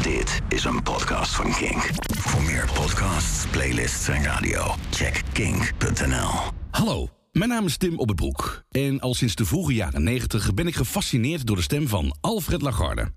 Dit 0.00 0.40
is 0.48 0.64
een 0.64 0.82
podcast 0.82 1.34
van 1.34 1.52
Kink. 1.52 1.90
Voor 2.18 2.42
meer 2.42 2.70
podcasts, 2.74 3.46
playlists 3.50 4.08
en 4.08 4.24
radio, 4.24 4.74
check 4.90 5.22
kink.nl. 5.32 6.30
Hallo, 6.70 7.08
mijn 7.32 7.48
naam 7.48 7.66
is 7.66 7.76
Tim 7.76 7.98
Op 7.98 8.08
het 8.08 8.16
Broek. 8.16 8.64
En 8.70 9.00
al 9.00 9.14
sinds 9.14 9.34
de 9.34 9.44
vroege 9.44 9.74
jaren 9.74 10.02
90 10.02 10.54
ben 10.54 10.66
ik 10.66 10.74
gefascineerd 10.74 11.46
door 11.46 11.56
de 11.56 11.62
stem 11.62 11.88
van 11.88 12.16
Alfred 12.20 12.62
Lagarde. 12.62 13.12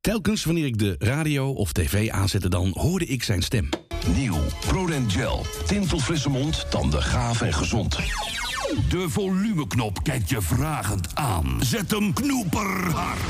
Telkens 0.00 0.44
wanneer 0.44 0.64
ik 0.64 0.78
de 0.78 0.94
radio 0.98 1.52
of 1.52 1.72
tv 1.72 2.10
aanzette, 2.10 2.48
dan 2.48 2.70
hoorde 2.74 3.06
ik 3.06 3.22
zijn 3.22 3.42
stem. 3.42 3.68
Nieuw. 4.14 4.38
ProDent 4.60 5.12
Gel. 5.12 5.46
Tintelfrisse 5.66 6.28
mond, 6.28 6.70
tanden 6.70 7.02
gaaf 7.02 7.40
en 7.40 7.54
gezond. 7.54 7.96
De 8.88 9.04
volumeknop 9.08 10.02
kijkt 10.02 10.28
je 10.28 10.40
vragend 10.40 11.14
aan. 11.14 11.58
Zet 11.60 11.90
hem 11.90 12.12
knoeperhard. 12.12 13.20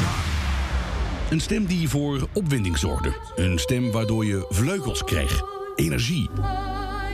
Een 1.30 1.40
stem 1.40 1.66
die 1.66 1.88
voor 1.88 2.28
opwinding 2.32 2.78
zorgde. 2.78 3.16
Een 3.36 3.58
stem 3.58 3.90
waardoor 3.90 4.24
je 4.24 4.46
vleugels 4.48 5.04
kreeg. 5.04 5.42
Energie. 5.76 6.30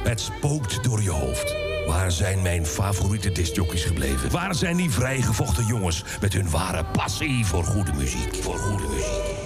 Het 0.05 0.20
spookt 0.20 0.84
door 0.84 1.03
je 1.03 1.11
hoofd. 1.11 1.55
Waar 1.87 2.12
zijn 2.12 2.43
mijn 2.43 2.67
favoriete 2.67 3.33
discjockeys 3.33 3.84
gebleven? 3.84 4.30
Waar 4.30 4.55
zijn 4.55 4.77
die 4.77 4.91
vrijgevochten 4.91 5.67
jongens 5.67 6.05
met 6.20 6.33
hun 6.33 6.51
ware 6.51 6.84
passie 6.84 7.45
voor 7.45 7.65
goede 7.65 7.93
muziek? 7.93 8.34
Voor 8.34 8.59
goede 8.59 8.87
muziek. 8.89 9.41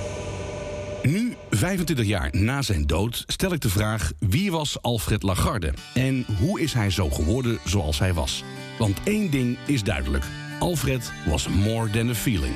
Nu, 1.02 1.36
25 1.50 2.06
jaar 2.06 2.28
na 2.32 2.62
zijn 2.62 2.86
dood, 2.86 3.24
stel 3.26 3.52
ik 3.52 3.60
de 3.60 3.70
vraag: 3.70 4.12
wie 4.18 4.50
was 4.50 4.82
Alfred 4.82 5.22
Lagarde? 5.22 5.72
En 5.94 6.26
hoe 6.38 6.60
is 6.60 6.72
hij 6.72 6.90
zo 6.90 7.10
geworden 7.10 7.58
zoals 7.64 7.98
hij 7.98 8.14
was? 8.14 8.44
Want 8.78 8.98
één 9.04 9.30
ding 9.30 9.56
is 9.66 9.82
duidelijk: 9.82 10.24
Alfred 10.58 11.12
was 11.26 11.48
more 11.48 11.90
than 11.90 12.08
a 12.08 12.14
feeling. 12.14 12.54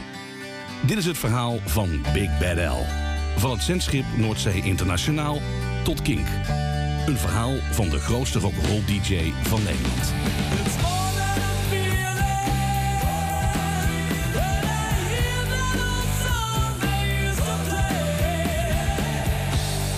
Dit 0.87 0.99
is 0.99 1.07
het 1.07 1.19
verhaal 1.19 1.59
van 1.67 2.01
Big 2.13 2.39
Bad 2.39 2.57
L. 2.57 2.85
Van 3.37 3.51
het 3.51 3.63
zendschip 3.63 4.05
Noordzee 4.17 4.63
Internationaal 4.63 5.39
tot 5.85 6.03
Kink. 6.03 6.27
Een 7.07 7.17
verhaal 7.17 7.55
van 7.71 7.89
de 7.89 7.99
grootste 7.99 8.39
rock'n'roll 8.39 8.85
DJ 8.85 9.33
van 9.43 9.63
Nederland. 9.63 10.13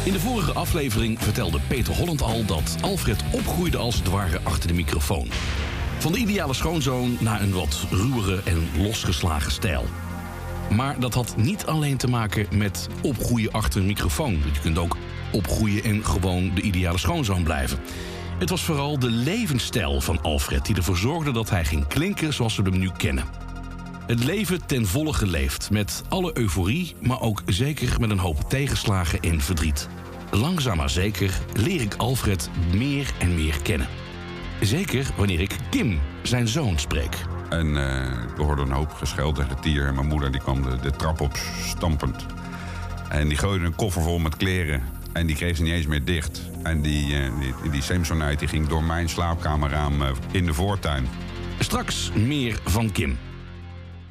In 0.04 0.12
de 0.12 0.20
vorige 0.20 0.52
aflevering 0.52 1.22
vertelde 1.22 1.58
Peter 1.68 1.94
Holland 1.94 2.22
al 2.22 2.44
dat 2.44 2.76
Alfred 2.80 3.24
opgroeide 3.30 3.76
als 3.76 3.96
het 3.96 4.08
ware 4.08 4.40
achter 4.42 4.68
de 4.68 4.74
microfoon. 4.74 5.28
Van 5.98 6.12
de 6.12 6.18
ideale 6.18 6.54
schoonzoon 6.54 7.16
naar 7.20 7.40
een 7.40 7.52
wat 7.52 7.86
ruwere 7.90 8.40
en 8.44 8.68
losgeslagen 8.76 9.52
stijl. 9.52 9.84
Maar 10.74 11.00
dat 11.00 11.14
had 11.14 11.34
niet 11.36 11.66
alleen 11.66 11.96
te 11.96 12.08
maken 12.08 12.46
met 12.56 12.88
opgroeien 13.02 13.52
achter 13.52 13.80
een 13.80 13.86
microfoon. 13.86 14.32
Je 14.32 14.60
kunt 14.62 14.78
ook 14.78 14.96
opgroeien 15.32 15.84
en 15.84 16.04
gewoon 16.04 16.54
de 16.54 16.60
ideale 16.60 16.98
schoonzoon 16.98 17.42
blijven. 17.42 17.78
Het 18.38 18.50
was 18.50 18.62
vooral 18.62 18.98
de 18.98 19.10
levensstijl 19.10 20.00
van 20.00 20.22
Alfred 20.22 20.66
die 20.66 20.76
ervoor 20.76 20.96
zorgde 20.96 21.32
dat 21.32 21.50
hij 21.50 21.64
ging 21.64 21.86
klinken 21.86 22.32
zoals 22.32 22.56
we 22.56 22.62
hem 22.62 22.78
nu 22.78 22.90
kennen. 22.96 23.24
Het 24.06 24.24
leven 24.24 24.66
ten 24.66 24.86
volle 24.86 25.12
geleefd, 25.12 25.70
met 25.70 26.02
alle 26.08 26.38
euforie, 26.38 26.94
maar 27.00 27.20
ook 27.20 27.42
zeker 27.46 28.00
met 28.00 28.10
een 28.10 28.18
hoop 28.18 28.48
tegenslagen 28.48 29.20
en 29.20 29.40
verdriet. 29.40 29.88
Langzaam 30.30 30.76
maar 30.76 30.90
zeker 30.90 31.38
leer 31.54 31.80
ik 31.80 31.94
Alfred 31.94 32.50
meer 32.74 33.10
en 33.18 33.34
meer 33.34 33.62
kennen. 33.62 33.88
Zeker 34.60 35.06
wanneer 35.16 35.40
ik 35.40 35.56
Kim, 35.70 36.00
zijn 36.22 36.48
zoon, 36.48 36.78
spreek. 36.78 37.16
En 37.52 37.66
uh, 37.66 37.74
we 38.36 38.42
hoorden 38.42 38.64
een 38.64 38.72
hoop 38.72 38.92
gescheld 38.92 39.38
en 39.38 39.48
getier. 39.48 39.86
En 39.86 39.94
mijn 39.94 40.06
moeder 40.06 40.32
die 40.32 40.40
kwam 40.40 40.62
de, 40.62 40.76
de 40.76 40.90
trap 40.90 41.20
op 41.20 41.36
stampend. 41.66 42.26
En 43.08 43.28
die 43.28 43.38
gooide 43.38 43.64
een 43.64 43.74
koffer 43.74 44.02
vol 44.02 44.18
met 44.18 44.36
kleren. 44.36 44.82
En 45.12 45.26
die 45.26 45.36
kreeg 45.36 45.56
ze 45.56 45.62
niet 45.62 45.72
eens 45.72 45.86
meer 45.86 46.04
dicht. 46.04 46.42
En 46.62 46.82
die, 46.82 47.12
uh, 47.12 47.30
die, 47.62 47.70
die 47.70 47.82
Samsonite 47.82 48.48
ging 48.48 48.68
door 48.68 48.84
mijn 48.84 49.08
slaapkamerraam 49.08 50.02
uh, 50.02 50.08
in 50.30 50.46
de 50.46 50.54
voortuin. 50.54 51.08
Straks 51.58 52.10
meer 52.12 52.60
van 52.64 52.92
Kim. 52.92 53.18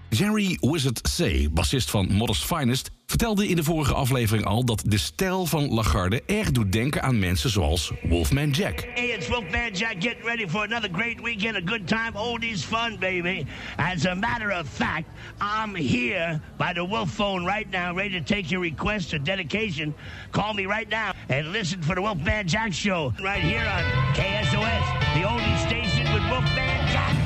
Jerry 0.09 0.57
Wizard 0.59 1.01
C., 1.17 1.47
bassist 1.53 1.89
van 1.89 2.11
Modest 2.11 2.45
Finest, 2.45 2.91
vertelde 3.11 3.47
in 3.47 3.55
de 3.55 3.63
vorige 3.63 3.93
aflevering 3.93 4.45
al 4.45 4.65
dat 4.65 4.83
de 4.85 4.97
stijl 4.97 5.45
van 5.45 5.73
Lagarde 5.73 6.23
erg 6.25 6.51
doet 6.51 6.71
denken 6.71 7.01
aan 7.03 7.19
mensen 7.19 7.49
zoals 7.49 7.91
Wolfman 8.01 8.49
Jack. 8.49 8.87
Hey, 8.93 9.05
it's 9.05 9.27
Wolfman 9.27 9.71
Jack 9.73 9.95
getting 9.99 10.23
ready 10.23 10.47
for 10.47 10.63
another 10.63 10.89
great 10.91 11.21
weekend, 11.21 11.55
a 11.55 11.61
good 11.65 11.87
time, 11.87 12.11
oldies 12.15 12.63
fun, 12.63 12.97
baby. 12.99 13.45
As 13.77 14.05
a 14.05 14.15
matter 14.15 14.51
of 14.51 14.67
fact, 14.69 15.05
I'm 15.39 15.75
here 15.75 16.41
by 16.57 16.73
the 16.73 16.85
Wolf 16.85 17.11
phone 17.11 17.45
right 17.45 17.71
now, 17.71 17.95
ready 17.95 18.19
to 18.21 18.33
take 18.33 18.51
your 18.51 18.61
request 18.61 19.13
or 19.13 19.19
dedication. 19.19 19.93
Call 20.31 20.53
me 20.53 20.65
right 20.65 20.89
now 20.89 21.11
and 21.29 21.51
listen 21.51 21.81
for 21.81 21.95
the 21.95 22.01
Wolfman 22.01 22.47
Jack 22.47 22.73
show 22.73 23.13
right 23.23 23.43
here 23.43 23.65
on 23.75 23.83
KSOS, 24.13 25.13
the 25.13 25.23
only 25.23 25.57
station 25.57 26.13
with 26.13 26.23
Wolfman 26.29 26.87
Jack, 26.87 27.20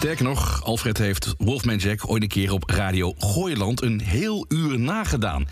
Sterker 0.00 0.24
nog, 0.24 0.64
Alfred 0.64 0.98
heeft 0.98 1.34
Wolfman 1.38 1.76
Jack 1.76 2.10
ooit 2.10 2.22
een 2.22 2.28
keer 2.28 2.52
op 2.52 2.70
Radio 2.70 3.14
Gooiland 3.18 3.82
een 3.82 4.00
heel 4.00 4.44
uur 4.48 4.78
nagedaan. 4.78 5.48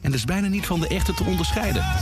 En 0.00 0.10
dat 0.10 0.14
is 0.14 0.24
bijna 0.24 0.48
niet 0.48 0.66
van 0.66 0.80
de 0.80 0.88
echte 0.88 1.14
te 1.14 1.24
onderscheiden. 1.24 1.82
Ah, 1.82 1.98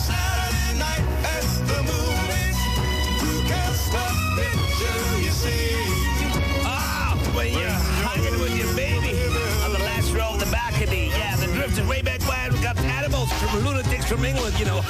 is 11.70 11.86
way 11.86 12.02
back 12.02 12.20
when 12.20 12.52
we 12.52 12.58
got 12.66 12.78
animals 12.78 13.32
from 13.32 13.64
lunatics 13.64 14.06
from 14.06 14.24
England, 14.24 14.58
you 14.58 14.64
know. 14.64 14.80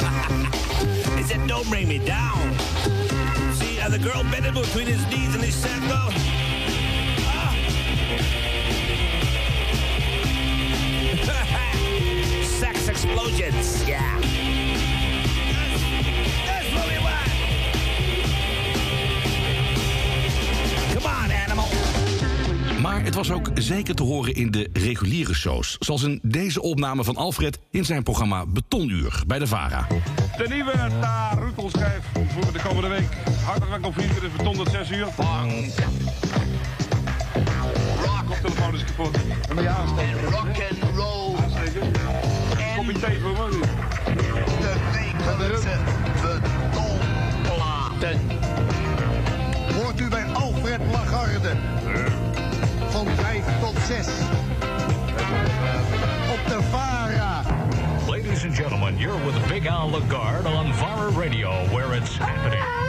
they 1.17 1.23
said, 1.23 1.49
don't 1.49 1.69
bring 1.69 1.89
me 1.89 1.99
down. 1.99 2.55
See, 3.55 3.81
and 3.81 3.93
the 3.93 3.99
girl 3.99 4.23
bending 4.31 4.55
between 4.55 4.87
his 4.87 5.05
knees 5.07 5.35
and 5.35 5.45
he 5.45 5.51
said, 5.51 5.81
well, 5.89 6.11
sex 12.81 13.05
explosions. 13.05 13.87
Yeah. 13.87 14.01
That's 16.47 16.73
what 16.73 16.87
we 16.89 16.99
want. 17.03 17.31
Come 20.93 21.07
on, 21.07 21.33
animal. 21.47 21.69
Maar 22.81 23.05
het 23.05 23.15
was 23.15 23.31
ook 23.31 23.51
zeker 23.55 23.95
te 23.95 24.03
horen 24.03 24.35
in 24.35 24.51
de 24.51 24.69
reguliere 24.73 25.35
shows. 25.35 25.77
Zoals 25.79 26.03
in 26.03 26.21
deze 26.23 26.63
opname 26.63 27.05
van 27.05 27.17
Alfred 27.17 27.59
in 27.71 27.85
zijn 27.85 28.03
programma 28.03 28.47
Betonuur 28.47 29.23
bij 29.27 29.39
de 29.39 29.47
VARA. 29.47 29.87
De 30.37 30.49
nieuwe 30.49 30.73
Tarutelschijf 31.01 32.05
voor 32.29 32.53
de 32.53 32.61
komende 32.63 32.89
week. 32.89 33.09
Hartelijk 33.45 33.71
welkom 33.71 33.93
vrienden, 33.93 34.15
dit 34.15 34.31
is 34.31 34.37
Beton 34.37 34.55
tot 34.55 34.71
6 34.71 34.91
uur. 34.91 35.07
Bang. 35.17 35.73
Rock 38.05 38.31
op 38.31 38.37
telefoon 38.43 38.75
is 38.75 38.85
kapot. 38.85 39.17
En 39.49 39.55
ben 39.55 39.65
je 39.65 39.71
aansteken? 39.71 40.25
Rock 40.25 40.47
and 40.47 40.97
roll. 40.97 41.21
Aansteken. 42.91 42.91
Kopje 42.91 43.07
thee 43.07 43.21
voor 43.21 43.49
me. 43.49 43.61
De 44.61 44.75
wekelijkse 44.93 45.77
betonplaten. 46.23 48.21
Hoort 49.75 50.01
u 50.01 50.09
bij 50.09 50.25
Alfred 50.33 50.81
Lagarde. 50.93 51.57
Van 52.89 53.07
5 53.07 53.45
tot 53.61 53.75
6. 53.87 54.07
Op 56.31 56.49
de 56.49 56.63
VARA. 56.71 57.43
Ladies 58.07 58.45
and 58.45 58.55
gentlemen, 58.55 58.99
you're 58.99 59.25
with 59.25 59.49
Big 59.49 59.67
Al 59.67 59.91
Lagarde 59.91 60.49
on 60.49 60.73
VARA 60.75 61.11
Radio, 61.11 61.51
where 61.71 61.97
it's 61.97 62.19
happening. 62.19 62.80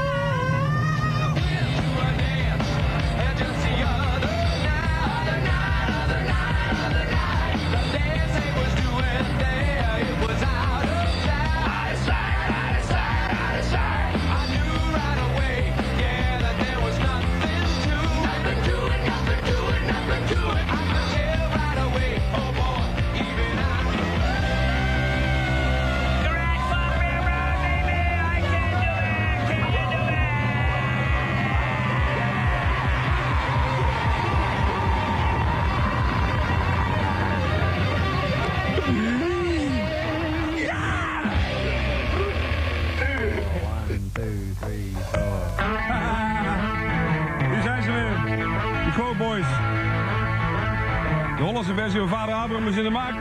Is 52.71 52.77
in 52.77 52.83
de 52.83 52.89
maak. 52.89 53.13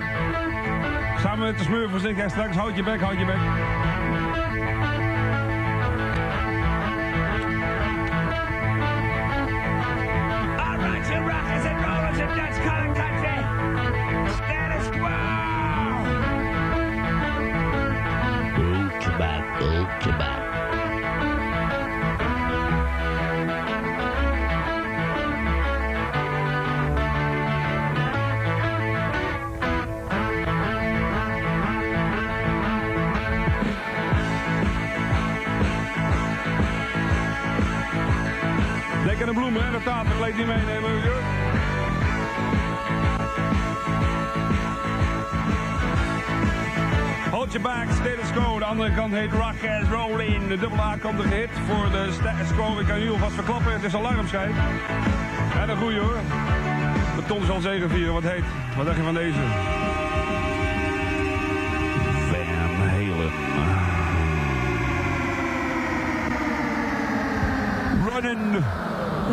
Samen 1.20 1.47
met 1.47 1.58
de 1.58 1.64
smurfers 1.64 2.02
denk 2.02 2.19
ik 2.19 2.29
straks. 2.29 2.56
Houd 2.56 2.76
je 2.76 2.82
bek, 2.82 3.00
houd 3.00 3.19
je 3.19 3.25
bek. 3.25 3.60
Niet 40.47 40.57
meenemen. 40.57 41.03
joh. 41.03 41.23
Hold 47.31 47.53
your 47.53 47.63
back, 47.63 47.91
status 47.91 48.33
quo. 48.33 48.59
De 48.59 48.65
andere 48.65 48.95
kant 48.95 49.13
heet 49.13 49.33
Rock 49.33 49.69
and 49.69 49.89
Roll 49.91 50.21
in. 50.21 50.49
De 50.49 50.59
dubbele 50.59 50.83
A 50.83 50.97
komt 50.97 51.19
een 51.19 51.31
hit 51.31 51.51
voor 51.69 51.91
de 51.91 52.13
status 52.13 52.53
quo. 52.55 52.79
Ik 52.79 52.87
kan 52.87 53.03
u 53.03 53.11
alvast 53.11 53.35
verklappen, 53.35 53.73
het 53.73 53.83
is 53.83 53.95
alarmschijf. 53.95 54.55
En 55.61 55.69
een 55.69 55.77
goeie 55.77 55.99
hoor. 55.99 56.17
Beton 57.17 57.45
zal 57.47 57.61
zegenvieren, 57.61 58.13
wat 58.13 58.23
heet. 58.23 58.45
Wat 58.77 58.87
dacht 58.87 58.97
je 58.97 59.03
van 59.03 59.15
deze? 59.15 59.80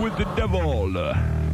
With 0.01 0.17
the 0.17 0.25
devil. 0.35 1.46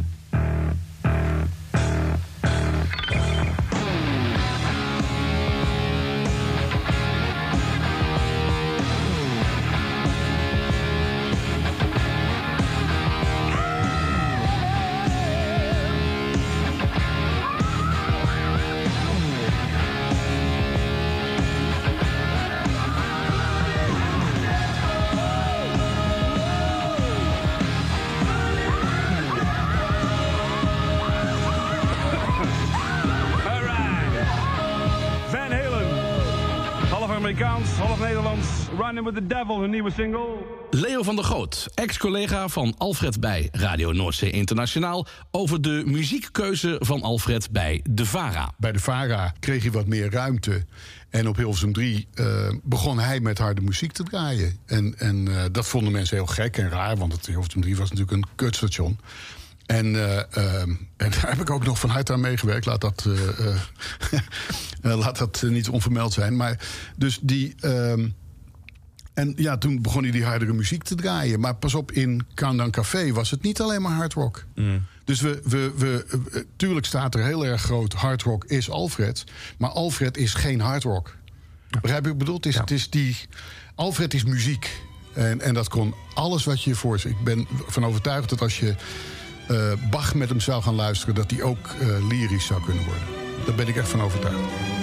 Running 38.78 39.04
with 39.04 39.14
the 39.14 39.26
devil, 39.26 39.60
hun 39.60 39.70
nieuwe 39.70 39.90
single. 39.90 40.26
Leo 40.70 41.02
van 41.02 41.16
der 41.16 41.24
Goot, 41.24 41.66
ex-collega 41.74 42.48
van 42.48 42.74
Alfred 42.78 43.20
bij 43.20 43.48
Radio 43.52 43.92
Noordzee 43.92 44.30
Internationaal... 44.30 45.06
over 45.30 45.62
de 45.62 45.82
muziekkeuze 45.86 46.76
van 46.78 47.02
Alfred 47.02 47.50
bij 47.50 47.80
De 47.90 48.06
Vara. 48.06 48.52
Bij 48.56 48.72
de 48.72 48.78
VARA 48.78 49.34
kreeg 49.40 49.62
hij 49.62 49.72
wat 49.72 49.86
meer 49.86 50.10
ruimte. 50.10 50.64
En 51.10 51.28
op 51.28 51.36
Hilversum 51.36 51.72
3 51.72 52.08
eh, 52.14 52.26
begon 52.62 52.98
hij 52.98 53.20
met 53.20 53.38
harde 53.38 53.60
muziek 53.60 53.92
te 53.92 54.02
draaien. 54.02 54.58
En, 54.66 54.94
en 54.98 55.28
eh, 55.28 55.44
dat 55.52 55.66
vonden 55.66 55.92
mensen 55.92 56.16
heel 56.16 56.26
gek 56.26 56.56
en 56.56 56.68
raar, 56.68 56.96
want 56.96 57.12
het 57.12 57.26
Hilversum 57.26 57.60
3 57.60 57.76
was 57.76 57.90
natuurlijk 57.90 58.16
een 58.16 58.34
kutstation. 58.34 58.98
En, 59.66 59.94
eh, 59.94 60.36
ehm, 60.36 60.70
en 60.96 61.10
daar 61.20 61.28
heb 61.28 61.40
ik 61.40 61.50
ook 61.50 61.64
nog 61.64 61.78
van 61.78 61.90
harte 61.90 62.12
aan 62.12 62.20
meegewerkt. 62.20 62.66
Laat 62.66 62.80
dat, 62.80 63.04
eh, 63.06 63.48
eh, 63.48 63.60
eh, 64.82 64.98
laat 65.02 65.18
dat 65.18 65.42
niet 65.42 65.68
onvermeld 65.68 66.12
zijn. 66.12 66.36
Maar 66.36 66.60
dus 66.96 67.18
die. 67.22 67.54
En 69.14 69.32
ja, 69.36 69.58
toen 69.58 69.82
begon 69.82 70.02
hij 70.02 70.12
die 70.12 70.24
hardere 70.24 70.52
muziek 70.52 70.82
te 70.82 70.94
draaien. 70.94 71.40
Maar 71.40 71.54
pas 71.54 71.74
op, 71.74 71.92
in 71.92 72.26
Countdown 72.34 72.70
Café 72.70 73.12
was 73.12 73.30
het 73.30 73.42
niet 73.42 73.60
alleen 73.60 73.82
maar 73.82 73.92
hard 73.92 74.12
rock. 74.12 74.44
Dus 75.04 75.20
we, 75.20 75.40
we, 75.44 75.72
we, 75.76 76.46
tuurlijk 76.56 76.86
staat 76.86 77.14
er 77.14 77.24
heel 77.24 77.46
erg 77.46 77.62
groot 77.62 77.92
hard 77.92 78.22
rock 78.22 78.44
is 78.44 78.70
Alfred. 78.70 79.24
Maar 79.58 79.70
Alfred 79.70 80.16
is 80.16 80.34
geen 80.34 80.60
hard 80.60 80.82
rock. 80.82 81.16
Begrijp 81.80 82.04
je 82.04 82.10
wat 82.10 82.12
ik 82.12 82.18
bedoel? 82.18 82.34
Het 82.34 82.46
is, 82.46 82.56
het 82.56 82.70
is 82.70 82.90
die, 82.90 83.16
Alfred 83.74 84.14
is 84.14 84.24
muziek. 84.24 84.82
En, 85.12 85.40
en 85.40 85.54
dat 85.54 85.68
kon 85.68 85.94
alles 86.14 86.44
wat 86.44 86.62
je 86.62 86.70
je 86.70 86.76
voorstelt. 86.76 87.14
Ik 87.14 87.24
ben 87.24 87.46
van 87.66 87.84
overtuigd 87.84 88.28
dat 88.28 88.40
als 88.40 88.58
je 88.58 88.74
eh, 89.48 89.72
Bach 89.90 90.14
met 90.14 90.28
hem 90.28 90.40
zou 90.40 90.62
gaan 90.62 90.74
luisteren... 90.74 91.14
dat 91.14 91.28
die 91.28 91.42
ook 91.42 91.66
eh, 91.80 92.08
lyrisch 92.08 92.46
zou 92.46 92.64
kunnen 92.64 92.84
worden. 92.84 93.04
Daar 93.46 93.54
ben 93.54 93.68
ik 93.68 93.76
echt 93.76 93.88
van 93.88 94.00
overtuigd. 94.00 94.73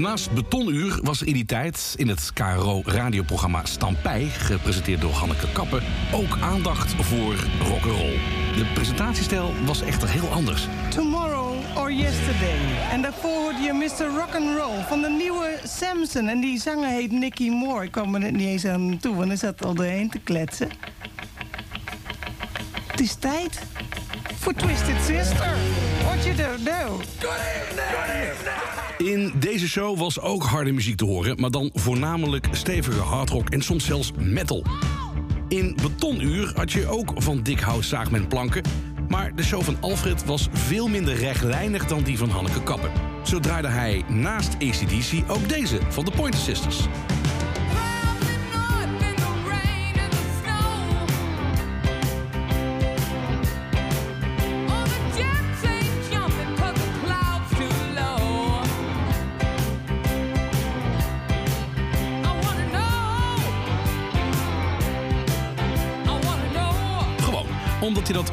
Naast 0.00 0.30
Betonuur 0.30 0.98
was 1.02 1.20
er 1.20 1.26
in 1.26 1.32
die 1.32 1.44
tijd 1.44 1.94
in 1.96 2.08
het 2.08 2.30
KRO-radioprogramma 2.34 3.64
Stampij... 3.64 4.24
gepresenteerd 4.24 5.00
door 5.00 5.12
Hanneke 5.12 5.52
Kappen, 5.52 5.82
ook 6.12 6.38
aandacht 6.40 6.94
voor 6.94 7.34
rock'n'roll. 7.68 8.18
De 8.56 8.70
presentatiestijl 8.74 9.52
was 9.64 9.80
echter 9.82 10.08
heel 10.08 10.28
anders. 10.28 10.66
Tomorrow 10.88 11.54
or 11.76 11.92
Yesterday. 11.92 12.58
En 12.90 13.02
daarvoor 13.02 13.30
hoorde 13.30 13.60
je 13.60 13.72
Mr. 13.72 14.06
Rock'n'Roll 14.18 14.82
van 14.88 15.00
de 15.00 15.08
nieuwe 15.08 15.58
Samson. 15.64 16.28
En 16.28 16.40
die 16.40 16.60
zanger 16.60 16.88
heet 16.88 17.12
Nicky 17.12 17.48
Moore. 17.48 17.84
Ik 17.84 17.90
kwam 17.90 18.14
er 18.14 18.20
net 18.20 18.32
niet 18.32 18.48
eens 18.48 18.66
aan 18.66 18.98
toe, 19.00 19.14
want 19.14 19.28
hij 19.28 19.36
zat 19.36 19.64
al 19.64 19.74
doorheen 19.74 20.10
te 20.10 20.18
kletsen. 20.18 20.68
Het 22.86 23.00
is 23.00 23.14
tijd 23.14 23.60
voor 24.38 24.54
Twisted 24.54 24.96
Sister. 24.96 25.56
What 26.04 26.24
you 26.24 26.36
don't 26.36 26.62
know. 26.62 27.00
In 29.04 29.32
deze 29.38 29.68
show 29.68 29.98
was 29.98 30.20
ook 30.20 30.42
harde 30.42 30.72
muziek 30.72 30.96
te 30.96 31.04
horen... 31.04 31.40
maar 31.40 31.50
dan 31.50 31.70
voornamelijk 31.74 32.48
stevige 32.50 33.00
hardrock 33.00 33.50
en 33.50 33.62
soms 33.62 33.84
zelfs 33.84 34.12
metal. 34.18 34.64
In 35.48 35.76
Betonuur 35.82 36.52
had 36.54 36.72
je 36.72 36.86
ook 36.86 37.12
van 37.16 37.42
dik 37.42 37.60
hout 37.60 37.84
zaagmen 37.84 38.26
planken... 38.26 38.62
maar 39.08 39.34
de 39.36 39.42
show 39.42 39.62
van 39.62 39.76
Alfred 39.80 40.24
was 40.24 40.48
veel 40.52 40.88
minder 40.88 41.14
rechtlijnig 41.14 41.86
dan 41.86 42.02
die 42.02 42.18
van 42.18 42.28
Hanneke 42.28 42.62
Kappen. 42.62 42.90
Zo 43.24 43.40
draaide 43.40 43.68
hij 43.68 44.02
naast 44.08 44.54
ACDC 44.54 45.30
ook 45.30 45.48
deze 45.48 45.78
van 45.88 46.04
de 46.04 46.10
Pointer 46.10 46.40
Sisters. 46.40 46.78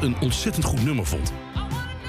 Een 0.00 0.20
ontzettend 0.20 0.64
goed 0.64 0.84
nummer 0.84 1.06
vond. 1.06 1.32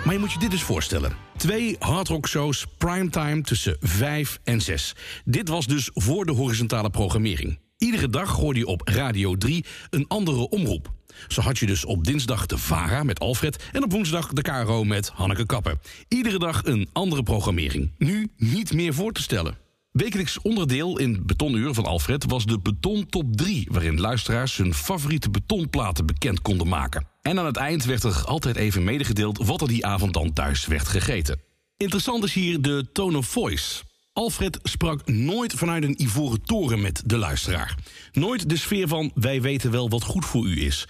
Maar 0.05 0.13
je 0.13 0.19
moet 0.19 0.31
je 0.31 0.39
dit 0.39 0.51
eens 0.51 0.63
voorstellen. 0.63 1.13
Twee 1.37 1.75
hardrock 1.79 2.27
shows 2.27 2.65
primetime 2.77 3.41
tussen 3.41 3.77
5 3.79 4.39
en 4.43 4.61
6. 4.61 4.95
Dit 5.25 5.49
was 5.49 5.65
dus 5.65 5.89
voor 5.93 6.25
de 6.25 6.31
horizontale 6.31 6.89
programmering. 6.89 7.59
Iedere 7.77 8.09
dag 8.09 8.31
hoorde 8.31 8.59
je 8.59 8.67
op 8.67 8.81
Radio 8.87 9.35
3 9.35 9.65
een 9.89 10.05
andere 10.07 10.49
omroep. 10.49 10.91
Zo 11.27 11.41
had 11.41 11.57
je 11.57 11.65
dus 11.65 11.85
op 11.85 12.03
dinsdag 12.03 12.45
de 12.45 12.57
VARA 12.57 13.03
met 13.03 13.19
Alfred... 13.19 13.69
en 13.71 13.83
op 13.83 13.91
woensdag 13.91 14.27
de 14.27 14.41
KRO 14.41 14.83
met 14.83 15.09
Hanneke 15.09 15.45
Kappen. 15.45 15.79
Iedere 16.07 16.39
dag 16.39 16.65
een 16.65 16.89
andere 16.93 17.23
programmering. 17.23 17.91
Nu 17.97 18.29
niet 18.37 18.73
meer 18.73 18.93
voor 18.93 19.11
te 19.11 19.21
stellen. 19.21 19.57
Wekelijks 19.91 20.41
onderdeel 20.41 20.97
in 20.97 21.25
Betonuur 21.25 21.73
van 21.73 21.85
Alfred 21.85 22.25
was 22.25 22.45
de 22.45 22.59
Beton 22.59 23.05
Top 23.05 23.35
3... 23.35 23.67
waarin 23.71 23.99
luisteraars 23.99 24.57
hun 24.57 24.73
favoriete 24.73 25.29
betonplaten 25.29 26.05
bekend 26.05 26.41
konden 26.41 26.67
maken. 26.67 27.07
En 27.29 27.39
aan 27.39 27.45
het 27.45 27.57
eind 27.57 27.85
werd 27.85 28.03
er 28.03 28.23
altijd 28.25 28.55
even 28.55 28.83
medegedeeld... 28.83 29.37
wat 29.45 29.61
er 29.61 29.67
die 29.67 29.85
avond 29.85 30.13
dan 30.13 30.33
thuis 30.33 30.65
werd 30.65 30.87
gegeten. 30.87 31.41
Interessant 31.77 32.23
is 32.23 32.33
hier 32.33 32.61
de 32.61 32.89
tone 32.93 33.17
of 33.17 33.27
voice. 33.27 33.83
Alfred 34.13 34.59
sprak 34.63 35.07
nooit 35.07 35.53
vanuit 35.53 35.83
een 35.83 36.01
ivoren 36.01 36.41
toren 36.41 36.81
met 36.81 37.03
de 37.05 37.17
luisteraar. 37.17 37.75
Nooit 38.11 38.49
de 38.49 38.57
sfeer 38.57 38.87
van 38.87 39.11
wij 39.15 39.41
weten 39.41 39.71
wel 39.71 39.89
wat 39.89 40.03
goed 40.03 40.25
voor 40.25 40.45
u 40.45 40.61
is. 40.61 40.87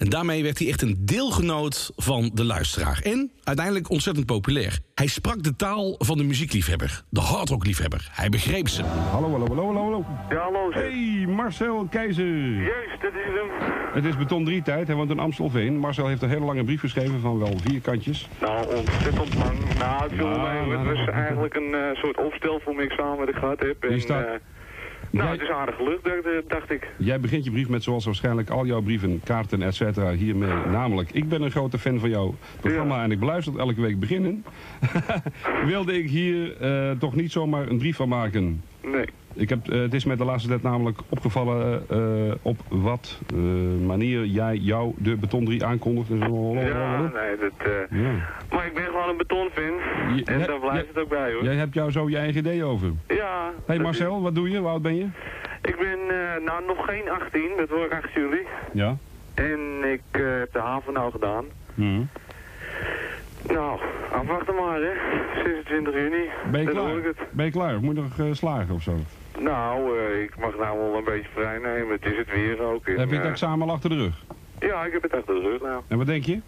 En 0.00 0.08
daarmee 0.08 0.42
werd 0.42 0.58
hij 0.58 0.68
echt 0.68 0.82
een 0.82 0.96
deelgenoot 1.00 1.92
van 1.96 2.30
de 2.34 2.44
luisteraar. 2.44 3.00
En 3.04 3.30
uiteindelijk 3.44 3.90
ontzettend 3.90 4.26
populair. 4.26 4.78
Hij 4.94 5.06
sprak 5.06 5.42
de 5.42 5.56
taal 5.56 5.94
van 5.98 6.18
de 6.18 6.24
muziekliefhebber, 6.24 7.02
de 7.10 7.20
hardrockliefhebber. 7.20 8.08
Hij 8.12 8.28
begreep 8.28 8.68
ze. 8.68 8.82
Hallo, 8.84 9.30
hallo, 9.30 9.46
hallo, 9.46 9.64
hallo, 9.64 9.80
hallo. 9.82 10.04
Ja, 10.30 10.36
hallo 10.42 10.70
zeg. 10.72 10.82
Hey, 10.82 11.26
Marcel 11.28 11.86
Keizer. 11.90 12.54
Juist, 12.54 13.00
dat 13.02 13.12
is 13.12 13.24
hem. 13.24 13.48
Het 13.94 14.04
is 14.04 14.16
beton 14.16 14.44
3 14.44 14.62
tijd, 14.62 14.86
hij 14.86 14.96
woont 14.96 15.10
in 15.10 15.18
Amstelveen. 15.18 15.78
Marcel 15.78 16.06
heeft 16.06 16.22
een 16.22 16.28
hele 16.28 16.44
lange 16.44 16.64
brief 16.64 16.80
geschreven 16.80 17.20
van 17.20 17.38
wel 17.38 17.58
vier 17.64 17.80
kantjes. 17.80 18.28
Nou, 18.40 18.74
ontzettend 18.76 19.34
lang. 19.34 19.58
Nou, 19.78 20.02
het 20.02 20.12
viel 20.12 20.26
Nou, 20.26 20.40
mij. 20.40 20.58
Het 20.58 20.68
nou, 20.68 20.96
was 20.96 21.06
dat- 21.06 21.14
eigenlijk 21.14 21.54
een 21.54 21.74
eh, 21.74 21.94
soort 22.02 22.16
opstel 22.18 22.60
voor 22.64 22.74
mijn 22.74 22.88
examen 22.90 23.18
wat 23.18 23.28
ik 23.28 23.34
gehad 23.34 23.60
heb. 23.60 23.76
Hier 23.82 23.90
En, 23.90 24.00
staat- 24.00 24.24
eh, 24.26 24.32
nou, 25.10 25.24
Jij- 25.26 25.32
het 25.36 25.42
is 25.42 25.50
aardig 25.50 25.76
gelukt, 25.76 26.04
dacht, 26.04 26.24
eh, 26.24 26.30
dacht 26.48 26.70
ik. 26.70 26.88
Jij 26.98 27.20
begint 27.20 27.44
je 27.44 27.50
brief 27.50 27.68
met 27.68 27.82
zoals 27.82 28.04
waarschijnlijk 28.04 28.50
al 28.50 28.66
jouw 28.66 28.80
brieven, 28.80 29.20
kaarten, 29.24 29.62
et 29.62 29.74
cetera 29.74 30.12
hiermee. 30.12 30.52
Namelijk, 30.70 31.10
ik 31.12 31.28
ben 31.28 31.42
een 31.42 31.50
grote 31.50 31.78
fan 31.78 31.98
van 31.98 32.08
jouw 32.10 32.34
programma 32.60 33.02
en 33.02 33.10
ik 33.10 33.18
beluister 33.18 33.52
het 33.52 33.62
elke 33.62 33.80
week 33.80 33.98
beginnen. 34.00 34.44
Wilde 35.66 35.98
ik 35.98 36.08
hier 36.10 36.56
eh, 36.56 36.90
toch 36.98 37.14
niet 37.14 37.32
zomaar 37.32 37.68
een 37.68 37.78
brief 37.78 37.96
van 37.96 38.08
maken. 38.08 38.62
Nee. 38.82 39.04
Ik 39.34 39.48
heb, 39.48 39.68
eh, 39.68 39.80
het 39.80 39.94
is 39.94 40.04
met 40.04 40.18
de 40.18 40.24
laatste 40.24 40.48
tijd 40.48 40.62
namelijk 40.62 40.98
opgevallen 41.08 41.84
eh, 41.88 42.34
op 42.42 42.56
wat 42.68 43.20
eh, 43.34 43.38
manier 43.86 44.24
jij 44.24 44.56
jou 44.56 44.94
de 44.96 45.16
Beton 45.16 45.44
3 45.44 45.64
aankondigt. 45.64 46.08
Dus, 46.08 46.18
Ja, 46.18 46.26
nee, 47.00 47.36
dat... 47.40 47.66
eh, 47.90 47.98
Ja. 48.02 48.10
Maar 48.50 48.66
ik 48.66 48.74
ben 48.74 48.84
gewoon 48.84 49.08
een 49.08 49.16
betonfan. 49.16 49.64
Je- 50.16 50.24
en 50.24 50.38
daar 50.46 50.58
blijft 50.60 50.88
het 50.88 50.98
ook 50.98 51.08
bij, 51.08 51.32
hoor. 51.32 51.44
Jij 51.44 51.54
hebt 51.54 51.74
jou 51.74 51.90
zo 51.90 52.08
je 52.08 52.16
eigen 52.16 52.38
idee 52.40 52.64
over. 52.64 52.90
Ja. 53.08 53.50
Hey 53.66 53.78
Marcel, 53.78 54.22
wat 54.22 54.34
doe 54.34 54.50
je? 54.50 54.58
Hoe 54.58 54.68
oud 54.68 54.82
ben 54.82 54.96
je? 54.96 55.06
Ik 55.62 55.76
ben 55.78 55.98
uh, 56.16 56.46
nou 56.46 56.66
nog 56.66 56.84
geen 56.86 57.10
18, 57.10 57.50
dat 57.56 57.68
word 57.68 57.84
ik 57.84 57.92
8 57.92 58.12
juli. 58.12 58.40
Ja. 58.72 58.96
En 59.34 59.58
ik 59.92 60.02
uh, 60.20 60.38
heb 60.38 60.52
de 60.52 60.58
haven 60.58 60.92
nou 60.92 61.10
gedaan. 61.12 61.44
Mhm. 61.74 62.00
Nou, 63.48 63.80
afwachten 64.12 64.54
maar, 64.54 64.80
hè. 64.80 64.92
26 65.44 65.94
juni. 65.94 66.28
Ben 66.50 66.60
je 66.60 66.66
dan 66.66 66.74
klaar? 66.74 66.96
ik. 66.96 67.16
Ben 67.30 67.44
je 67.44 67.50
klaar? 67.50 67.74
Of 67.74 67.80
moet 67.80 67.96
je 67.96 68.02
nog 68.02 68.18
uh, 68.18 68.34
slagen 68.34 68.74
of 68.74 68.82
zo? 68.82 68.94
Nou, 69.38 69.98
uh, 69.98 70.22
ik 70.22 70.38
mag 70.38 70.56
nou 70.58 70.78
wel 70.78 70.96
een 70.96 71.04
beetje 71.04 71.28
vrij 71.34 71.58
nemen. 71.58 71.92
Het 71.92 72.04
is 72.04 72.16
het 72.16 72.32
weer 72.32 72.62
ook. 72.62 72.86
En, 72.86 72.98
Heb 72.98 73.08
je 73.08 73.14
het 73.14 73.24
uh, 73.24 73.30
examen 73.30 73.68
al 73.68 73.74
achter 73.74 73.90
de 73.90 73.96
rug? 73.96 74.24
Ja, 74.58 74.84
ik 74.84 74.92
heb 74.92 75.02
het 75.02 75.14
achter 75.14 75.34
de 75.34 75.40
rug 75.40 75.60
nou. 75.60 75.82
En 75.88 75.98
wat 75.98 76.06
denk 76.06 76.24
je? 76.24 76.40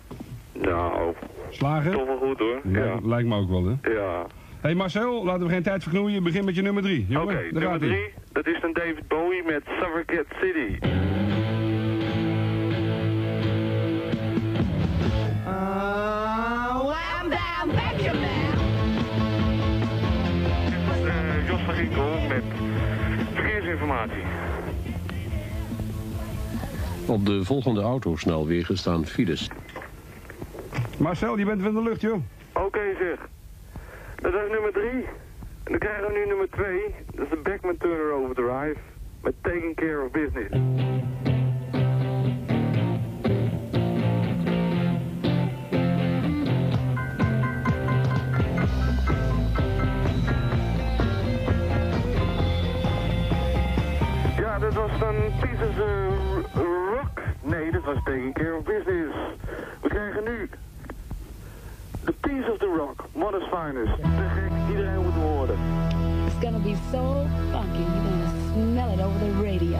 Nou, 0.53 1.15
Slagen? 1.51 1.93
toch 1.93 2.07
wel 2.07 2.19
goed 2.19 2.39
hoor. 2.39 2.61
Ja. 2.65 2.85
Ja. 2.85 2.99
Lijkt 3.03 3.29
me 3.29 3.37
ook 3.37 3.49
wel, 3.49 3.65
hè? 3.65 3.91
Ja. 3.93 4.27
hey 4.61 4.75
Marcel, 4.75 5.25
laten 5.25 5.47
we 5.47 5.53
geen 5.53 5.63
tijd 5.63 5.83
verknoeien. 5.83 6.23
Begin 6.23 6.45
met 6.45 6.55
je 6.55 6.63
nummer 6.63 6.83
3. 6.83 7.07
Oké, 7.21 7.41
nummer 7.51 7.63
gaat 7.63 7.83
ie. 7.83 7.89
3. 7.89 8.13
Dat 8.33 8.47
is 8.47 8.61
dan 8.61 8.73
David 8.73 9.09
Bowie 9.09 9.43
met 9.45 9.63
Suffragette 9.65 10.35
City. 10.41 10.79
Met 22.29 22.43
verkeersinformatie. 23.35 24.23
Op 27.07 27.27
de 27.27 27.45
volgende 27.45 27.81
autosnelwegen 27.81 28.79
staan 28.79 29.07
files. 29.07 29.51
Marcel, 30.99 31.39
je 31.39 31.45
bent 31.45 31.61
weer 31.61 31.69
in 31.69 31.75
de 31.75 31.83
lucht, 31.83 32.01
joh. 32.01 32.23
Oké 32.53 32.81
zeg. 32.99 33.29
Dat 34.15 34.35
is 34.35 34.51
nummer 34.51 34.73
3. 34.73 34.85
En 34.85 35.05
dan 35.65 35.79
krijgen 35.79 36.07
we 36.07 36.12
nu 36.12 36.27
nummer 36.27 36.51
2. 36.51 36.95
Dat 37.15 37.25
is 37.25 37.31
de 37.31 37.41
Beckman 37.43 37.77
Turner 37.77 38.12
Overdrive. 38.12 38.77
Met 39.23 39.35
Taking 39.41 39.75
Care 39.75 40.05
of 40.05 40.11
Business. 40.11 40.51
Was 54.89 54.99
dan 54.99 55.15
Pieces 55.41 55.77
of 55.79 56.55
Rock. 56.55 57.23
Nee, 57.43 57.71
dat 57.71 57.85
was 57.85 57.97
Taking 58.05 58.33
Care 58.33 58.57
of 58.57 58.65
Business. 58.65 59.15
We 59.83 59.89
krijgen 59.89 60.25
nu 60.25 60.51
The 62.05 62.12
Piece 62.12 62.51
of 62.53 62.59
the 62.59 62.75
Rock, 62.77 63.05
Modest 63.12 63.47
Finest. 63.47 63.97
Te 63.97 64.29
gek, 64.35 64.51
iedereen 64.71 65.03
moet 65.03 65.12
hem 65.12 65.23
horen. 65.23 65.57
It's 66.27 66.35
gonna 66.41 66.59
be 66.59 66.75
so 66.93 67.27
funky. 67.51 67.79
You're 67.79 68.03
gonna 68.09 68.31
smell 68.53 68.93
it 68.93 69.01
over 69.01 69.19
the 69.19 69.43
radio. 69.43 69.79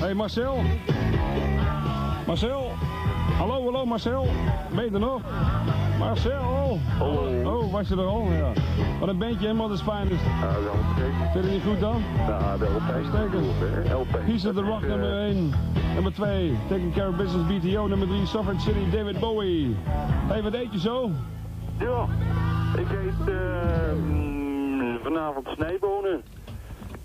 Hey 0.00 0.14
Marcel. 0.14 0.62
Marcel. 2.26 2.70
Hallo, 3.38 3.64
hallo 3.64 3.86
Marcel. 3.86 4.26
Ben 4.74 4.84
je 4.84 4.90
er 4.90 5.00
nog? 5.00 5.22
Marcel. 5.98 6.78
Hallo. 6.98 7.58
Oh, 7.58 7.72
was 7.72 7.88
je 7.88 7.94
er 7.94 8.06
al? 8.06 8.26
Ja. 8.32 8.52
Wat 9.00 9.08
een 9.08 9.18
bandje, 9.18 9.46
helemaal 9.46 9.68
de. 9.68 9.78
Ja, 9.86 10.02
dat 10.02 10.10
is 10.10 10.18
gek. 10.96 11.12
Vind 11.32 11.32
je 11.32 11.38
het 11.38 11.50
niet 11.50 11.62
goed 11.62 11.80
dan? 11.80 12.02
Nou, 12.26 12.58
de 12.58 12.66
LP. 13.92 14.24
Piece 14.24 14.48
of 14.48 14.54
the 14.54 14.62
Rock 14.62 14.80
nummer 14.80 15.18
1. 15.18 15.52
Nummer 15.94 16.12
2, 16.12 16.56
Taking 16.68 16.94
Care 16.94 17.08
of 17.08 17.16
Business 17.16 17.46
BTO. 17.46 17.86
Nummer 17.86 18.08
3, 18.08 18.26
Sovereign 18.26 18.60
City, 18.60 18.90
David 18.90 19.20
Bowie. 19.20 19.76
Hey, 20.28 20.42
wat 20.42 20.54
eet 20.54 20.72
je 20.72 20.80
zo? 20.80 21.10
Ja, 21.78 22.06
ik 22.76 22.90
eet 22.90 23.28
eh, 23.28 23.92
mm, 24.06 24.98
vanavond 25.02 25.48
snijbonen. 25.48 26.22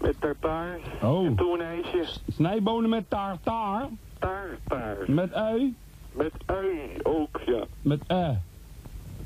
Met 0.01 0.15
tartaar. 0.19 0.79
Oh. 1.01 1.25
En 1.25 1.61
ijsje. 1.61 2.05
Snijbonen 2.31 2.89
met 2.89 3.09
tartaar. 3.09 3.89
Tartaar. 4.19 4.97
Met 5.07 5.33
ui. 5.33 5.75
Met 6.11 6.31
ui 6.45 6.99
ook, 7.03 7.41
ja. 7.45 7.63
Met 7.81 8.01
eh. 8.07 8.29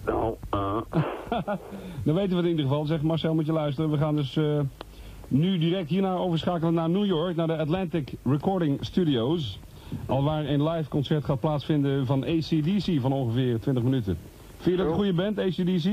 Nou, 0.05 0.35
ah. 0.49 0.81
Dan 2.05 2.15
weten 2.15 2.29
we 2.29 2.35
het 2.35 2.43
in 2.43 2.49
ieder 2.49 2.65
geval. 2.65 2.85
Zeg 2.85 3.01
Marcel, 3.01 3.33
moet 3.33 3.45
je 3.45 3.51
luisteren. 3.51 3.91
We 3.91 3.97
gaan 3.97 4.15
dus 4.15 4.37
eh, 4.37 4.59
nu 5.27 5.57
direct 5.57 5.89
hierna 5.89 6.15
overschakelen 6.15 6.73
naar 6.73 6.89
New 6.89 7.05
York, 7.05 7.35
naar 7.35 7.47
de 7.47 7.57
Atlantic 7.57 8.13
Recording 8.23 8.77
Studios. 8.85 9.59
Al 10.05 10.23
waar 10.23 10.45
een 10.45 10.63
live 10.63 10.89
concert 10.89 11.25
gaat 11.25 11.39
plaatsvinden 11.39 12.05
van 12.05 12.23
ACDC 12.23 12.99
van 12.99 13.13
ongeveer 13.13 13.59
20 13.59 13.83
minuten. 13.83 14.17
Vind 14.57 14.77
je 14.77 14.83
dat 14.83 14.91
een 14.91 14.97
goede 14.97 15.13
band, 15.13 15.39
ACDC? 15.39 15.85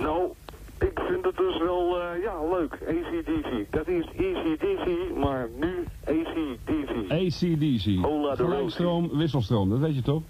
Nou, 0.00 0.30
ik 0.78 1.00
vind 1.08 1.24
het 1.24 1.36
dus 1.36 1.58
wel, 1.58 2.00
eh, 2.00 2.22
ja, 2.22 2.48
leuk. 2.50 2.78
ACDC. 2.88 3.72
Dat 3.72 3.88
is 3.88 4.06
ECDC, 4.16 5.16
maar 5.16 5.48
nu 5.58 5.84
ACDC. 6.04 7.10
ACDC. 7.10 8.06
Gelijkstroom, 8.36 9.08
wisselstroom, 9.12 9.70
dat 9.70 9.78
weet 9.78 9.94
je 9.94 10.02
toch? 10.02 10.22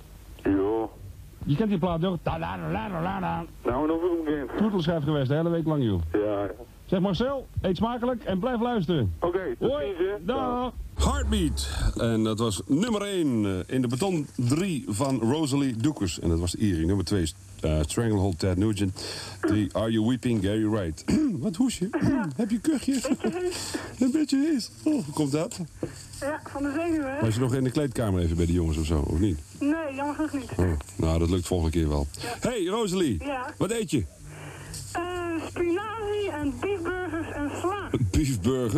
Je 1.50 1.56
kent 1.56 1.68
die 1.68 1.78
plaat 1.78 2.00
toch? 2.00 2.18
Nou, 3.64 3.86
nog 3.86 4.02
een 4.02 4.24
bekend. 4.24 4.56
Toetelschrijf 4.56 5.04
geweest, 5.04 5.28
de 5.28 5.34
hele 5.34 5.48
week 5.48 5.66
lang, 5.66 5.84
joh. 5.84 6.00
Ja. 6.12 6.50
Zeg 6.84 7.00
Marcel, 7.00 7.46
eet 7.60 7.76
smakelijk 7.76 8.24
en 8.24 8.38
blijf 8.38 8.60
luisteren. 8.60 9.14
Oké, 9.20 9.56
tot 9.58 9.70
Hoi, 9.70 9.86
ziens, 9.86 9.98
hè. 9.98 10.24
dag. 10.24 10.72
Heartbeat. 11.04 11.68
En 11.96 12.24
dat 12.24 12.38
was 12.38 12.60
nummer 12.66 13.02
1 13.02 13.64
in 13.66 13.80
de 13.82 13.88
beton 13.88 14.26
3 14.34 14.84
van 14.88 15.18
Rosalie 15.20 15.76
Doekers. 15.76 16.20
En 16.20 16.28
dat 16.28 16.38
was 16.38 16.56
Erie. 16.56 16.86
Nummer 16.86 17.04
2 17.04 17.22
is 17.22 17.34
uh, 17.64 17.78
Stranglehold 17.80 18.38
Ted 18.38 18.56
Nugent. 18.56 19.02
3 19.40 19.68
Are 19.76 19.90
You 19.90 20.06
Weeping 20.08 20.42
Gary 20.44 20.68
Wright. 20.68 21.04
Wat 21.44 21.56
hoes 21.56 21.78
je? 21.78 21.88
Heb 22.36 22.50
je 22.50 22.58
kuchjes? 22.60 23.04
Een 23.98 24.10
beetje 24.12 24.36
hees. 24.52 24.70
Oh, 24.82 25.04
hoe 25.04 25.14
komt 25.14 25.32
dat? 25.32 25.60
Ja, 26.20 26.40
van 26.50 26.62
de 26.62 26.72
zenuwen. 26.76 27.14
hè? 27.14 27.20
Was 27.20 27.34
je 27.34 27.40
nog 27.40 27.54
in 27.54 27.64
de 27.64 27.70
kleedkamer 27.70 28.22
even 28.22 28.36
bij 28.36 28.46
de 28.46 28.52
jongens 28.52 28.76
of 28.78 28.86
zo, 28.86 28.98
of 29.00 29.18
niet? 29.18 29.38
Nee, 29.60 29.94
jammer 29.94 30.14
genoeg 30.14 30.32
niet. 30.32 30.50
Oh, 30.56 30.70
nou, 30.96 31.18
dat 31.18 31.30
lukt 31.30 31.46
volgende 31.46 31.72
keer 31.78 31.88
wel. 31.88 32.06
Hey, 32.40 32.64
Rosalie. 32.64 33.24
Ja. 33.24 33.54
Wat 33.56 33.70
eet 33.70 33.90
je? 33.90 34.04
Eh, 34.92 35.02
spinazie 35.48 36.30
en 36.40 36.52
beefburgers 36.60 36.94
en 36.99 36.99
Ja. 38.42 38.68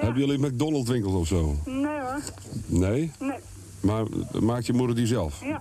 Hebben 0.00 0.26
jullie 0.26 0.38
McDonald's 0.46 0.90
winkels 0.90 1.14
of 1.14 1.26
zo? 1.26 1.56
Nee 1.64 1.86
hoor. 2.00 2.20
Nee? 2.66 3.10
Nee. 3.18 3.36
Maar 3.80 4.04
maakt 4.40 4.66
je 4.66 4.72
moeder 4.72 4.96
die 4.96 5.06
zelf? 5.06 5.40
Ja. 5.44 5.60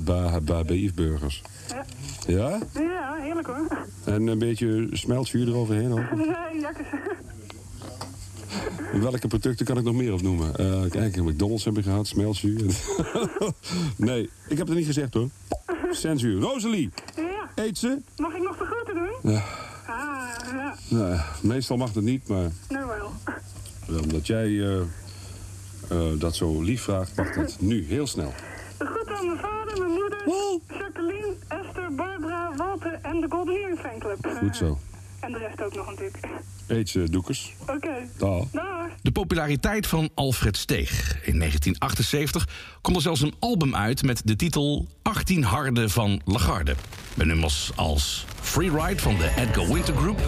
Bij, 0.00 0.42
bij 0.42 0.64
beefburgers. 0.64 1.42
Ja. 1.68 1.84
Ja? 2.26 2.58
Ja, 2.74 3.16
heerlijk 3.20 3.46
hoor. 3.46 3.86
En 4.04 4.26
een 4.26 4.38
beetje 4.38 4.88
smeltzuur 4.92 5.48
eroverheen 5.48 5.92
ook. 5.92 6.10
Nee, 6.50 6.60
jakkes. 6.60 6.86
Welke 8.92 9.28
producten 9.28 9.66
kan 9.66 9.78
ik 9.78 9.84
nog 9.84 9.94
meer 9.94 10.12
opnoemen? 10.12 10.56
Eh 10.56 10.90
kijk, 10.90 11.16
McDonald's 11.22 11.64
heb 11.64 11.78
ik 11.78 11.84
gehad, 11.84 12.06
smeltzuur. 12.06 12.60
nee, 13.96 14.30
ik 14.48 14.58
heb 14.58 14.66
het 14.66 14.76
niet 14.76 14.86
gezegd 14.86 15.14
hoor. 15.14 15.28
Sensuur. 15.90 16.40
Rosalie, 16.40 16.90
Ja. 17.16 17.50
eet 17.64 17.78
ze? 17.78 17.98
Mag 18.16 18.34
ik 18.34 18.42
nog 18.42 18.56
de 18.56 18.64
groeten 18.64 18.94
doen? 18.94 19.32
Ja. 19.32 19.42
Ja. 20.52 20.74
Nou, 20.88 21.18
meestal 21.42 21.76
mag 21.76 21.92
dat 21.92 22.02
niet, 22.02 22.28
maar 22.28 22.50
Nou 22.68 22.86
wel. 22.86 23.12
omdat 24.02 24.26
jij 24.26 24.46
eh, 24.46 24.80
eh, 25.90 26.18
dat 26.18 26.36
zo 26.36 26.62
lief 26.62 26.82
vraagt, 26.82 27.16
mag 27.16 27.34
dat 27.34 27.56
nu 27.60 27.84
heel 27.86 28.06
snel. 28.06 28.32
De 28.78 28.84
groeten 28.86 29.16
aan 29.16 29.26
mijn 29.26 29.38
vader, 29.38 29.78
mijn 29.78 29.90
moeder, 29.90 30.22
Jacqueline, 30.78 31.34
Esther, 31.48 31.94
Barbara, 31.94 32.56
Walter 32.56 32.98
en 33.02 33.20
de 33.20 33.26
Golden 33.28 33.54
Earring 33.54 33.78
Fanclub. 33.78 34.36
Goed 34.38 34.56
zo. 34.56 34.78
En 35.20 35.32
de 35.32 35.38
rest 35.38 35.62
ook 35.62 35.74
nog 35.74 35.86
natuurlijk. 35.86 36.18
Eet 36.66 36.88
ze, 36.88 37.10
doekers. 37.10 37.54
Oké. 37.66 37.94
Dag. 38.16 38.44
De 39.02 39.10
populariteit 39.12 39.86
van 39.86 40.10
Alfred 40.14 40.56
steeg. 40.56 40.90
In 41.24 41.38
1978 41.38 42.48
komt 42.80 42.96
er 42.96 43.02
zelfs 43.02 43.20
een 43.20 43.34
album 43.38 43.74
uit 43.74 44.02
met 44.02 44.22
de 44.24 44.36
titel 44.36 44.86
18 45.02 45.42
Harden 45.42 45.90
van 45.90 46.20
Lagarde. 46.24 46.74
Met 47.18 47.26
nummers 47.26 47.70
als 47.74 48.24
Free 48.40 48.70
Ride 48.70 49.02
van 49.02 49.16
de 49.16 49.30
Edgar 49.36 49.72
Winter 49.72 49.94
Group. 49.96 50.20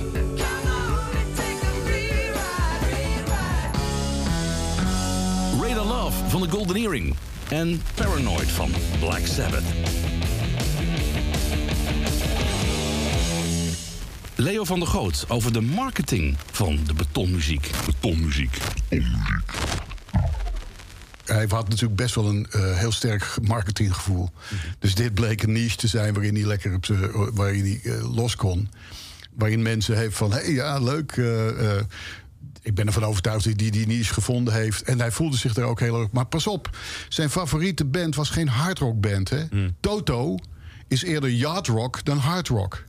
Radar 5.60 5.84
Love 5.84 6.28
van 6.28 6.40
de 6.40 6.48
Golden 6.48 6.76
Earring. 6.76 7.14
En 7.48 7.82
Paranoid 7.94 8.48
van 8.48 8.70
Black 9.00 9.26
Sabbath. 9.26 9.62
Leo 14.34 14.64
van 14.64 14.78
der 14.78 14.88
Goot 14.88 15.24
over 15.28 15.52
de 15.52 15.60
marketing 15.60 16.36
van 16.50 16.78
de 16.86 16.94
betonmuziek. 16.94 17.70
Betonmuziek. 17.86 18.58
Hij 21.32 21.46
had 21.48 21.68
natuurlijk 21.68 21.96
best 21.96 22.14
wel 22.14 22.28
een 22.28 22.46
eh, 22.50 22.76
heel 22.76 22.92
sterk 22.92 23.36
marketinggevoel. 23.42 24.30
Dus 24.78 24.94
dit 24.94 25.14
bleek 25.14 25.42
een 25.42 25.52
niche 25.52 25.76
te 25.76 25.86
zijn 25.86 26.14
waarin 26.14 26.34
hij 26.34 26.44
lekker 26.44 26.74
op 26.74 26.86
waarin 27.34 27.64
hij 27.64 27.92
eh, 27.92 28.14
los 28.14 28.36
kon. 28.36 28.68
Waarin 29.34 29.62
mensen 29.62 29.96
heeft 29.96 30.16
van, 30.16 30.32
hé 30.32 30.38
hey, 30.38 30.52
ja, 30.52 30.78
leuk. 30.78 31.12
eh, 31.12 31.76
ik 32.62 32.74
ben 32.74 32.86
ervan 32.86 33.04
overtuigd 33.04 33.44
dat 33.44 33.60
hij 33.60 33.70
die 33.70 33.86
niche 33.86 34.14
gevonden 34.14 34.54
heeft. 34.54 34.82
En 34.82 35.00
hij 35.00 35.10
voelde 35.10 35.36
zich 35.36 35.56
er 35.56 35.64
ook 35.64 35.80
heel 35.80 36.00
erg... 36.00 36.10
Maar 36.10 36.26
pas 36.26 36.46
op, 36.46 36.76
zijn 37.08 37.30
favoriete 37.30 37.84
band 37.84 38.14
was 38.14 38.30
geen 38.30 38.48
hardrockband. 38.48 39.30
Hè? 39.30 39.44
Toto 39.80 40.38
is 40.88 41.02
eerder 41.02 41.30
yardrock 41.30 42.04
dan 42.04 42.18
hardrock. 42.18 42.84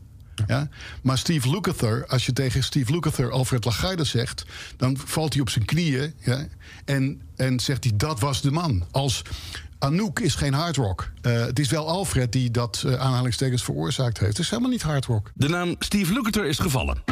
Ja? 0.48 0.70
Maar 1.02 1.18
Steve 1.18 1.50
Lukather, 1.50 2.06
als 2.08 2.26
je 2.26 2.34
tegen 2.34 2.64
Steve 2.64 2.92
Lukather 2.92 3.32
Alfred 3.32 3.66
Lagarde 3.66 4.04
zegt... 4.04 4.46
dan 4.78 4.98
valt 5.06 5.34
hij 5.34 5.42
op 5.42 5.50
zijn 5.50 5.66
knieën 5.66 6.14
ja? 6.20 6.48
en, 6.86 7.22
en 7.36 7.60
zegt 7.60 7.84
hij, 7.84 7.94
dat 7.96 8.20
was 8.20 8.42
de 8.42 8.52
man. 8.52 8.84
Als 8.92 9.24
Anouk 9.80 10.20
is 10.20 10.36
geen 10.36 10.54
hardrock. 10.54 11.12
Eh 11.22 11.46
het 11.46 11.60
is 11.60 11.70
wel 11.70 11.88
Alfred 11.88 12.32
die 12.32 12.52
dat 12.52 12.84
eh, 12.86 12.94
aanhalingstekens 12.94 13.64
veroorzaakt 13.64 14.20
heeft. 14.20 14.32
Het 14.32 14.40
is 14.40 14.50
helemaal 14.50 14.72
niet 14.72 14.82
hardrock. 14.82 15.32
De 15.34 15.50
naam 15.50 15.76
Steve 15.80 16.14
Lukather 16.14 16.46
is 16.46 16.60
gevallen. 16.60 17.04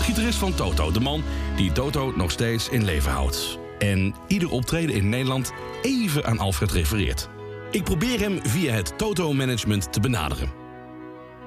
Gitarist 0.00 0.38
van 0.38 0.54
Toto, 0.54 0.90
de 0.90 1.00
man 1.00 1.22
die 1.56 1.72
Toto 1.72 2.12
nog 2.16 2.30
steeds 2.30 2.68
in 2.68 2.84
leven 2.84 3.10
houdt. 3.10 3.58
En 3.78 4.14
ieder 4.28 4.50
optreden 4.50 4.94
in 4.94 5.08
Nederland 5.08 5.52
even 5.82 6.26
aan 6.26 6.38
Alfred 6.38 6.72
refereert. 6.72 7.28
Ik 7.70 7.84
probeer 7.84 8.20
hem 8.20 8.40
via 8.42 8.72
het 8.72 8.98
Toto-management 8.98 9.92
te 9.92 10.00
benaderen. 10.00 10.48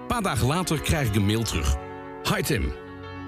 Een 0.01 0.07
paar 0.07 0.21
dagen 0.21 0.47
later 0.47 0.81
krijg 0.81 1.07
ik 1.07 1.15
een 1.15 1.25
mail 1.25 1.43
terug. 1.43 1.75
Hi 2.35 2.41
Tim. 2.41 2.73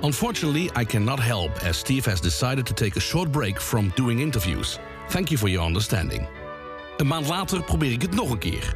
Unfortunately, 0.02 0.70
I 0.82 0.86
cannot 0.86 1.24
help 1.24 1.52
as 1.68 1.78
Steve 1.78 2.10
has 2.10 2.22
decided 2.22 2.66
to 2.66 2.74
take 2.74 2.98
a 2.98 3.02
short 3.02 3.32
break 3.32 3.62
from 3.62 3.92
doing 3.96 4.20
interviews. 4.20 4.78
Thank 5.08 5.28
you 5.28 5.40
for 5.40 5.50
your 5.50 5.68
understanding. 5.68 6.28
Een 6.98 7.08
maand 7.08 7.28
later 7.28 7.64
probeer 7.64 7.92
ik 7.92 8.02
het 8.02 8.16
nog 8.16 8.30
een 8.30 8.38
keer. 8.38 8.76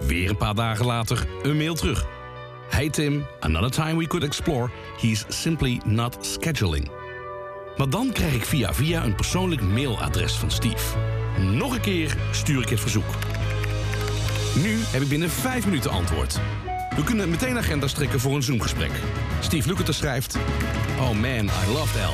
Weer 0.00 0.30
een 0.30 0.36
paar 0.36 0.54
dagen 0.54 0.86
later 0.86 1.26
een 1.42 1.56
mail 1.56 1.74
terug. 1.74 2.06
Hey 2.68 2.90
Tim, 2.90 3.26
another 3.40 3.70
time 3.70 3.96
we 3.96 4.06
could 4.06 4.24
explore. 4.24 4.70
He's 5.00 5.24
simply 5.28 5.80
not 5.84 6.16
scheduling. 6.20 6.90
Maar 7.76 7.88
dan 7.88 8.12
krijg 8.12 8.34
ik 8.34 8.44
via 8.44 8.74
via 8.74 9.04
een 9.04 9.14
persoonlijk 9.14 9.62
mailadres 9.62 10.32
van 10.32 10.50
Steve. 10.50 10.98
Nog 11.38 11.74
een 11.74 11.80
keer 11.80 12.16
stuur 12.30 12.62
ik 12.62 12.68
het 12.68 12.80
verzoek. 12.80 13.14
Nu 14.56 14.78
heb 14.78 15.02
ik 15.02 15.08
binnen 15.08 15.30
vijf 15.30 15.64
minuten 15.64 15.90
antwoord. 15.90 16.40
We 16.96 17.04
kunnen 17.04 17.30
meteen 17.30 17.56
agenda 17.56 17.86
strekken 17.86 18.20
voor 18.20 18.34
een 18.34 18.42
Zoom-gesprek. 18.42 18.90
Steve 19.40 19.68
Lukather 19.68 19.94
schrijft... 19.94 20.36
Oh 20.98 21.10
man, 21.10 21.44
I 21.44 21.72
loved 21.72 22.02
Al. 22.02 22.12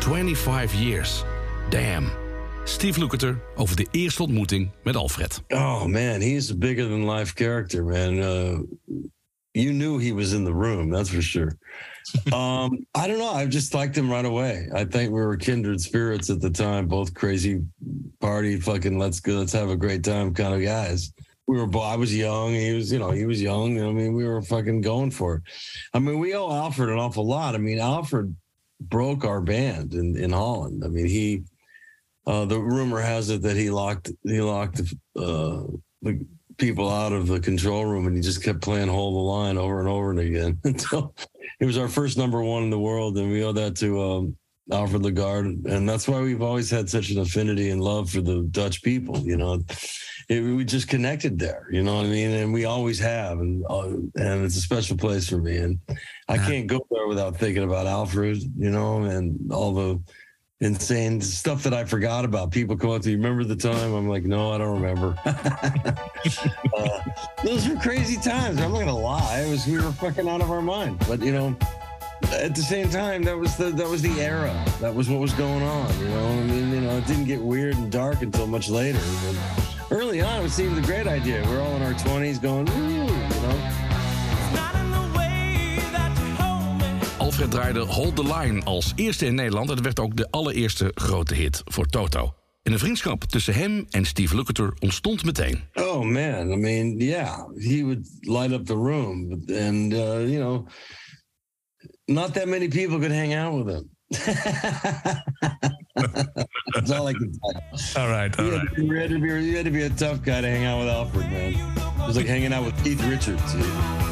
25 0.00 0.80
years. 0.80 1.24
Damn. 1.70 2.10
Steve 2.64 2.98
Lukather 2.98 3.40
over 3.54 3.76
de 3.76 3.86
eerste 3.90 4.22
ontmoeting 4.22 4.70
met 4.82 4.96
Alfred. 4.96 5.42
Oh 5.48 5.84
man, 5.84 6.20
he's 6.20 6.50
a 6.50 6.54
bigger 6.56 6.88
than 6.88 7.10
life 7.10 7.34
character, 7.34 7.84
man. 7.84 8.12
Uh, 8.12 8.58
you 9.50 9.72
knew 9.72 10.00
he 10.00 10.14
was 10.14 10.32
in 10.32 10.44
the 10.44 10.54
room, 10.54 10.90
that's 10.90 11.10
for 11.10 11.22
sure. 11.22 11.58
um, 12.32 12.86
I 12.94 13.06
don't 13.06 13.18
know. 13.18 13.42
I 13.42 13.46
just 13.46 13.74
liked 13.74 13.96
him 13.96 14.10
right 14.10 14.26
away. 14.26 14.68
I 14.74 14.84
think 14.84 15.12
we 15.12 15.20
were 15.20 15.36
kindred 15.36 15.80
spirits 15.80 16.30
at 16.30 16.40
the 16.40 16.50
time, 16.50 16.86
both 16.86 17.12
crazy 17.12 17.62
party, 18.18 18.60
fucking 18.60 18.98
let's 18.98 19.20
go, 19.20 19.32
let's 19.32 19.52
have 19.52 19.70
a 19.70 19.76
great 19.76 20.02
time 20.02 20.34
kind 20.34 20.54
of 20.54 20.60
guys. 20.62 21.12
We 21.48 21.56
were, 21.56 21.78
I 21.78 21.96
was 21.96 22.14
young. 22.14 22.52
He 22.52 22.74
was, 22.74 22.92
you 22.92 22.98
know, 22.98 23.10
he 23.10 23.24
was 23.24 23.40
young. 23.40 23.80
I 23.80 23.90
mean, 23.90 24.12
we 24.12 24.26
were 24.26 24.42
fucking 24.42 24.82
going 24.82 25.10
for 25.10 25.36
it. 25.36 25.42
I 25.94 25.98
mean, 25.98 26.18
we 26.18 26.34
owe 26.34 26.52
Alfred 26.52 26.90
an 26.90 26.98
awful 26.98 27.26
lot. 27.26 27.54
I 27.54 27.58
mean, 27.58 27.78
Alfred 27.78 28.36
broke 28.80 29.24
our 29.24 29.40
band 29.40 29.94
in, 29.94 30.14
in 30.16 30.30
Holland. 30.30 30.84
I 30.84 30.88
mean, 30.88 31.06
he, 31.06 31.42
uh, 32.26 32.44
the 32.44 32.60
rumor 32.60 33.00
has 33.00 33.30
it 33.30 33.40
that 33.42 33.56
he 33.56 33.70
locked 33.70 34.12
he 34.22 34.42
locked 34.42 34.80
uh, 35.16 35.62
the 36.02 36.26
people 36.58 36.90
out 36.90 37.12
of 37.12 37.26
the 37.26 37.40
control 37.40 37.86
room 37.86 38.06
and 38.06 38.14
he 38.14 38.20
just 38.20 38.42
kept 38.42 38.60
playing 38.60 38.88
hold 38.88 39.14
the 39.14 39.18
line 39.18 39.56
over 39.56 39.80
and 39.80 39.88
over 39.88 40.10
and 40.10 40.20
again 40.20 40.58
until 40.64 41.14
it 41.60 41.64
was 41.64 41.78
our 41.78 41.88
first 41.88 42.18
number 42.18 42.42
one 42.42 42.64
in 42.64 42.70
the 42.70 42.78
world 42.78 43.16
and 43.16 43.30
we 43.30 43.42
owe 43.42 43.52
that 43.52 43.76
to 43.76 44.02
um, 44.02 44.36
Alfred 44.72 45.02
Lagarde 45.02 45.58
and 45.66 45.88
that's 45.88 46.06
why 46.06 46.20
we've 46.20 46.42
always 46.42 46.70
had 46.70 46.88
such 46.88 47.10
an 47.10 47.18
affinity 47.20 47.70
and 47.70 47.80
love 47.82 48.10
for 48.10 48.20
the 48.20 48.42
Dutch 48.50 48.82
people 48.82 49.18
you 49.18 49.36
know 49.36 49.62
it, 50.28 50.40
we 50.40 50.64
just 50.64 50.88
connected 50.88 51.38
there 51.38 51.66
you 51.70 51.82
know 51.82 51.96
what 51.96 52.06
I 52.06 52.08
mean 52.08 52.30
and 52.30 52.52
we 52.52 52.64
always 52.64 52.98
have 52.98 53.38
and 53.38 53.64
uh, 53.70 53.88
and 53.88 54.44
it's 54.44 54.56
a 54.56 54.60
special 54.60 54.96
place 54.96 55.28
for 55.28 55.38
me 55.38 55.56
and 55.56 55.78
I 56.28 56.36
can't 56.36 56.66
go 56.66 56.86
there 56.90 57.06
without 57.06 57.36
thinking 57.36 57.64
about 57.64 57.86
Alfred 57.86 58.42
you 58.56 58.70
know 58.70 59.04
and 59.04 59.52
all 59.52 59.72
the 59.72 60.00
insane 60.60 61.20
stuff 61.20 61.62
that 61.62 61.72
I 61.72 61.84
forgot 61.84 62.24
about. 62.24 62.50
People 62.50 62.76
come 62.76 62.90
up 62.90 63.02
to 63.02 63.10
you, 63.10 63.16
remember 63.16 63.44
the 63.44 63.56
time? 63.56 63.94
I'm 63.94 64.08
like, 64.08 64.24
no, 64.24 64.52
I 64.52 64.58
don't 64.58 64.80
remember. 64.80 65.16
uh, 65.24 67.00
those 67.44 67.68
were 67.68 67.76
crazy 67.76 68.16
times. 68.16 68.60
I'm 68.60 68.72
not 68.72 68.80
gonna 68.80 68.96
lie. 68.96 69.40
It 69.40 69.50
was 69.50 69.66
we 69.66 69.76
were 69.76 69.92
fucking 69.92 70.28
out 70.28 70.40
of 70.40 70.50
our 70.50 70.62
mind. 70.62 70.98
But 71.06 71.20
you 71.20 71.32
know, 71.32 71.56
at 72.22 72.54
the 72.54 72.62
same 72.62 72.88
time, 72.90 73.22
that 73.24 73.38
was 73.38 73.56
the 73.56 73.70
that 73.70 73.88
was 73.88 74.02
the 74.02 74.20
era. 74.20 74.52
That 74.80 74.94
was 74.94 75.08
what 75.08 75.20
was 75.20 75.32
going 75.32 75.62
on. 75.62 75.98
You 76.00 76.08
know, 76.08 76.26
I 76.26 76.42
mean, 76.44 76.70
you 76.72 76.80
know, 76.80 76.96
it 76.98 77.06
didn't 77.06 77.26
get 77.26 77.40
weird 77.40 77.76
and 77.76 77.90
dark 77.90 78.22
until 78.22 78.46
much 78.46 78.68
later. 78.68 79.00
But 79.24 79.36
early 79.90 80.22
on, 80.22 80.44
it 80.44 80.50
seemed 80.50 80.78
a 80.78 80.86
great 80.86 81.06
idea. 81.06 81.42
We're 81.46 81.60
all 81.60 81.76
in 81.76 81.82
our 81.82 81.94
20s, 81.94 82.40
going, 82.40 82.68
ooh, 82.68 83.04
you 83.04 83.40
know. 83.42 83.58
Alfred 87.18 87.50
draaide 87.50 87.86
Hold 87.86 88.16
the 88.16 88.24
Line 88.24 88.64
als 88.64 88.92
eerste 88.96 89.26
in 89.26 89.34
Nederland. 89.34 89.68
En 89.68 89.74
het 89.74 89.84
werd 89.84 90.00
ook 90.00 90.16
de 90.16 90.30
allereerste 90.30 90.90
grote 90.94 91.34
hit 91.34 91.62
voor 91.64 91.86
Toto. 91.86 92.34
En 92.62 92.72
een 92.72 92.78
vriendschap 92.78 93.24
tussen 93.24 93.54
hem 93.54 93.86
en 93.90 94.04
Steve 94.04 94.36
Lukather 94.36 94.72
ontstond 94.78 95.24
meteen. 95.24 95.62
Oh 95.74 96.04
man, 96.04 96.52
I 96.52 96.56
mean, 96.56 96.98
yeah, 96.98 97.48
he 97.56 97.82
would 97.82 98.08
light 98.20 98.52
up 98.52 98.66
the 98.66 98.74
room, 98.74 99.30
and 99.48 99.92
uh, 99.92 100.28
you 100.28 100.38
know, 100.38 100.66
not 102.08 102.34
that 102.34 102.48
many 102.48 102.68
people 102.68 102.98
could 102.98 103.12
hang 103.12 103.34
out 103.34 103.54
with 103.54 103.68
him. 103.68 103.90
That's 106.74 106.90
all 106.90 107.06
I 107.06 107.12
can 107.12 107.32
tell. 107.32 108.02
All 108.02 108.08
right, 108.08 108.38
all 108.38 108.46
you, 108.46 108.52
right. 108.52 108.60
had 108.68 108.76
to, 108.76 108.82
you, 108.84 108.94
had 108.94 109.10
to 109.10 109.18
be, 109.18 109.28
you 109.44 109.56
had 109.56 109.64
to 109.66 109.70
be 109.70 109.82
a 109.82 109.90
tough 109.90 110.22
guy 110.22 110.40
to 110.40 110.48
hang 110.48 110.64
out 110.64 110.78
with 110.80 110.88
Alfred, 110.88 111.30
man. 111.30 111.52
It 111.54 112.06
was 112.06 112.16
like 112.16 112.26
hanging 112.26 112.52
out 112.52 112.64
with 112.64 112.82
Keith 112.82 113.02
Richards. 113.04 113.54
know? 113.54 114.08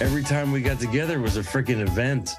Every 0.00 0.22
time 0.22 0.52
we 0.52 0.60
got 0.60 0.80
together 0.80 1.20
was 1.20 1.36
a 1.36 1.42
freaking 1.42 1.80
event. 1.80 2.34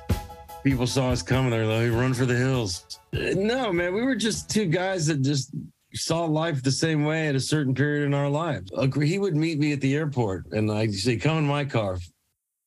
People 0.64 0.86
saw 0.86 1.12
us 1.12 1.22
coming. 1.24 1.52
They're 1.52 1.66
like, 1.66 1.92
"Run 1.98 2.14
for 2.14 2.26
the 2.26 2.36
hills!" 2.36 3.00
Uh, 3.16 3.34
No, 3.36 3.72
man, 3.72 3.94
we 3.94 4.02
were 4.02 4.16
just 4.16 4.50
two 4.50 4.66
guys 4.66 5.08
that 5.08 5.22
just 5.22 5.52
saw 5.94 6.26
life 6.26 6.62
the 6.62 6.72
same 6.72 7.06
way 7.06 7.28
at 7.30 7.36
a 7.36 7.40
certain 7.40 7.74
period 7.74 8.06
in 8.06 8.14
our 8.14 8.30
lives. 8.30 8.70
He 9.02 9.18
would 9.18 9.36
meet 9.36 9.60
me 9.60 9.72
at 9.72 9.80
the 9.82 9.96
airport, 9.96 10.48
and 10.52 10.70
I'd 10.72 10.94
say, 10.94 11.16
"Come 11.16 11.38
in 11.38 11.46
my 11.48 11.64
car." 11.64 12.00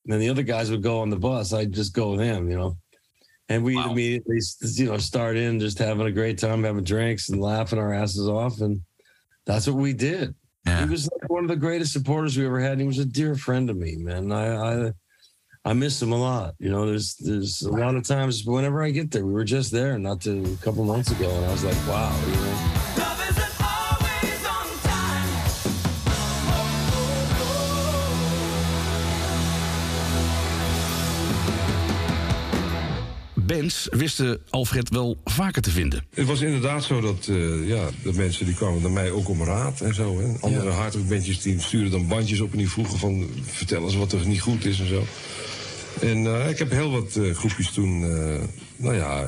And 0.03 0.13
then 0.13 0.19
the 0.19 0.29
other 0.29 0.43
guys 0.43 0.71
would 0.71 0.81
go 0.81 1.01
on 1.01 1.09
the 1.09 1.17
bus. 1.17 1.53
I'd 1.53 1.71
just 1.71 1.93
go 1.93 2.11
with 2.11 2.21
him, 2.21 2.49
you 2.49 2.57
know. 2.57 2.77
And 3.49 3.63
we 3.63 3.77
immediately, 3.77 4.39
you 4.75 4.85
know, 4.85 4.97
start 4.97 5.35
in 5.35 5.59
just 5.59 5.77
having 5.77 6.07
a 6.07 6.11
great 6.11 6.37
time, 6.37 6.63
having 6.63 6.85
drinks 6.85 7.29
and 7.29 7.41
laughing 7.41 7.79
our 7.79 7.93
asses 7.93 8.27
off, 8.27 8.61
and 8.61 8.81
that's 9.45 9.67
what 9.67 9.75
we 9.75 9.91
did. 9.91 10.33
He 10.65 10.85
was 10.85 11.09
like 11.11 11.29
one 11.29 11.43
of 11.43 11.49
the 11.49 11.55
greatest 11.57 11.91
supporters 11.91 12.37
we 12.37 12.45
ever 12.45 12.61
had. 12.61 12.79
He 12.79 12.85
was 12.85 12.99
a 12.99 13.05
dear 13.05 13.35
friend 13.35 13.67
to 13.67 13.73
me, 13.73 13.97
man. 13.97 14.31
I, 14.31 14.85
I, 14.85 14.91
I 15.65 15.73
miss 15.73 16.01
him 16.01 16.13
a 16.13 16.17
lot. 16.17 16.53
You 16.59 16.69
know, 16.69 16.85
there's 16.85 17.15
there's 17.15 17.61
a 17.63 17.71
lot 17.71 17.95
of 17.95 18.07
times 18.07 18.45
whenever 18.45 18.83
I 18.83 18.91
get 18.91 19.11
there, 19.11 19.25
we 19.25 19.33
were 19.33 19.43
just 19.43 19.71
there 19.71 19.99
not 19.99 20.21
to, 20.21 20.43
a 20.43 20.63
couple 20.63 20.85
months 20.85 21.11
ago, 21.11 21.29
and 21.29 21.45
I 21.45 21.51
was 21.51 21.65
like, 21.65 21.75
wow, 21.87 22.17
you 22.27 22.35
know. 22.35 22.70
Bands 33.57 33.87
wisten 33.91 34.39
Alfred 34.49 34.89
wel 34.89 35.17
vaker 35.25 35.61
te 35.61 35.71
vinden. 35.71 36.03
Het 36.13 36.27
was 36.27 36.41
inderdaad 36.41 36.83
zo 36.83 37.01
dat 37.01 37.27
eh, 37.27 37.67
ja, 37.67 37.89
de 38.03 38.13
mensen 38.13 38.45
die 38.45 38.55
kwamen 38.55 38.81
naar 38.81 38.91
mij 38.91 39.11
ook 39.11 39.29
om 39.29 39.43
raad 39.43 39.81
en 39.81 39.93
zo. 39.93 40.19
Hè. 40.19 40.25
Andere 40.39 40.65
Ja. 40.69 40.75
hardrockbandjes 40.75 41.41
die 41.41 41.61
stuurden 41.61 41.91
dan 41.91 42.07
bandjes 42.07 42.39
op 42.39 42.51
en 42.51 42.57
die 42.57 42.69
vroegen 42.69 42.97
van 42.99 43.29
vertel 43.45 43.83
eens 43.83 43.95
wat 43.95 44.11
er 44.11 44.27
niet 44.27 44.41
goed 44.41 44.65
is 44.65 44.79
en 44.79 44.87
zo. 44.87 45.05
En 46.01 46.25
eh, 46.25 46.49
ik 46.49 46.57
heb 46.57 46.71
heel 46.71 46.91
wat 46.91 47.15
eh, 47.15 47.33
groepjes 47.35 47.71
toen, 47.71 47.99
nou 48.77 48.95
ja, 48.95 49.25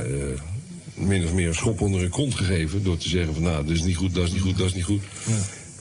min 0.93 1.23
of 1.25 1.33
meer 1.33 1.47
een 1.47 1.55
schop 1.55 1.81
onder 1.81 2.01
hun 2.01 2.09
kont 2.09 2.35
gegeven. 2.35 2.83
Door 2.83 2.97
te 2.97 3.09
zeggen 3.09 3.33
van 3.33 3.43
nou, 3.43 3.65
dat 3.65 3.75
is 3.75 3.83
niet 3.83 3.95
goed, 3.97 4.13
dat 4.15 4.27
is 4.27 4.31
niet 4.33 4.41
goed, 4.41 4.57
dat 4.57 4.67
is 4.67 4.73
niet 4.73 4.83
goed. 4.83 5.01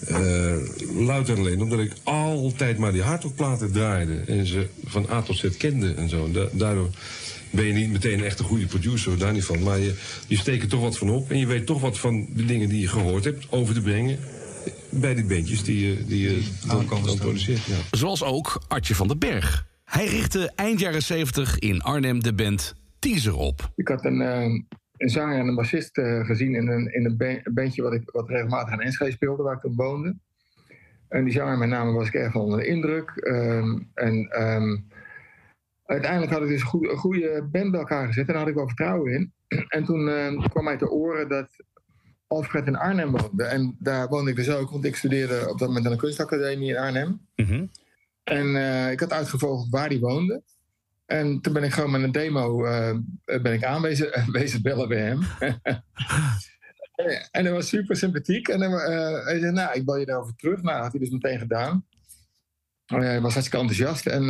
Eh, 0.07 0.57
louter 0.99 1.35
en 1.35 1.41
alleen 1.41 1.63
omdat 1.63 1.79
ik 1.79 1.93
altijd 2.03 2.79
maar 2.79 2.93
die 2.93 3.03
hardrockplaten 3.03 3.73
draaide. 3.73 4.15
En 4.27 4.47
ze 4.47 4.67
van 4.85 5.07
A 5.11 5.23
tot 5.23 5.37
Z 5.37 5.49
kende 5.59 5.95
en 5.95 6.09
zo. 6.09 6.25
En 6.25 6.33
da- 6.33 6.49
daardoor 6.53 6.91
ben 7.53 7.65
je 7.65 7.73
niet 7.73 7.91
meteen 7.93 8.19
een 8.19 8.25
echte 8.25 8.43
goede 8.43 8.67
producer, 8.67 9.19
daar 9.19 9.33
niet 9.33 9.45
van. 9.45 9.63
Maar 9.63 9.79
je, 9.79 9.95
je 10.27 10.37
steekt 10.37 10.63
er 10.63 10.69
toch 10.69 10.81
wat 10.81 10.99
van 10.99 11.11
op. 11.11 11.31
En 11.31 11.39
je 11.39 11.47
weet 11.47 11.67
toch 11.67 11.81
wat 11.81 11.99
van 11.99 12.27
de 12.35 12.45
dingen 12.45 12.69
die 12.69 12.81
je 12.81 12.89
gehoord 12.89 13.25
hebt 13.25 13.47
over 13.51 13.75
te 13.75 13.81
brengen. 13.81 14.19
Bij 14.89 15.15
die 15.15 15.25
bandjes 15.25 15.63
die 15.65 15.89
je, 15.89 16.05
die 16.07 16.23
je 16.23 16.43
dan, 16.67 16.87
dan 17.05 17.17
produceert. 17.19 17.65
Ja. 17.65 17.75
Zoals 17.91 18.23
ook 18.23 18.63
Artje 18.69 18.95
van 18.95 19.09
den 19.09 19.19
Berg. 19.19 19.67
Hij 19.85 20.07
richtte 20.07 20.53
eind 20.55 20.81
jaren 20.81 21.03
70 21.03 21.59
in 21.59 21.81
Arnhem 21.81 22.23
de 22.23 22.35
band 22.35 22.75
Teaser 22.99 23.35
op. 23.37 23.71
Ik 23.77 23.89
had 23.89 24.05
een, 24.05 24.21
eh, 24.21 24.43
een 24.97 25.11
zanger 25.11 25.39
en 25.39 25.47
een 25.47 25.55
bassist 25.55 25.99
eh, 25.99 26.25
gezien 26.27 26.55
in 26.55 26.69
een, 26.69 26.95
in 26.95 27.05
een 27.05 27.17
ba- 27.17 27.41
een 27.43 27.55
bandje 27.55 27.83
wat 27.83 27.93
ik 27.93 28.11
wat 28.11 28.29
regelmatig 28.29 28.73
aan 28.73 28.81
Enschede 28.81 29.11
speelde, 29.13 29.43
waar 29.43 29.55
ik 29.55 29.61
toen 29.61 29.75
woonde. 29.77 30.17
En 31.09 31.25
die 31.25 31.33
zanger 31.33 31.59
met 31.59 31.69
name 31.69 31.93
was 31.93 32.07
ik 32.07 32.15
erg 32.15 32.33
van 32.33 32.41
onder 32.41 32.59
de 32.59 32.67
indruk. 32.67 33.11
Ehm, 33.11 33.79
en 33.95 34.29
ehm, 34.31 34.77
uiteindelijk 35.93 36.33
had 36.33 36.43
ik 36.43 36.49
dus 36.49 36.63
een 36.63 36.97
goede, 36.97 37.49
band 37.53 37.71
bij 37.71 37.81
elkaar 37.81 38.07
gezet 38.07 38.27
en 38.27 38.33
daar 38.33 38.43
had 38.43 38.51
ik 38.51 38.55
wel 38.55 38.67
vertrouwen 38.67 39.13
in. 39.13 39.33
En 39.69 39.85
toen 39.85 40.09
eh, 40.09 40.49
kwam 40.49 40.65
mij 40.65 40.77
te 40.77 40.91
oren 40.91 41.29
dat 41.29 41.49
Alfred 42.27 42.67
in 42.67 42.77
Arnhem 42.77 43.11
woonde. 43.11 43.45
En 43.45 43.77
daar 43.79 44.09
woonde 44.09 44.31
ik 44.31 44.37
dus 44.37 44.51
ook, 44.51 44.71
want 44.71 44.85
ik 44.85 44.97
studeerde 44.97 45.49
op 45.49 45.59
dat 45.59 45.69
moment 45.69 45.87
aan 45.87 45.93
de 45.93 45.99
kunstacademie 45.99 46.71
in 46.71 46.77
Arnhem. 46.79 47.21
En 48.25 48.57
eh, 48.57 48.91
ik 48.91 49.01
had 49.01 49.13
uitgevogeld 49.13 49.69
waar 49.71 49.89
hij 49.89 49.99
woonde. 49.99 50.43
En 51.07 51.41
toen 51.41 51.53
ben 51.53 51.63
ik 51.63 51.73
gewoon 51.73 51.91
met 51.91 52.03
een 52.03 52.13
demo 52.13 52.65
eh, 52.65 52.97
ben 53.25 53.53
ik 53.53 53.65
aanwezen 53.65 54.11
wezen 54.33 54.63
bellen 54.63 54.89
bij 54.89 55.01
hem. 55.01 55.21
en 57.31 57.45
dat 57.45 57.53
was 57.53 57.69
super 57.69 57.97
sympathiek. 57.97 58.49
En 58.49 58.59
dan, 58.59 58.73
eh, 58.73 59.25
hij 59.25 59.39
zei, 59.39 59.53
nou, 59.53 59.75
ik 59.75 59.85
bel 59.85 59.97
je 59.97 60.07
daarover 60.07 60.35
terug. 60.35 60.63
Nou, 60.63 60.75
dat 60.75 60.83
had 60.83 60.93
hij 60.93 61.01
dus 61.01 61.11
meteen 61.11 61.39
gedaan. 61.39 61.87
Hij 62.87 63.21
was 63.21 63.33
hartstikke 63.33 63.67
enthousiast. 63.67 64.07
En 64.07 64.27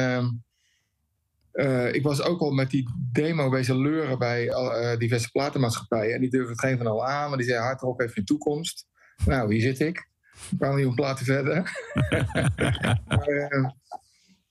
eh, 1.52 1.92
ik 1.92 2.02
was 2.02 2.22
ook 2.22 2.40
al 2.40 2.50
met 2.50 2.70
die 2.70 2.88
demo 3.12 3.50
bezig 3.50 3.76
leuren 3.76 4.18
bij 4.18 4.52
al- 4.52 4.74
eh, 4.74 4.98
diverse 4.98 5.30
platenmaatschappijen. 5.30 6.14
En 6.14 6.20
die 6.20 6.30
durfden 6.30 6.52
het 6.52 6.60
geen 6.60 6.78
van 6.78 6.86
al 6.86 7.06
aan. 7.06 7.28
Maar 7.28 7.38
die 7.38 7.46
zei, 7.46 7.60
hardrock 7.60 8.00
heeft 8.00 8.12
geen 8.12 8.24
toekomst. 8.24 8.86
Nou, 9.24 9.52
hier 9.52 9.62
zit 9.62 9.80
ik. 9.80 10.10
Een 10.50 10.58
paar 10.58 10.72
miljoen 10.72 10.94
platen 10.94 11.24
verder. 11.24 11.62
maar, 13.08 13.26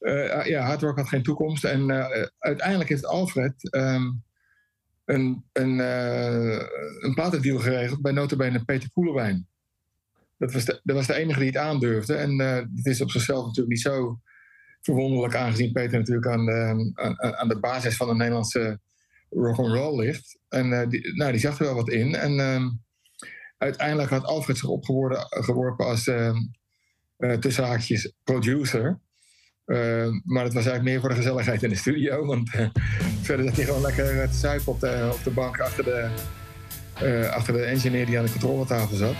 eh, 0.01 0.39
eh, 0.39 0.45
ja, 0.45 0.65
hard 0.65 0.81
rock 0.81 0.97
had 0.97 1.07
geen 1.07 1.23
toekomst. 1.23 1.63
En 1.63 1.89
eh, 1.89 2.27
uiteindelijk 2.39 2.89
heeft 2.89 3.05
Alfred 3.05 3.71
ehm, 3.71 4.11
een, 5.05 5.45
een, 5.53 5.79
eh 5.79 6.65
een 6.99 7.13
platendeal 7.13 7.59
geregeld 7.59 8.01
bij 8.01 8.11
notabene 8.11 8.65
Peter 8.65 8.91
Koelewijn. 8.91 9.47
Dat 10.37 10.53
was, 10.53 10.65
de, 10.65 10.79
dat 10.83 10.95
was 10.95 11.07
de 11.07 11.13
enige 11.13 11.39
die 11.39 11.47
het 11.47 11.57
aandurfde. 11.57 12.15
En 12.15 12.39
eh 12.39 12.55
het 12.75 12.85
is 12.85 13.01
op 13.01 13.11
zichzelf 13.11 13.45
natuurlijk 13.45 13.69
niet 13.69 13.81
zo 13.81 14.19
verwonderlijk, 14.81 15.35
aangezien 15.35 15.71
Peter 15.71 15.99
natuurlijk 15.99 16.27
aan 16.27 16.45
de, 16.45 16.91
aan, 16.93 17.21
aan 17.21 17.47
de 17.47 17.59
basis 17.59 17.95
van 17.95 18.07
de 18.07 18.15
Nederlandse 18.15 18.79
rock 19.29 19.57
and 19.57 19.73
roll 19.73 19.99
ligt. 19.99 20.39
En 20.49 20.81
eh, 20.81 20.89
die, 20.89 21.15
nou, 21.15 21.31
die 21.31 21.41
zag 21.41 21.59
er 21.59 21.65
wel 21.65 21.75
wat 21.75 21.89
in. 21.89 22.15
En 22.15 22.39
ehm, 22.39 22.69
uiteindelijk 23.57 24.09
had 24.09 24.23
Alfred 24.23 24.57
zich 24.57 24.69
opgeworpen 24.69 25.43
geworpen 25.43 25.85
als 25.85 26.07
ehm 26.07 26.37
eh, 27.21 27.33
tussen 27.33 27.63
haakjes 27.63 28.13
producer. 28.23 28.99
Uh, 29.65 30.07
maar 30.23 30.43
het 30.43 30.53
was 30.53 30.65
eigenlijk 30.65 30.83
meer 30.83 30.99
voor 30.99 31.09
de 31.09 31.15
gezelligheid 31.15 31.63
in 31.63 31.69
de 31.69 31.75
studio. 31.75 32.25
Want 32.25 32.55
uh, 32.55 32.67
verder 33.21 33.45
zat 33.45 33.55
hij 33.55 33.65
gewoon 33.65 33.81
lekker 33.81 34.29
te 34.29 34.37
zuipen 34.37 34.73
op 34.73 34.79
de, 34.79 35.09
op 35.13 35.23
de 35.23 35.29
bank 35.29 35.59
achter 35.59 35.83
de, 35.83 36.09
uh, 37.03 37.29
achter 37.29 37.53
de 37.53 37.63
engineer 37.63 38.05
die 38.05 38.17
aan 38.17 38.25
de 38.25 38.31
controletafel 38.31 38.95
zat. 38.95 39.15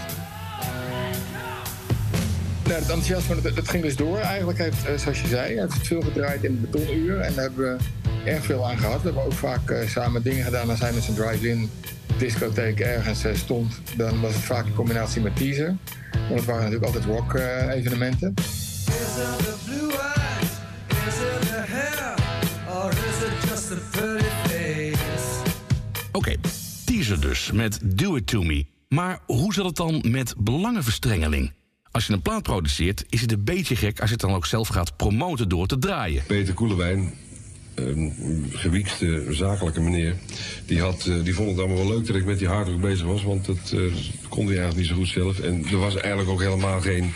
Nou, 2.72 2.84
het 2.84 2.92
enthousiasme 2.92 3.42
dat, 3.42 3.56
dat 3.56 3.70
ging 3.70 3.84
dus 3.84 3.96
door. 3.96 4.18
Eigenlijk 4.18 4.58
heeft, 4.58 4.90
uh, 4.90 4.98
zoals 4.98 5.22
je 5.22 5.28
zei, 5.28 5.60
heeft 5.60 5.88
veel 5.88 6.02
gedraaid 6.02 6.44
in 6.44 6.52
het 6.52 6.72
betonuur. 6.72 7.20
En 7.20 7.34
daar 7.34 7.44
hebben 7.44 7.78
we 7.78 8.30
erg 8.30 8.46
veel 8.46 8.70
aan 8.70 8.78
gehad. 8.78 9.02
We 9.02 9.06
hebben 9.06 9.24
ook 9.26 9.34
vaak 9.34 9.70
uh, 9.70 9.88
samen 9.88 10.24
dingen 10.24 10.44
gedaan. 10.44 10.70
Als 10.70 10.80
hij 10.80 10.94
met 10.94 11.04
zijn 11.04 11.16
drive-in 11.18 11.70
discotheek 12.18 12.80
ergens 12.80 13.26
uh, 13.26 13.36
stond, 13.36 13.82
dan 13.98 14.22
was 14.22 14.34
het 14.34 14.44
vaak 14.44 14.66
in 14.66 14.74
combinatie 14.74 15.22
met 15.22 15.36
teaser. 15.36 15.76
Want 16.12 16.36
het 16.36 16.46
waren 16.46 16.64
natuurlijk 16.64 16.86
altijd 16.86 17.06
rock-evenementen. 17.06 18.34
Oké, 26.12 26.36
teaser 26.86 27.22
dus 27.22 27.52
met 27.52 27.80
Do 27.84 28.16
It 28.16 28.28
To 28.28 28.42
Me. 28.44 28.66
Maar 28.88 29.20
hoe 29.26 29.54
zat 29.54 29.66
het 29.66 29.76
dan 29.76 30.04
met 30.08 30.34
belangenverstrengeling? 30.38 31.52
Als 31.92 32.08
je 32.08 32.14
een 32.14 32.22
plaat 32.22 32.44
produceert, 32.44 33.06
is 33.10 33.22
het 33.22 33.32
een 33.32 33.44
beetje 33.44 33.76
gek 33.76 34.00
als 34.00 34.10
je 34.10 34.16
het 34.16 34.24
dan 34.24 34.34
ook 34.34 34.46
zelf 34.46 34.68
gaat 34.68 34.96
promoten 34.96 35.50
door 35.50 35.68
te 35.68 35.78
draaien. 35.78 36.24
Peter 36.28 36.54
Koelewijn, 36.54 37.14
een 37.76 38.46
gewiekste 38.54 39.26
zakelijke 39.30 39.82
meneer, 39.82 40.16
die, 40.66 40.82
had, 40.82 41.06
uh, 41.06 41.24
die 41.24 41.34
vond 41.34 41.50
het 41.50 41.60
allemaal 41.60 41.78
wel 41.78 41.88
leuk 41.88 42.08
dat 42.08 42.16
ik 42.16 42.26
met 42.26 42.40
die 42.40 42.48
hardrock 42.48 42.82
bezig 42.82 43.06
was, 43.06 43.24
want 43.24 43.46
dat 43.46 43.72
uh, 43.76 43.94
kon 44.30 44.46
hij 44.46 44.58
eigenlijk 44.58 44.78
niet 44.78 44.88
zo 44.88 44.96
goed 44.96 45.08
zelf. 45.08 45.40
En 45.40 45.66
er 45.66 45.78
was 45.78 45.96
eigenlijk 45.96 46.30
ook 46.30 46.42
helemaal 46.42 46.82
geen, 46.82 47.14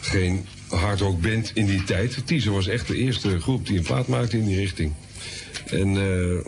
geen 0.00 0.46
hardrock 0.68 1.20
band 1.20 1.50
in 1.54 1.66
die 1.66 1.84
tijd. 1.84 2.26
Teaser 2.26 2.52
was 2.52 2.66
echt 2.66 2.86
de 2.86 2.96
eerste 2.96 3.40
groep 3.40 3.66
die 3.66 3.78
een 3.78 3.84
plaat 3.84 4.08
maakte 4.08 4.38
in 4.38 4.46
die 4.46 4.56
richting. 4.56 4.92
En 5.66 5.94
uh, 5.94 6.44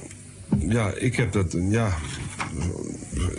ja, 0.70 0.92
ik 0.92 1.16
heb 1.16 1.33
dat 1.33 1.57
ja, 1.70 1.98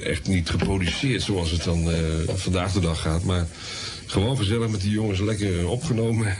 echt 0.04 0.28
niet 0.28 0.50
geproduceerd 0.50 1.22
zoals 1.22 1.52
het 1.52 1.64
dan 1.64 1.90
uh, 1.90 1.96
vandaag 2.28 2.72
de 2.72 2.80
dag 2.80 3.02
gaat. 3.02 3.24
Maar 3.24 3.48
gewoon 4.06 4.38
gezellig 4.38 4.70
met 4.70 4.82
die 4.82 4.92
jongens 4.92 5.20
lekker 5.20 5.68
opgenomen. 5.68 6.36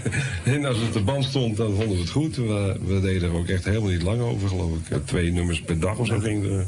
en 0.44 0.64
als 0.64 0.76
het 0.76 0.86
op 0.86 0.92
de 0.92 1.02
band 1.02 1.24
stond, 1.24 1.56
dan 1.56 1.74
vonden 1.74 1.96
we 1.96 2.02
het 2.02 2.10
goed. 2.10 2.36
We, 2.36 2.76
we 2.84 3.00
deden 3.00 3.30
er 3.30 3.36
ook 3.36 3.48
echt 3.48 3.64
helemaal 3.64 3.90
niet 3.90 4.02
lang 4.02 4.20
over, 4.20 4.48
geloof 4.48 4.76
ik. 4.76 5.06
Twee 5.06 5.32
nummers 5.32 5.60
per 5.60 5.80
dag 5.80 5.98
of 5.98 6.06
zo 6.06 6.18
ging 6.18 6.44
er. 6.44 6.66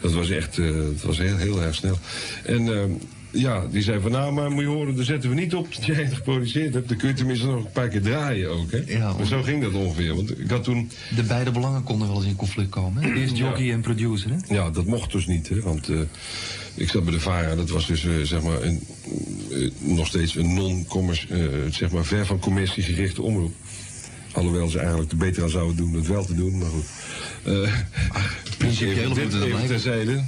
Dat 0.00 0.12
was 0.12 0.30
echt 0.30 0.58
uh, 0.58 0.76
dat 0.76 1.02
was 1.02 1.18
heel, 1.18 1.36
heel 1.36 1.62
erg 1.62 1.74
snel. 1.74 1.98
En 2.44 2.66
uh, 2.66 2.84
ja, 3.34 3.66
die 3.70 3.82
zei 3.82 4.00
van 4.00 4.10
nou, 4.10 4.32
maar 4.32 4.50
moet 4.50 4.62
je 4.62 4.68
horen, 4.68 4.96
daar 4.96 5.04
zetten 5.04 5.30
we 5.30 5.36
niet 5.36 5.54
op 5.54 5.74
dat 5.74 5.84
jij 5.84 5.94
het 5.94 6.14
geproduceerd 6.22 6.74
hebt. 6.74 6.88
Dan 6.88 6.96
kun 6.96 7.08
je 7.08 7.14
tenminste 7.14 7.46
nog 7.46 7.64
een 7.64 7.72
paar 7.72 7.88
keer 7.88 8.02
draaien 8.02 8.50
ook. 8.50 8.70
Hè? 8.70 8.82
Ja, 8.86 9.12
maar 9.12 9.26
zo 9.26 9.42
ging 9.42 9.62
dat 9.62 9.72
ongeveer. 9.72 10.14
Want 10.14 10.40
ik 10.40 10.50
had 10.50 10.64
toen... 10.64 10.90
De 11.16 11.22
beide 11.22 11.50
belangen 11.50 11.82
konden 11.82 12.08
wel 12.08 12.16
eens 12.16 12.26
in 12.26 12.36
conflict 12.36 12.70
komen. 12.70 13.02
Hè? 13.02 13.14
Eerst 13.14 13.36
jockey 13.36 13.64
ja. 13.64 13.72
en 13.72 13.80
producer. 13.80 14.30
Hè? 14.30 14.54
Ja, 14.54 14.70
dat 14.70 14.86
mocht 14.86 15.12
dus 15.12 15.26
niet. 15.26 15.48
Hè? 15.48 15.60
Want 15.60 15.88
uh, 15.88 16.00
ik 16.74 16.88
zat 16.88 17.04
bij 17.04 17.12
de 17.12 17.20
VARA, 17.20 17.54
dat 17.54 17.70
was 17.70 17.86
dus 17.86 18.04
uh, 18.04 18.22
zeg 18.22 18.42
maar 18.42 18.62
een, 18.62 18.80
uh, 19.50 19.70
nog 19.78 20.06
steeds 20.06 20.36
een 20.36 20.54
non-commerce, 20.54 21.26
zeg 21.70 21.90
maar 21.90 22.04
ver 22.04 22.26
van 22.26 22.38
commercie 22.38 22.82
gerichte 22.82 23.22
omroep. 23.22 23.54
Alhoewel 24.32 24.68
ze 24.68 24.78
eigenlijk 24.78 25.10
er 25.10 25.16
beter 25.16 25.42
aan 25.42 25.50
zouden 25.50 25.76
doen 25.76 25.92
het 25.92 26.06
wel 26.06 26.24
te 26.24 26.34
doen, 26.34 26.58
maar 26.58 26.68
goed. 26.68 26.86
Principieel 28.58 29.10
even, 29.10 29.30
dit 29.30 29.42
even 29.42 29.66
terzijde. 29.66 30.24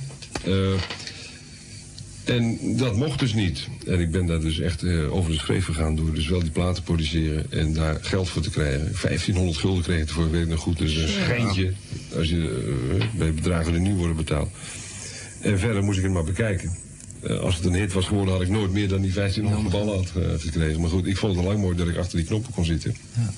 En 2.26 2.58
dat 2.76 2.96
mocht 2.96 3.18
dus 3.18 3.34
niet. 3.34 3.68
En 3.86 4.00
ik 4.00 4.10
ben 4.10 4.26
daar 4.26 4.40
dus 4.40 4.60
echt 4.60 4.82
uh, 4.82 5.14
over 5.14 5.30
de 5.30 5.36
schreef 5.36 5.64
gegaan 5.64 5.96
door 5.96 6.14
dus 6.14 6.28
wel 6.28 6.40
die 6.40 6.50
platen 6.50 6.74
te 6.74 6.82
produceren 6.82 7.46
en 7.50 7.72
daar 7.72 7.98
geld 8.00 8.28
voor 8.28 8.42
te 8.42 8.50
krijgen. 8.50 8.78
1500 8.78 9.56
gulden 9.56 9.82
kreeg 9.82 10.00
ik 10.00 10.08
ervoor, 10.08 10.30
weet 10.30 10.42
ik 10.42 10.48
nog 10.48 10.60
goed. 10.60 10.78
Dus 10.78 10.96
een 10.96 11.08
schijntje 11.08 11.72
als 12.16 12.28
je 12.28 12.36
uh, 12.36 13.04
bij 13.18 13.34
bedragen 13.34 13.72
die 13.72 13.80
nu 13.80 13.94
worden 13.94 14.16
betaald. 14.16 14.48
En 15.40 15.58
verder 15.58 15.82
moest 15.82 15.98
ik 15.98 16.04
het 16.04 16.12
maar 16.12 16.24
bekijken. 16.24 16.76
Uh, 17.22 17.38
als 17.38 17.56
het 17.56 17.64
een 17.64 17.74
hit 17.74 17.92
was 17.92 18.06
geworden, 18.06 18.34
had 18.34 18.42
ik 18.42 18.48
nooit 18.48 18.72
meer 18.72 18.88
dan 18.88 19.00
die 19.00 19.12
1500 19.12 19.74
ballen 19.74 19.96
had 19.96 20.12
gekregen. 20.40 20.80
Maar 20.80 20.90
goed, 20.90 21.06
ik 21.06 21.16
vond 21.16 21.36
het 21.36 21.44
lang 21.44 21.60
mooi 21.60 21.76
dat 21.76 21.88
ik 21.88 21.96
achter 21.96 22.16
die 22.16 22.26
knoppen 22.26 22.52
kon 22.52 22.64
zitten. 22.64 22.96
Ja. 23.14 23.32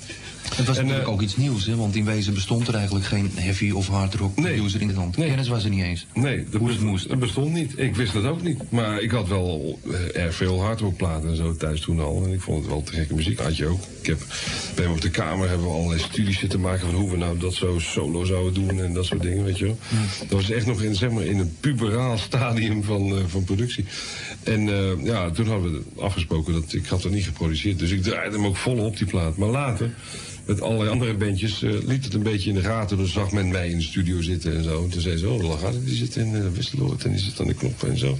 Het 0.56 0.66
was 0.66 0.76
en, 0.76 0.82
natuurlijk 0.82 1.08
uh, 1.08 1.14
ook 1.14 1.22
iets 1.22 1.36
nieuws, 1.36 1.66
hè? 1.66 1.76
want 1.76 1.96
in 1.96 2.04
wezen 2.04 2.34
bestond 2.34 2.68
er 2.68 2.74
eigenlijk 2.74 3.06
geen 3.06 3.30
heavy 3.34 3.70
of 3.70 3.88
hard 3.88 4.14
rock 4.14 4.36
nee, 4.36 4.52
producer 4.54 4.80
in 4.80 4.88
het 4.88 4.96
land. 4.96 5.16
Nee. 5.16 5.28
Kennis 5.28 5.48
was 5.48 5.64
er 5.64 5.70
niet 5.70 5.82
eens. 5.82 6.06
Nee, 6.14 6.44
dat, 6.50 6.60
Hoe 6.60 6.70
het 6.70 6.80
moest. 6.80 7.08
dat 7.08 7.18
bestond 7.18 7.52
niet. 7.52 7.72
Ik 7.76 7.96
wist 7.96 8.12
dat 8.12 8.24
ook 8.24 8.42
niet. 8.42 8.70
Maar 8.70 9.00
ik 9.00 9.10
had 9.10 9.28
wel 9.28 9.78
uh, 9.84 10.16
erg 10.16 10.34
veel 10.34 10.62
hardrockplaten 10.62 11.28
en 11.28 11.36
zo 11.36 11.56
thuis 11.56 11.80
toen 11.80 12.00
al. 12.00 12.24
En 12.24 12.32
ik 12.32 12.40
vond 12.40 12.58
het 12.58 12.66
wel 12.66 12.82
te 12.82 12.92
gekke 12.92 13.14
muziek. 13.14 13.38
Had 13.38 13.56
je 13.56 13.66
ook. 13.66 13.80
Heb, 14.08 14.18
bij 14.74 14.84
hem 14.84 14.92
op 14.92 15.00
de 15.00 15.10
kamer 15.10 15.48
hebben 15.48 15.66
we 15.66 15.72
allerlei 15.72 16.00
studies 16.00 16.38
zitten 16.38 16.60
maken 16.60 16.86
van 16.86 16.94
hoe 16.94 17.10
we 17.10 17.16
nou 17.16 17.38
dat 17.38 17.54
zo 17.54 17.78
solo 17.78 18.24
zouden 18.24 18.54
doen 18.54 18.80
en 18.80 18.92
dat 18.92 19.04
soort 19.04 19.22
dingen, 19.22 19.44
weet 19.44 19.58
je 19.58 19.64
wel. 19.64 19.78
Ja. 19.88 19.96
Dat 20.18 20.30
was 20.30 20.50
echt 20.50 20.66
nog 20.66 20.82
in, 20.82 20.94
zeg 20.94 21.10
maar, 21.10 21.24
in 21.24 21.38
een 21.38 21.56
puberaal 21.60 22.18
stadium 22.18 22.84
van, 22.84 23.06
uh, 23.06 23.18
van 23.26 23.44
productie. 23.44 23.84
En 24.42 24.66
ja, 25.04 25.30
toen 25.30 25.46
hadden 25.46 25.72
we 25.72 26.00
afgesproken 26.00 26.52
dat 26.52 26.72
ik 26.72 26.86
had 26.86 27.04
er 27.04 27.10
niet 27.10 27.24
geproduceerd. 27.24 27.78
Dus 27.78 27.90
ik 27.90 28.02
draaide 28.02 28.36
hem 28.36 28.46
ook 28.46 28.56
vol 28.56 28.78
op 28.78 28.96
die 28.96 29.06
plaat. 29.06 29.36
Maar 29.36 29.48
later 29.48 29.94
met 30.48 30.60
allerlei 30.60 30.90
andere 30.90 31.14
bandjes, 31.14 31.62
eh, 31.62 31.70
liep 31.86 32.02
het 32.02 32.14
een 32.14 32.22
beetje 32.22 32.48
in 32.48 32.54
de 32.54 32.62
gaten. 32.62 32.96
Dus 32.96 33.12
zag 33.12 33.32
men 33.32 33.50
mij 33.50 33.68
in 33.68 33.76
de 33.76 33.82
studio 33.82 34.22
zitten 34.22 34.56
en 34.56 34.64
zo. 34.64 34.82
En 34.82 34.90
toen 34.90 35.00
zei 35.00 35.16
ze, 35.16 35.28
oh, 35.28 35.48
Lagarde, 35.48 35.84
die 35.84 35.96
zit 35.96 36.16
in 36.16 36.32
uh, 36.32 36.44
en 37.04 37.10
die 37.10 37.18
zit 37.18 37.40
aan 37.40 37.46
de 37.46 37.54
knoppen 37.54 37.90
en 37.90 37.98
zo. 37.98 38.18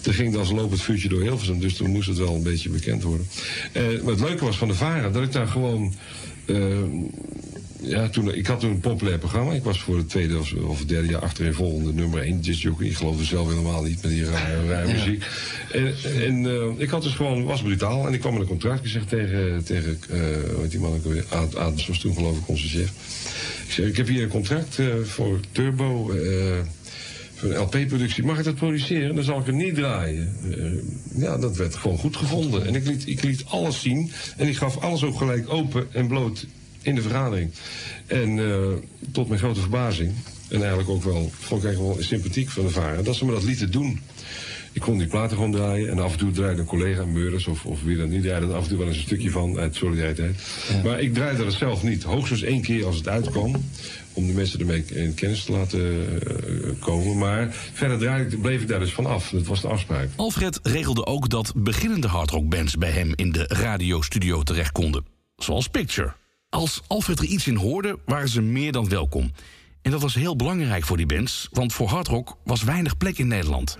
Toen 0.00 0.14
ging 0.14 0.36
als 0.36 0.50
lopend 0.50 0.82
vuurtje 0.82 1.08
door 1.08 1.22
Hilversum, 1.22 1.60
dus 1.60 1.74
toen 1.74 1.90
moest 1.90 2.08
het 2.08 2.18
wel 2.18 2.34
een 2.34 2.42
beetje 2.42 2.68
bekend 2.68 3.02
worden. 3.02 3.26
Eh, 3.72 3.82
maar 3.82 4.12
het 4.12 4.20
leuke 4.20 4.44
was 4.44 4.56
van 4.56 4.68
de 4.68 4.74
Varen, 4.74 5.12
dat 5.12 5.22
ik 5.22 5.32
daar 5.32 5.46
gewoon... 5.46 5.94
ja, 7.82 8.08
toen, 8.08 8.34
ik 8.34 8.46
had 8.46 8.60
toen 8.60 8.70
een 8.70 8.80
populair 8.80 9.18
programma. 9.18 9.52
Ik 9.52 9.62
was 9.64 9.80
voor 9.80 9.96
het 9.96 10.08
tweede 10.08 10.38
of, 10.38 10.84
derde 10.86 11.08
jaar 11.08 11.20
achterin 11.20 11.52
volgende 11.54 11.92
nummer 11.92 12.22
1 12.22 12.40
discjockey. 12.40 12.86
Ik 12.86 12.96
geloofde 12.96 13.24
zelf 13.24 13.48
helemaal 13.48 13.82
niet 13.82 14.02
met 14.02 14.10
die 14.10 14.24
rare, 14.24 14.66
rare 14.68 14.86
Ja. 14.88 14.92
muziek. 14.94 15.24
En, 15.72 15.94
en 16.22 16.46
eh, 16.46 16.68
ik 16.80 16.88
had 16.88 17.02
dus 17.02 17.12
gewoon, 17.14 17.44
was 17.44 17.62
brutaal. 17.62 18.06
En 18.06 18.12
ik 18.12 18.20
kwam 18.20 18.32
met 18.32 18.42
een 18.42 18.48
contract. 18.48 18.84
Ik 18.84 18.90
zeg 18.90 19.04
tegen, 19.04 19.64
tegen 19.64 19.98
eh 20.10 20.18
die 20.68 20.80
man 20.80 20.92
ook 20.94 21.04
alweer? 21.04 21.24
Ad- 21.28 21.56
Adams 21.56 21.86
was 21.86 21.98
toen 21.98 22.14
geloof 22.14 22.38
ik 22.38 22.48
onze 22.48 22.68
chef. 22.68 22.88
Ik 23.66 23.72
zeg, 23.72 23.86
ik 23.86 23.96
heb 23.96 24.08
hier 24.08 24.22
een 24.22 24.28
contract 24.28 24.78
eh, 24.78 24.86
voor 25.04 25.40
Turbo. 25.52 26.04
voor 27.34 27.50
een 27.50 27.58
LP-productie. 27.60 28.24
Mag 28.24 28.38
ik 28.38 28.44
dat 28.44 28.54
produceren? 28.54 29.14
Dan 29.14 29.24
zal 29.24 29.38
ik 29.40 29.46
het 29.46 29.54
niet 29.54 29.74
draaien. 29.74 30.36
Ja, 31.14 31.38
dat 31.38 31.56
werd 31.56 31.74
gewoon 31.74 31.98
goed 31.98 32.16
gevonden. 32.16 32.66
En 32.66 32.74
ik 32.74 32.86
liet, 32.86 33.06
ik 33.08 33.22
liet 33.22 33.44
alles 33.46 33.80
zien. 33.80 34.10
En 34.36 34.48
ik 34.48 34.56
gaf 34.56 34.78
alles 34.78 35.04
ook 35.04 35.16
gelijk 35.16 35.48
open 35.52 35.86
en 35.92 36.06
bloot 36.06 36.46
in 36.82 36.94
de 36.94 37.02
vergadering. 37.02 37.50
En 38.06 38.38
eh, 38.38 38.66
tot 39.12 39.28
mijn 39.28 39.40
grote 39.40 39.60
verbazing, 39.60 40.12
en 40.48 40.58
eigenlijk 40.58 40.88
ook 40.90 41.02
wel, 41.02 41.30
vond 41.38 41.60
ik 41.62 41.66
eigenlijk 41.66 41.94
wel 41.96 42.04
sympathiek 42.04 42.50
van 42.50 42.64
de 42.64 42.70
varen, 42.70 43.04
dat 43.04 43.14
ze 43.16 43.24
me 43.24 43.32
dat 43.32 43.42
lieten 43.44 43.70
doen. 43.70 44.00
Ik 44.74 44.80
kon 44.80 44.98
die 44.98 45.06
platen 45.06 45.36
gewoon 45.36 45.52
draaien 45.52 45.88
en 45.90 45.98
af 45.98 46.12
en 46.12 46.18
toe 46.18 46.30
draaide 46.30 46.60
een 46.60 46.66
collega, 46.66 47.04
Meurders 47.04 47.46
of, 47.46 47.64
of 47.64 47.82
wie 47.82 47.96
dan 47.96 48.08
niet, 48.08 48.22
draaide 48.22 48.46
er 48.46 48.54
af 48.54 48.62
en 48.62 48.68
toe 48.68 48.78
wel 48.78 48.86
eens 48.86 48.96
een 48.96 49.02
stukje 49.02 49.30
van 49.30 49.58
uit 49.58 49.74
solidariteit. 49.74 50.36
Maar 50.84 51.00
ik 51.00 51.14
draaide 51.14 51.44
het 51.44 51.52
zelf 51.54 51.82
niet. 51.82 52.02
Hoogstens 52.02 52.42
één 52.42 52.62
keer 52.62 52.84
als 52.86 52.96
het 52.96 53.08
uitkwam, 53.08 53.64
om 54.12 54.26
de 54.26 54.32
mensen 54.32 54.60
ermee 54.60 54.84
in 54.86 55.14
kennis 55.14 55.44
te 55.44 55.52
laten 55.52 56.06
eh, 56.26 56.70
komen. 56.78 57.18
Maar 57.18 57.48
verder 57.72 57.98
draaide, 57.98 58.34
ik- 58.36 58.42
bleef 58.42 58.60
ik 58.62 58.68
daar 58.68 58.78
dus 58.80 58.92
van 58.92 59.06
af. 59.06 59.30
Dat 59.30 59.46
was 59.46 59.60
de 59.60 59.68
afspraak. 59.68 60.08
Alfred 60.16 60.60
regelde 60.62 61.06
ook 61.06 61.28
dat 61.28 61.52
beginnende 61.56 62.06
hardrockbands 62.08 62.76
bij 62.76 62.90
hem 62.90 63.12
in 63.14 63.32
de 63.32 63.44
radiostudio 63.48 64.42
terecht 64.42 64.72
konden. 64.72 65.04
Zoals 65.36 65.68
Picture. 65.68 66.12
Als 66.52 66.82
Alfred 66.86 67.18
er 67.18 67.24
iets 67.24 67.46
in 67.46 67.56
hoorde, 67.56 67.98
waren 68.04 68.28
ze 68.28 68.40
meer 68.40 68.72
dan 68.72 68.88
welkom. 68.88 69.32
En 69.82 69.90
dat 69.90 70.00
was 70.02 70.14
heel 70.14 70.36
belangrijk 70.36 70.84
voor 70.84 70.96
die 70.96 71.06
bands, 71.06 71.48
want 71.52 71.72
voor 71.72 71.88
hardrock 71.88 72.36
was 72.44 72.62
weinig 72.62 72.96
plek 72.96 73.18
in 73.18 73.26
Nederland. 73.26 73.78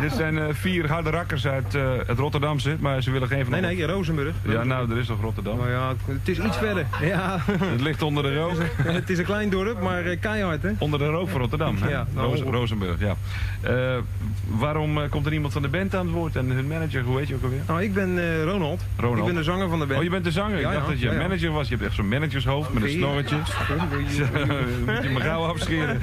Dit 0.00 0.12
zijn 0.12 0.38
eh, 0.38 0.44
vier 0.50 0.88
harde 0.88 1.10
rakkers 1.10 1.46
uit 1.46 1.74
eh, 1.74 1.82
het 2.06 2.18
Rotterdamse, 2.18 2.76
maar 2.80 3.02
ze 3.02 3.10
willen 3.10 3.28
geen 3.28 3.44
van 3.44 3.60
Nee, 3.60 3.76
nee, 3.76 3.86
Rozenburg. 3.86 4.34
Ja, 4.42 4.64
nou, 4.64 4.90
er 4.90 4.98
is 4.98 5.06
toch 5.06 5.20
Rotterdam? 5.20 5.56
Maar 5.58 5.70
ja, 5.70 5.94
het 6.06 6.28
is 6.28 6.38
iets 6.38 6.56
verder. 6.56 6.86
Ja. 7.00 7.38
Het 7.72 7.80
ligt 7.80 8.02
onder 8.02 8.22
de 8.22 8.34
rook. 8.34 8.56
het 8.82 9.10
is 9.10 9.18
een 9.18 9.24
klein 9.24 9.50
dorp, 9.50 9.80
maar 9.80 10.04
eh, 10.04 10.20
keihard, 10.20 10.62
hè? 10.62 10.70
Onder 10.78 10.98
de 10.98 11.06
rook 11.06 11.28
van 11.28 11.40
Rotterdam, 11.40 11.76
hè? 11.80 11.88
Ja, 11.88 12.06
nou. 12.14 12.50
Rozenburg, 12.50 12.96
ja. 12.98 13.14
Waarom 14.46 15.08
komt 15.08 15.26
er 15.26 15.32
iemand 15.32 15.52
van 15.52 15.62
de 15.62 15.68
band 15.68 15.94
aan 15.94 16.06
het 16.06 16.14
woord 16.14 16.36
en 16.36 16.50
hun 16.50 16.66
manager, 16.66 17.02
hoe 17.02 17.18
heet 17.18 17.28
je 17.28 17.34
ook 17.34 17.42
alweer? 17.42 17.60
Nou, 17.66 17.82
ik 17.82 17.94
ben 17.94 18.42
Ronald. 18.44 18.82
Ronald. 18.96 19.18
Ik 19.18 19.24
ben 19.24 19.34
de 19.34 19.42
zanger 19.42 19.68
van 19.68 19.78
de 19.78 19.86
band. 19.86 19.98
Oh, 19.98 20.04
je 20.04 20.10
bent 20.10 20.24
de 20.24 20.30
zanger? 20.30 20.56
Ik 20.56 20.62
dacht 20.62 20.86
dat 20.86 21.00
je 21.00 21.12
manager 21.12 21.50
was. 21.50 21.68
Je 21.68 21.74
hebt 21.74 21.86
echt 21.86 21.94
zo'n 21.94 22.08
managershoofd 22.08 22.72
met 22.72 22.82
een 22.82 22.90
snorretje. 22.90 23.36
Moet 24.86 25.02
je 25.02 25.08
me 25.08 25.20
gauw 25.20 25.44
afscheren. 25.44 25.98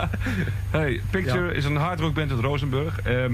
hey, 0.70 1.00
Picture 1.10 1.54
is 1.54 1.64
een 1.64 1.76
hardrockband 1.76 2.30
uit 2.34 2.44
Rozenburg. 2.44 3.00
Ehm, 3.00 3.32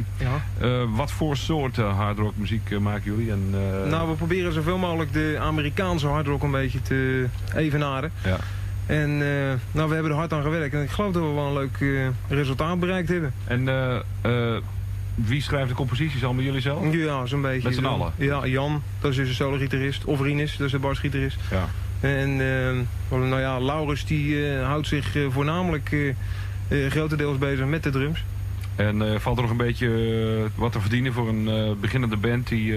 eh, 0.59 0.83
wat 0.97 1.13
voor 1.13 1.37
soort 1.37 1.79
eh, 1.79 1.97
hardrockmuziek 1.97 2.71
eh, 2.71 2.79
maken 2.79 3.15
jullie? 3.15 3.31
En, 3.31 3.55
Nou, 3.89 4.09
we 4.09 4.15
proberen 4.15 4.53
zoveel 4.53 4.79
mogelijk 4.79 5.13
de 5.13 5.37
Amerikaanse 5.41 6.07
hardrock 6.07 6.43
een 6.43 6.51
beetje 6.51 6.83
te 6.83 7.27
evenaren. 7.55 8.13
Ja. 8.25 8.37
En 8.87 9.19
nou, 9.73 9.89
we 9.89 9.95
hebben 9.95 10.11
er 10.13 10.19
hard 10.19 10.33
aan 10.33 10.43
gewerkt. 10.43 10.75
En 10.75 10.83
ik 10.83 10.91
geloof 10.91 11.13
dat 11.13 11.23
we 11.23 11.29
wel 11.29 11.47
een 11.47 11.53
leuk 11.53 12.09
resultaat 12.29 12.81
bereikt 12.81 13.09
hebben. 13.09 13.33
En 13.45 13.65
wie 15.15 15.43
schrijft 15.43 15.69
de 15.69 15.75
composities 15.75 16.25
allemaal 16.25 16.45
jullie 16.45 16.61
zelf? 16.61 16.95
Ja, 16.95 17.27
zo'n 17.27 17.43
beetje. 17.43 17.69
Met 17.69 17.79
z'n 17.79 17.85
allen? 17.85 18.13
Ja, 18.17 18.47
Jan, 18.47 18.83
dat 19.01 19.11
is 19.11 19.17
dus 19.17 19.29
een 19.29 19.35
solo-gitarist. 19.35 20.05
Of 20.05 20.21
Rinus, 20.21 20.57
dat 20.57 20.67
is 20.67 20.73
de 20.73 20.79
basgitarist. 20.79 21.39
Ja. 21.51 21.69
En 22.01 22.37
nou 23.09 23.41
ja, 23.41 23.61
Laurens 23.61 24.05
die 24.05 24.49
houdt 24.57 24.87
zich 24.87 25.17
voornamelijk 25.31 26.15
grotendeels 26.89 27.39
bezig 27.39 27.67
met 27.67 27.83
de 27.83 27.91
drums. 27.91 28.25
En 28.87 29.03
eh, 29.03 29.19
valt 29.19 29.37
er 29.37 29.43
nog 29.43 29.51
een 29.51 29.57
beetje 29.57 29.87
eh, 29.87 30.59
wat 30.61 30.73
te 30.73 30.81
verdienen 30.81 31.13
voor 31.13 31.29
een 31.29 31.49
eh, 31.49 31.71
beginnende 31.81 32.17
band 32.17 32.49
die 32.49 32.75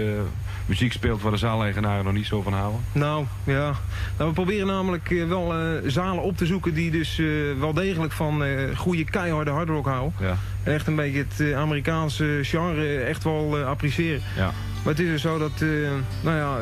muziek 0.66 0.92
speelt 0.92 1.22
waar 1.22 1.32
de 1.32 1.38
zaaleigenaren 1.38 2.04
nog 2.04 2.14
niet 2.14 2.26
zo 2.26 2.42
van 2.42 2.54
houden? 2.54 2.82
Nou, 2.92 3.26
ja. 3.44 3.72
Nou, 4.18 4.30
we 4.30 4.34
proberen 4.34 4.68
namelijk 4.68 5.10
wel 5.28 5.54
zalen 5.86 6.24
op 6.24 6.38
te 6.38 6.46
zoeken 6.46 6.74
die 6.74 6.92
dus 6.92 7.22
wel 7.60 7.74
degelijk 7.74 8.14
van 8.14 8.44
goede 8.76 9.04
keiharde 9.04 9.52
hardrock 9.52 9.86
houden. 9.86 10.14
Ja. 10.20 10.38
En 10.64 10.74
echt 10.74 10.88
een 10.88 10.96
beetje 10.96 11.26
het 11.28 11.54
Amerikaanse 11.54 12.40
genre 12.42 12.98
echt 12.98 13.24
wel 13.24 13.58
appreciëren. 13.58 14.22
Ja. 14.36 14.52
Maar 14.84 14.94
het 14.94 15.00
is 15.00 15.10
dus 15.10 15.22
zo 15.22 15.38
dat, 15.38 15.66
nou 16.22 16.38
ja, 16.38 16.58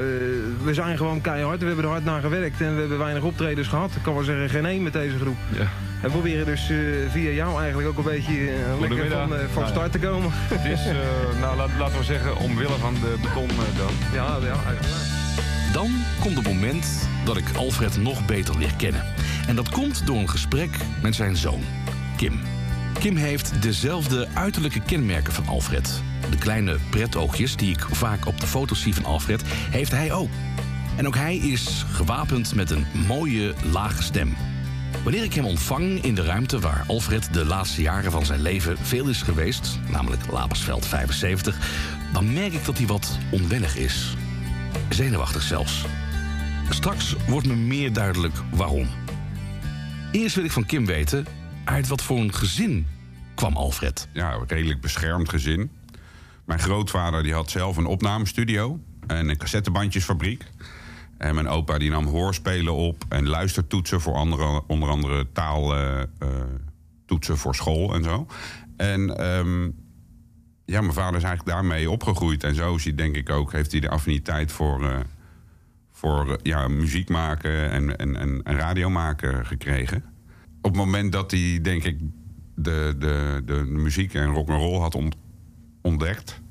we 0.64 0.74
zijn 0.74 0.98
gewoon 0.98 1.22
keihard. 1.22 1.60
We 1.60 1.66
hebben 1.66 1.86
er 1.86 1.92
hard 1.92 2.06
naar 2.06 2.22
gewerkt 2.22 2.62
en 2.62 2.74
we 2.74 2.80
hebben 2.80 2.98
weinig 2.98 3.24
optredens 3.24 3.68
gehad. 3.68 3.96
Ik 3.96 4.02
kan 4.04 4.14
wel 4.14 4.24
zeggen 4.24 4.50
geen 4.50 4.66
één 4.66 4.84
met 4.84 4.94
deze 4.94 5.18
groep. 5.18 5.38
Ja. 5.58 5.68
We 6.02 6.10
proberen 6.10 6.46
dus 6.46 6.70
eh, 6.70 6.78
via 7.10 7.32
jou 7.32 7.60
eigenlijk 7.62 7.90
ook 7.90 7.98
een 7.98 8.12
beetje 8.12 8.52
eh, 8.52 8.80
lekker 8.80 9.10
van, 9.12 9.36
eh, 9.36 9.40
van 9.54 9.62
Nou 9.62 9.74
start 9.74 9.92
te 9.92 10.00
komen. 10.00 10.30
Het 10.34 10.66
is, 10.66 10.86
eh, 10.86 10.96
nou, 11.40 11.58
laat- 11.58 11.70
laten 11.80 11.98
we 11.98 12.04
zeggen, 12.04 12.38
omwille 12.38 12.78
van 12.80 12.94
de 12.94 13.16
beton 13.22 13.48
dan. 13.78 13.92
Ja, 14.14 14.38
ja, 14.42 14.56
uiteraard. 14.68 15.06
Dan 15.74 15.92
komt 16.20 16.36
het 16.36 16.46
moment 16.48 17.08
dat 17.26 17.38
ik 17.38 17.46
Alfred 17.56 17.98
nog 17.98 18.26
beter 18.26 18.58
leer 18.58 18.76
kennen. 18.78 19.04
En 19.48 19.56
dat 19.56 19.70
komt 19.70 20.06
door 20.08 20.18
een 20.18 20.30
gesprek 20.30 20.70
met 21.02 21.16
zijn 21.16 21.36
zoon, 21.36 21.62
Kim. 22.18 22.40
Kim 23.00 23.16
heeft 23.16 23.62
dezelfde 23.62 24.28
uiterlijke 24.34 24.80
kenmerken 24.82 25.34
van 25.34 25.48
Alfred. 25.48 26.02
De 26.30 26.38
kleine 26.38 26.78
pretoogjes 26.90 27.56
die 27.56 27.72
ik 27.72 27.86
vaak 27.92 28.26
op 28.28 28.40
de 28.40 28.48
foto's 28.48 28.82
zie 28.82 28.94
van 28.96 29.06
Alfred, 29.06 29.42
heeft 29.48 29.92
hij 29.92 30.12
ook. 30.12 30.30
En 30.96 31.08
ook 31.08 31.16
hij 31.16 31.36
is 31.36 31.86
gewapend 31.92 32.56
met 32.56 32.70
een 32.72 32.86
mooie, 33.08 33.54
lage 33.72 34.04
stem. 34.04 34.36
Wanneer 35.04 35.24
ik 35.24 35.34
hem 35.34 35.46
ontvang 35.46 36.04
in 36.04 36.16
de 36.16 36.24
ruimte 36.24 36.60
waar 36.60 36.84
Alfred 36.88 37.34
de 37.34 37.46
laatste 37.46 37.82
jaren 37.82 38.12
van 38.12 38.26
zijn 38.26 38.42
leven 38.42 38.78
veel 38.78 39.10
is 39.10 39.22
geweest, 39.22 39.80
namelijk 39.90 40.32
Labersveld 40.32 40.86
75, 40.86 41.58
dan 42.14 42.34
merk 42.34 42.54
ik 42.54 42.66
dat 42.66 42.78
hij 42.78 42.88
wat 42.88 43.18
onwennig 43.32 43.78
is. 43.78 44.16
Zenuwachtig 44.90 45.42
zelfs. 45.42 45.86
Straks 46.70 47.16
wordt 47.28 47.48
me 47.48 47.56
meer 47.56 47.94
duidelijk 47.94 48.36
waarom. 48.52 48.88
Eerst 50.12 50.36
wil 50.36 50.46
ik 50.46 50.52
van 50.52 50.66
Kim 50.66 50.86
weten, 50.86 51.26
uit 51.64 51.88
wat 51.88 52.02
voor 52.02 52.18
een 52.18 52.34
gezin 52.34 52.88
kwam 53.36 53.56
Alfred? 53.56 54.08
Ja, 54.14 54.34
een 54.34 54.48
redelijk 54.48 54.82
beschermd 54.82 55.30
gezin. 55.30 55.72
Mijn 56.46 56.60
grootvader 56.60 57.24
die 57.24 57.34
had 57.34 57.52
zelf 57.52 57.78
een 57.78 57.86
opnamestudio 57.86 58.80
en 59.08 59.30
een 59.30 59.38
cassettebandjesfabriek. 59.38 60.44
En 61.22 61.36
mijn 61.36 61.48
opa 61.48 61.78
die 61.78 61.90
nam 61.90 62.06
hoorspelen 62.06 62.74
op 62.74 63.04
en 63.10 63.28
luistertoetsen 63.28 64.02
voor 64.02 64.14
andere, 64.14 64.68
onder 64.68 64.90
andere 64.90 65.28
taaltoetsen 65.32 67.38
voor 67.38 67.56
school 67.56 67.94
en 67.94 68.04
zo. 68.04 68.28
En 68.78 69.18
ehm, 69.18 69.64
ja, 70.66 70.82
mijn 70.82 70.94
vader 70.94 71.18
is 71.18 71.24
eigenlijk 71.24 71.46
daarmee 71.46 71.90
opgegroeid. 71.90 72.44
En 72.44 72.56
zo 72.56 72.76
is 72.76 72.84
hij 72.84 72.96
denk 72.96 73.16
ik 73.16 73.30
ook, 73.30 73.52
heeft 73.52 73.72
hij 73.72 73.82
de 73.82 73.90
affiniteit 73.90 74.52
voor, 74.52 74.90
eh, 74.90 75.00
voor 75.92 76.30
eh, 76.30 76.36
ja, 76.44 76.68
muziek 76.68 77.10
maken 77.10 77.70
en, 77.70 77.98
en, 77.98 78.16
en, 78.16 78.58
radio 78.58 78.90
maken 78.90 79.46
gekregen. 79.46 80.04
Op 80.62 80.72
het 80.72 80.76
moment 80.76 81.12
dat 81.12 81.32
hij, 81.32 81.60
denk 81.62 81.84
ik, 81.84 82.00
de, 82.56 82.96
de, 83.00 83.42
de 83.46 83.54
muziek 83.54 84.14
en 84.14 84.34
rock'n'roll 84.34 84.80
had 84.80 84.96
ont- 84.96 85.18
ontdekt... 85.82 86.42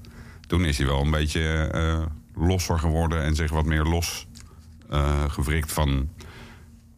toen 0.46 0.64
is 0.64 0.78
hij 0.78 0.86
wel 0.86 1.00
een 1.00 1.10
beetje 1.10 1.68
eh, 1.72 2.02
losser 2.34 2.78
geworden 2.78 3.22
en 3.22 3.34
zich 3.34 3.50
wat 3.50 3.66
meer 3.66 3.84
los 3.84 4.28
eh, 4.29 4.29
gewrikt 5.28 5.72
van 5.72 6.08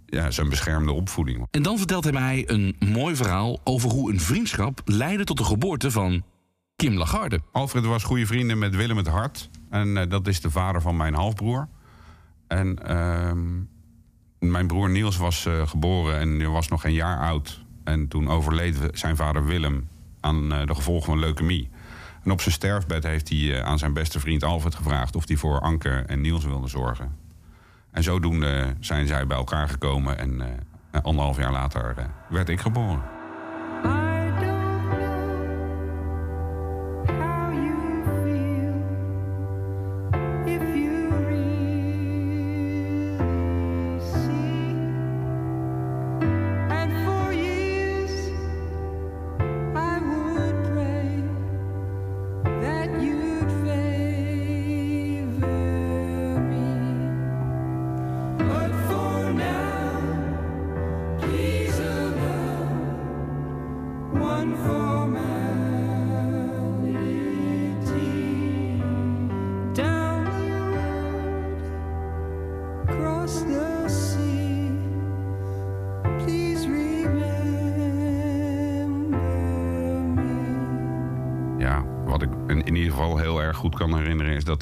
ja, 0.07 0.31
zijn 0.31 0.49
beschermde 0.49 0.93
opvoeding. 0.93 1.47
En 1.51 1.63
dan 1.63 1.79
vertelt 1.79 2.05
hij 2.05 2.13
mij 2.13 2.45
een 2.47 2.77
mooi 2.79 3.17
verhaal 3.17 3.61
over 3.65 3.91
hoe 3.91 4.13
een 4.13 4.21
vriendschap 4.21 4.81
leidde 4.85 5.25
tot 5.25 5.37
de 5.37 5.45
geboorte 5.45 5.91
van 5.91 6.23
Kim 6.77 6.95
Lagarde. 6.95 7.41
Alfred 7.53 7.85
was 7.85 8.05
goede 8.05 8.27
vrienden 8.27 8.59
met 8.59 8.77
Willem 8.77 8.97
het 8.97 9.07
Hart. 9.07 9.51
En 9.71 9.97
eh, 9.97 10.09
dat 10.09 10.27
is 10.27 10.41
de 10.41 10.51
vader 10.51 10.81
van 10.81 10.97
mijn 10.97 11.15
halfbroer. 11.15 11.69
En 12.49 12.87
ehm, 12.87 13.41
mijn 14.39 14.67
broer 14.67 14.91
Niels 14.91 15.17
was 15.17 15.47
eh, 15.47 15.67
geboren 15.67 16.19
en 16.19 16.51
was 16.51 16.69
nog 16.69 16.81
geen 16.81 16.93
jaar 16.93 17.19
oud. 17.19 17.65
En 17.85 18.09
toen 18.09 18.29
overleed 18.29 18.79
zijn 18.93 19.17
vader 19.17 19.45
Willem 19.45 19.89
aan 20.21 20.53
eh, 20.53 20.67
de 20.67 20.75
gevolgen 20.75 21.07
van 21.07 21.19
leukemie. 21.19 21.71
En 22.25 22.31
op 22.31 22.41
zijn 22.41 22.55
sterfbed 22.55 23.05
heeft 23.05 23.29
hij 23.29 23.39
eh, 23.39 23.65
aan 23.65 23.79
zijn 23.79 23.93
beste 23.93 24.21
vriend 24.21 24.45
Alfred 24.45 24.75
gevraagd... 24.75 25.17
of 25.17 25.29
hij 25.29 25.37
voor 25.37 25.61
Anke 25.61 25.91
en 25.91 26.21
Niels 26.21 26.45
wilde 26.45 26.69
zorgen. 26.69 27.17
En 27.93 28.03
zodoende 28.03 28.75
zijn 28.81 29.07
zij 29.07 29.27
bij 29.27 29.37
elkaar 29.37 29.69
gekomen. 29.69 30.19
En 30.19 30.41
eh, 30.41 31.03
anderhalf 31.03 31.37
jaar 31.37 31.53
later 31.53 31.95
eh, 31.97 32.05
werd 32.29 32.49
ik 32.49 32.61
geboren. 32.61 33.22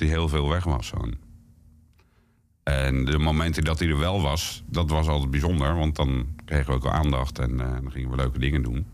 Hij 0.01 0.09
heel 0.09 0.29
veel 0.29 0.49
weg 0.49 0.65
was. 0.65 0.93
En 2.63 3.05
de 3.05 3.19
momenten 3.19 3.65
dat 3.65 3.79
hij 3.79 3.89
er 3.89 3.99
wel 3.99 4.23
was, 4.23 4.63
dat 4.67 4.91
was 4.91 5.09
altijd 5.09 5.31
bijzonder. 5.31 5.75
Want 5.75 5.97
dan 5.97 6.27
kregen 6.45 6.67
we 6.67 6.73
ook 6.73 6.83
wel 6.83 6.93
aandacht 6.93 7.39
en 7.39 7.61
eh, 7.61 7.73
dan 7.73 7.91
gingen 7.93 8.11
we 8.11 8.17
leuke 8.17 8.39
dingen 8.39 8.63
doen. 8.63 8.87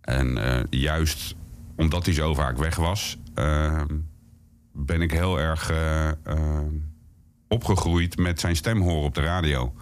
En 0.00 0.38
eh, 0.38 0.64
juist 0.70 1.34
omdat 1.76 2.04
hij 2.04 2.14
zo 2.14 2.34
vaak 2.34 2.56
weg 2.58 2.76
was... 2.76 3.18
eh, 3.34 3.82
ben 4.72 5.02
ik 5.02 5.10
heel 5.10 5.40
erg 5.40 5.70
eh, 5.70 6.10
opgegroeid 7.48 8.18
met 8.18 8.40
zijn 8.40 8.56
stem 8.56 8.80
horen 8.80 9.04
op 9.04 9.14
de 9.14 9.20
radio. 9.20 9.74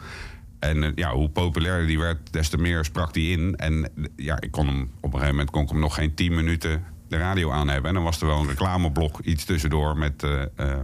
En 0.59 0.93
ja, 0.95 1.13
hoe 1.13 1.29
populairder 1.29 1.87
die 1.87 1.99
werd, 1.99 2.33
des 2.33 2.49
te 2.49 2.57
meer 2.57 2.85
sprak 2.85 3.15
hij 3.15 3.25
in. 3.25 3.57
En 3.57 3.93
ja, 4.17 4.41
ik 4.41 4.51
kon 4.51 4.67
hem, 4.67 4.83
op 4.83 5.05
een 5.05 5.11
gegeven 5.11 5.31
moment 5.35 5.51
kon 5.51 5.63
ik 5.63 5.69
hem 5.69 5.79
nog 5.81 5.95
geen 5.95 6.15
tien 6.15 6.35
minuten 6.35 6.85
de 7.11 7.17
radio 7.17 7.51
aan 7.51 7.69
hebben. 7.69 7.89
En 7.89 7.95
dan 7.95 8.05
was 8.05 8.21
er 8.21 8.27
wel 8.27 8.41
een 8.41 8.49
reclameblok 8.49 9.19
iets 9.21 9.45
tussendoor 9.45 9.97
met 9.97 10.23
eh, 10.23 10.77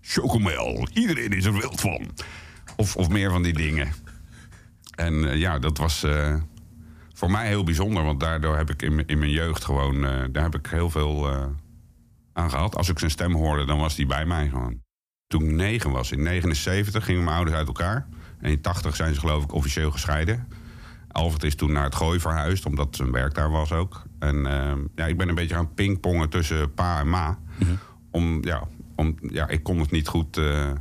chocomel. 0.00 0.88
Iedereen 0.92 1.30
is 1.30 1.44
er 1.44 1.52
wild 1.52 1.80
van. 1.80 2.10
Of, 2.76 2.96
of 2.96 3.08
meer 3.08 3.30
van 3.30 3.42
die 3.42 3.52
dingen. 3.52 3.92
En 4.94 5.30
eh, 5.30 5.36
ja, 5.36 5.58
dat 5.58 5.78
was 5.78 6.06
voor 7.12 7.30
mij 7.30 7.46
heel 7.46 7.64
bijzonder. 7.64 8.04
Want 8.04 8.20
daardoor 8.20 8.56
heb 8.56 8.70
ik 8.70 8.82
in, 8.82 9.06
in 9.06 9.18
mijn 9.18 9.30
jeugd 9.30 9.64
gewoon... 9.64 10.00
daar 10.32 10.42
heb 10.42 10.54
ik 10.54 10.66
heel 10.66 10.90
veel 10.90 11.28
aan 12.32 12.50
gehad. 12.50 12.76
Als 12.76 12.88
ik 12.88 12.98
zijn 12.98 13.10
stem 13.10 13.34
hoorde, 13.34 13.64
dan 13.64 13.78
was 13.78 13.96
hij 13.96 14.06
bij 14.06 14.26
mij 14.26 14.48
gewoon. 14.48 14.80
Toen 15.26 15.42
ik 15.42 15.50
negen 15.50 15.90
was, 15.90 16.12
in 16.12 16.22
79 16.22 17.04
gingen 17.04 17.24
mijn 17.24 17.36
ouders 17.36 17.56
uit 17.56 17.66
elkaar. 17.66 18.06
En 18.40 18.50
in 18.50 18.60
80 18.60 18.96
zijn 18.96 19.14
ze 19.14 19.20
geloof 19.20 19.44
ik 19.44 19.52
officieel 19.52 19.90
gescheiden. 19.90 20.48
Alfred 21.14 21.42
is 21.44 21.54
toen 21.54 21.72
naar 21.72 21.84
het 21.84 21.94
Gooi 21.94 22.20
verhuisd, 22.20 22.66
omdat 22.66 22.96
zijn 22.96 23.10
werk 23.12 23.34
daar 23.34 23.50
was 23.50 23.72
ook. 23.72 24.02
En 24.18 24.46
eh, 24.46 24.72
ja, 24.94 25.06
ik 25.06 25.16
ben 25.16 25.28
een 25.28 25.34
beetje 25.34 25.54
gaan 25.54 25.74
pingpongen 25.74 26.28
tussen 26.28 26.74
pa 26.74 27.00
en 27.00 27.08
ma. 27.08 27.38
Om, 28.10 28.44
ja, 28.44 28.62
om, 28.94 29.16
ja, 29.20 29.48
ik 29.48 29.62
kon 29.62 29.78
het 29.78 29.90
niet 29.90 30.08
goed 30.08 30.36
eh, 30.36 30.70
eh, 30.70 30.76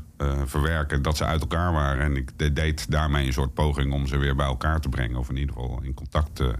verwerken 0.46 1.02
dat 1.02 1.18
ze 1.18 1.26
uit 1.26 1.42
elkaar 1.42 1.72
waren. 1.74 2.04
En 2.04 2.16
ik 2.16 2.30
de- 2.36 2.54
deed 2.54 2.92
daarmee 2.92 3.26
een 3.26 3.34
soort 3.34 3.54
poging 3.54 3.94
om 3.94 4.08
ze 4.08 4.18
weer 4.18 4.36
bij 4.36 4.46
elkaar 4.46 4.80
te 4.80 4.90
brengen. 4.90 5.18
Of 5.18 5.30
in 5.30 5.38
ieder 5.38 5.56
geval 5.56 5.80
in 5.84 5.94
contact 5.94 6.36
te, 6.36 6.54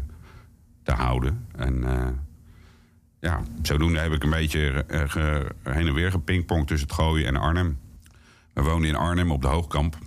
te 0.84 0.92
houden. 0.92 1.46
En 1.56 1.84
eh, 1.84 2.08
ja, 3.20 3.42
zodoende 3.62 4.00
heb 4.00 4.12
ik 4.12 4.24
een 4.24 4.30
beetje 4.30 4.84
eh, 4.88 5.02
ge- 5.10 5.48
heen 5.64 5.88
en 5.88 5.94
weer 5.94 6.12
gepingpongd 6.12 6.68
tussen 6.68 6.88
het 6.88 6.98
Gooien 6.98 7.28
en 7.28 7.36
Arnhem. 7.38 7.78
We 8.54 8.62
woonden 8.62 8.90
in 8.90 8.96
Arnhem 8.96 9.32
op 9.32 9.42
de 9.42 9.48
Hoogkamp. 9.48 9.98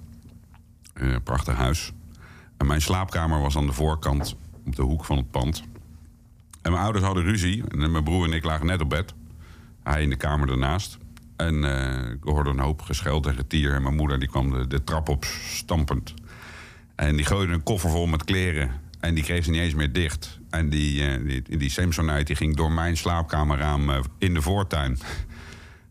Eh, 0.94 1.14
prachtig 1.24 1.55
huis. 1.57 1.92
En 2.57 2.66
mijn 2.66 2.81
slaapkamer 2.81 3.40
was 3.40 3.57
aan 3.57 3.66
de 3.66 3.73
voorkant 3.73 4.37
op 4.66 4.77
de 4.77 4.83
hoek 4.83 5.05
van 5.05 5.16
het 5.16 5.31
pand. 5.31 5.64
En 6.62 6.73
mijn 6.73 6.85
ouders 6.85 7.05
hadden 7.05 7.25
ruzie. 7.25 7.64
En 7.69 7.90
mijn 7.90 8.05
broer 8.05 8.25
en 8.25 8.33
ik 8.33 8.45
lagen 8.45 8.66
net 8.66 8.81
op 8.81 8.88
bed. 8.88 9.14
Hij 9.83 10.03
in 10.03 10.11
de 10.11 10.16
kamer 10.16 10.47
daarnaast. 10.47 10.99
En 11.37 11.64
eh, 11.64 12.11
ik 12.11 12.23
hoorde 12.23 12.51
een 12.51 12.59
hoop 12.59 12.83
gescheld 12.83 13.27
en 13.27 13.35
getier. 13.35 13.75
En 13.75 13.83
mijn 13.83 13.95
moeder 13.95 14.19
die 14.19 14.29
kwam 14.29 14.51
de, 14.51 14.66
de 14.66 14.85
trap 14.85 15.09
op 15.09 15.25
stampend. 15.25 16.14
En 16.95 17.16
die 17.16 17.25
gooide 17.25 17.53
een 17.53 17.62
koffer 17.62 17.90
vol 17.90 18.07
met 18.07 18.25
kleren. 18.25 18.71
En 19.01 19.14
die 19.14 19.25
kreeg 19.25 19.45
ze 19.45 19.51
niet 19.51 19.61
eens 19.61 19.75
meer 19.75 19.92
dicht. 19.92 20.38
En 20.51 20.71
die, 20.71 21.07
eh, 21.07 21.27
die, 21.27 21.57
die 21.57 21.71
Samsonite 21.71 22.25
die 22.25 22.37
ging 22.37 22.57
door 22.57 22.73
mijn 22.73 22.97
slaapkamerraam 22.97 23.90
eh, 23.90 24.01
in 24.19 24.35
de 24.35 24.42
voortuin. 24.42 24.99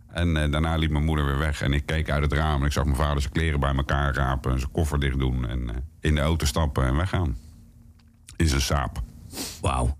En 0.07 0.33
daarna 0.33 0.75
liep 0.75 0.91
mijn 0.91 1.05
moeder 1.05 1.25
weer 1.25 1.37
weg. 1.37 1.61
En 1.61 1.73
ik 1.73 1.85
keek 1.85 2.09
uit 2.09 2.23
het 2.23 2.33
raam 2.33 2.59
en 2.59 2.65
ik 2.65 2.71
zag 2.71 2.83
mijn 2.83 2.95
vader 2.95 3.21
zijn 3.21 3.33
kleren 3.33 3.59
bij 3.59 3.75
elkaar 3.75 4.15
rapen. 4.15 4.51
En 4.51 4.59
zijn 4.59 4.71
koffer 4.71 4.99
dicht 4.99 5.19
doen. 5.19 5.47
En 5.47 5.69
in 6.05 6.15
de 6.15 6.21
auto 6.21 6.45
stappen 6.45 6.85
en 6.85 6.95
weggaan. 6.95 7.37
In 8.35 8.47
zijn 8.47 8.61
saap. 8.61 9.01
Wauw. 9.61 9.97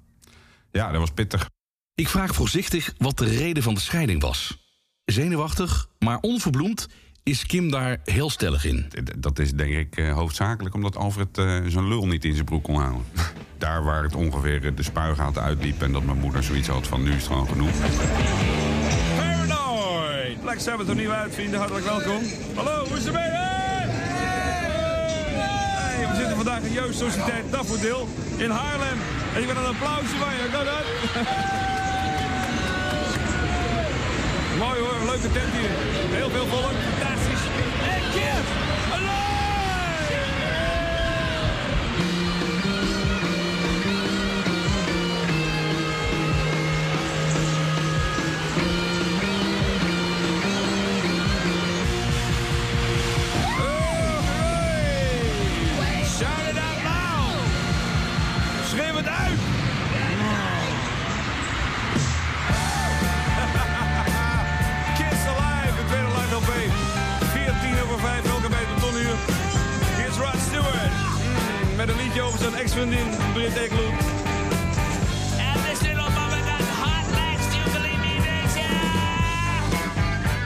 Ja, 0.71 0.91
dat 0.91 0.99
was 0.99 1.11
pittig. 1.11 1.49
Ik 1.95 2.09
vraag 2.09 2.35
voorzichtig 2.35 2.93
wat 2.97 3.17
de 3.17 3.25
reden 3.25 3.63
van 3.63 3.73
de 3.73 3.79
scheiding 3.79 4.21
was. 4.21 4.63
Zenuwachtig, 5.05 5.89
maar 5.99 6.17
onverbloemd 6.21 6.87
is 7.23 7.45
Kim 7.45 7.71
daar 7.71 7.99
heel 8.03 8.29
stellig 8.29 8.65
in. 8.65 8.91
Dat 9.17 9.39
is 9.39 9.53
denk 9.53 9.73
ik 9.73 9.97
eh, 9.97 10.13
hoofdzakelijk 10.13 10.75
omdat 10.75 10.95
Alfred 10.95 11.37
eh, 11.37 11.45
zijn 11.67 11.87
lul 11.87 12.07
niet 12.07 12.25
in 12.25 12.33
zijn 12.33 12.45
broek 12.45 12.63
kon 12.63 12.75
houden. 12.75 13.05
Daar 13.57 13.83
waar 13.83 14.03
het 14.03 14.15
ongeveer 14.15 14.65
eh, 14.65 14.75
de 14.75 14.83
spuigaten 14.83 15.41
uitliep 15.41 15.81
en 15.81 15.91
dat 15.91 16.03
mijn 16.03 16.19
moeder 16.19 16.43
zoiets 16.43 16.67
had 16.67 16.87
van 16.87 17.03
nu 17.03 17.09
is 17.09 17.15
het 17.15 17.25
gewoon 17.25 17.47
genoeg. 17.47 17.71
Paranoid! 19.15 20.41
Black 20.41 20.59
Sabbath 20.59 20.87
er 20.87 20.95
nieuw 20.95 21.11
uit, 21.11 21.33
vrienden. 21.33 21.59
Hartelijk 21.59 21.85
welkom. 21.85 22.23
Hallo, 22.55 22.87
hoe 22.87 22.97
is 22.97 23.03
het 23.03 23.13
mee? 23.13 23.23
Hey! 23.23 23.55
Hey, 25.95 26.09
we 26.09 26.15
zitten 26.15 26.34
vandaag 26.45 26.63
in 26.63 26.73
Joost 26.73 26.99
Sociëteit 26.99 27.51
Daffodil 27.51 28.07
in 28.37 28.49
Haarlem. 28.49 28.99
En 29.35 29.41
ik 29.41 29.47
wil 29.47 29.55
een 29.55 29.65
applausje 29.65 30.15
van 30.17 30.33
je. 30.33 30.49
Go 30.51 30.63
dat! 30.63 30.85
Mooi 34.63 34.79
hoor, 34.79 35.05
leuke 35.05 35.31
tent 35.31 35.53
hier. 35.53 35.69
Heel 36.17 36.29
veel 36.29 36.45
volk, 36.45 36.71
fantastisch. 36.97 37.43
Kim! 38.13 38.64
Believe 72.75 73.05
me, 73.05 73.33
bitch? 73.33 74.13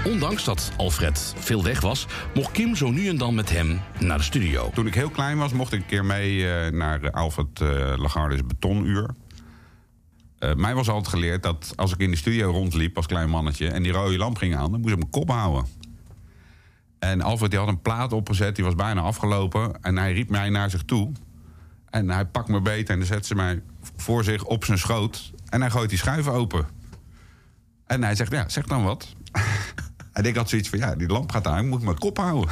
Ondanks 0.05 0.43
dat 0.43 0.71
Alfred 0.77 1.33
veel 1.37 1.63
weg 1.63 1.81
was, 1.81 2.07
mocht 2.33 2.51
Kim 2.51 2.75
zo 2.75 2.91
nu 2.91 3.07
en 3.07 3.17
dan 3.17 3.35
met 3.35 3.49
hem 3.49 3.79
naar 3.99 4.17
de 4.17 4.23
studio. 4.23 4.69
Toen 4.73 4.87
ik 4.87 4.93
heel 4.93 5.09
klein 5.09 5.37
was, 5.37 5.53
mocht 5.53 5.73
ik 5.73 5.79
een 5.79 5.85
keer 5.85 6.05
mee 6.05 6.49
eh, 6.51 6.71
naar 6.71 7.11
Alfred 7.11 7.61
eh 7.61 7.93
Lagarde's 7.97 8.45
betonuur. 8.45 9.09
Eh, 10.39 10.53
mij 10.53 10.75
was 10.75 10.89
altijd 10.89 11.07
geleerd 11.07 11.43
dat 11.43 11.73
als 11.75 11.93
ik 11.93 11.99
in 11.99 12.11
de 12.11 12.17
studio 12.17 12.51
rondliep 12.51 12.95
als 12.95 13.05
klein 13.05 13.29
mannetje... 13.29 13.67
en 13.67 13.83
die 13.83 13.91
rode 13.91 14.17
lamp 14.17 14.37
ging 14.37 14.55
aan, 14.55 14.71
dan 14.71 14.81
moest 14.81 14.93
ik 14.93 14.99
mijn 14.99 15.11
kop 15.11 15.29
houden. 15.29 15.65
En 16.99 17.21
Alfred 17.21 17.49
die 17.49 17.59
had 17.59 17.67
een 17.67 17.81
plaat 17.81 18.13
opgezet, 18.13 18.55
die 18.55 18.65
was 18.65 18.75
bijna 18.75 19.01
afgelopen... 19.01 19.81
en 19.81 19.97
hij 19.97 20.13
riep 20.13 20.29
mij 20.29 20.49
naar 20.49 20.69
zich 20.69 20.83
toe. 20.83 21.11
En 21.89 22.09
hij 22.09 22.25
pakt 22.25 22.47
me 22.47 22.61
beet 22.61 22.89
en 22.89 22.97
dan 22.97 23.07
zet 23.07 23.25
ze 23.25 23.35
mij 23.35 23.61
voor 23.95 24.23
zich 24.23 24.43
op 24.43 24.65
zijn 24.65 24.77
schoot... 24.77 25.31
en 25.49 25.61
hij 25.61 25.69
gooit 25.69 25.89
die 25.89 25.97
schuiven 25.97 26.31
open. 26.31 26.67
En 27.85 28.03
hij 28.03 28.15
zegt, 28.15 28.31
ja, 28.31 28.49
zeg 28.49 28.65
dan 28.65 28.83
wat. 28.83 29.15
en 30.13 30.25
ik 30.25 30.35
had 30.35 30.49
zoiets 30.49 30.69
van, 30.69 30.79
ja, 30.79 30.95
die 30.95 31.07
lamp 31.07 31.31
gaat 31.31 31.47
aan, 31.47 31.73
ik 31.73 31.81
mijn 31.81 31.97
kop 31.97 32.17
houden. 32.17 32.49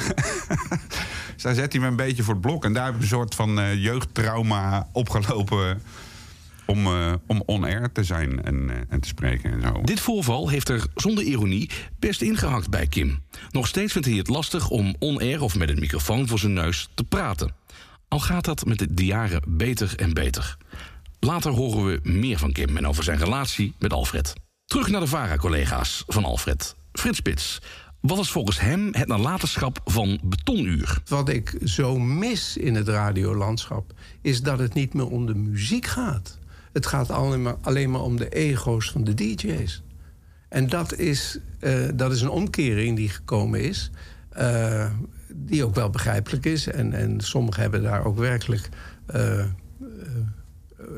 dus 1.36 1.56
zet 1.56 1.72
hij 1.72 1.82
me 1.82 1.88
een 1.88 1.96
beetje 1.96 2.24
voor 2.24 2.34
het 2.34 2.42
blok. 2.42 2.66
En 2.66 2.74
daar 2.74 2.86
heb 2.86 2.96
ik 2.96 3.02
een 3.02 3.08
soort 3.08 3.36
van 3.36 3.60
eh, 3.60 3.84
jeugdtrauma 3.84 4.88
opgelopen... 4.92 5.82
om, 6.66 6.86
eh, 6.86 7.14
om 7.28 7.44
on-air 7.46 7.92
te 7.92 8.04
zijn 8.04 8.44
en, 8.44 8.70
eh, 8.70 8.76
en 8.90 9.00
te 9.00 9.08
spreken 9.08 9.52
en 9.52 9.62
zo. 9.62 9.82
Dit 9.82 10.00
voorval 10.00 10.50
heeft 10.50 10.70
er 10.70 10.86
zonder 10.96 11.24
ironie 11.24 11.70
best 12.00 12.22
ingehakt 12.22 12.70
bij 12.70 12.88
Kim. 12.88 13.24
Nog 13.52 13.68
steeds 13.68 13.92
vindt 13.92 14.08
hij 14.08 14.18
het 14.18 14.28
lastig 14.28 14.70
om 14.70 14.96
on-air 15.00 15.42
of 15.42 15.56
met 15.56 15.70
een 15.70 15.80
microfoon 15.80 16.28
voor 16.28 16.40
zijn 16.40 16.54
neus 16.54 16.90
te 16.94 17.04
praten. 17.04 17.52
Al 18.08 18.20
gaat 18.20 18.46
dat 18.46 18.66
met 18.66 18.88
de 18.90 19.06
jaren 19.06 19.42
beter 19.48 19.94
en 19.96 20.14
beter. 20.14 20.58
Later 21.20 21.52
horen 21.52 21.86
we 21.86 22.00
meer 22.10 22.38
van 22.38 22.52
Kim 22.52 22.78
en 22.78 22.88
over 22.88 23.04
zijn 23.04 23.18
relatie 23.18 23.74
met 23.80 23.94
Alfred. 23.94 24.34
Terug 24.66 24.88
naar 24.88 25.00
de 25.00 25.08
VARA-collega's 25.08 26.04
van 26.08 26.26
Alfred. 26.26 26.76
Frits 26.92 27.18
Spits, 27.18 27.62
wat 28.00 28.20
is 28.20 28.32
volgens 28.32 28.60
hem 28.60 28.90
het 28.92 29.08
nalatenschap 29.08 29.82
van 29.86 30.20
Betonuur? 30.24 31.02
Wat 31.08 31.30
ik 31.30 31.58
zo 31.64 32.00
mis 32.00 32.58
in 32.58 32.76
het 32.76 32.88
radiolandschap 32.88 33.94
is 34.22 34.42
dat 34.42 34.60
het 34.60 34.74
niet 34.74 34.94
meer 34.94 35.08
om 35.08 35.26
de 35.26 35.36
muziek 35.36 35.86
gaat. 35.86 36.38
Het 36.74 36.86
gaat 36.86 37.10
alleen 37.10 37.42
maar, 37.42 37.56
alleen 37.62 37.92
maar 37.92 38.02
om 38.02 38.18
de 38.18 38.30
ego's 38.30 38.92
van 38.92 39.04
de 39.04 39.14
DJ's. 39.14 39.82
En 40.50 40.70
dat 40.70 40.98
is, 40.98 41.40
eh, 41.60 41.88
dat 41.94 42.12
is 42.12 42.22
een 42.22 42.30
omkering 42.30 42.96
die 42.96 43.10
gekomen 43.10 43.64
is, 43.64 43.92
eh, 44.30 44.92
die 45.34 45.66
ook 45.66 45.76
wel 45.76 45.90
begrijpelijk 45.90 46.46
is. 46.46 46.68
En, 46.68 46.94
en 46.94 47.22
sommigen 47.22 47.62
hebben 47.62 47.84
daar 47.84 48.06
ook 48.06 48.18
werkelijk 48.18 48.70
eh, 49.06 49.40
eh, 49.40 49.48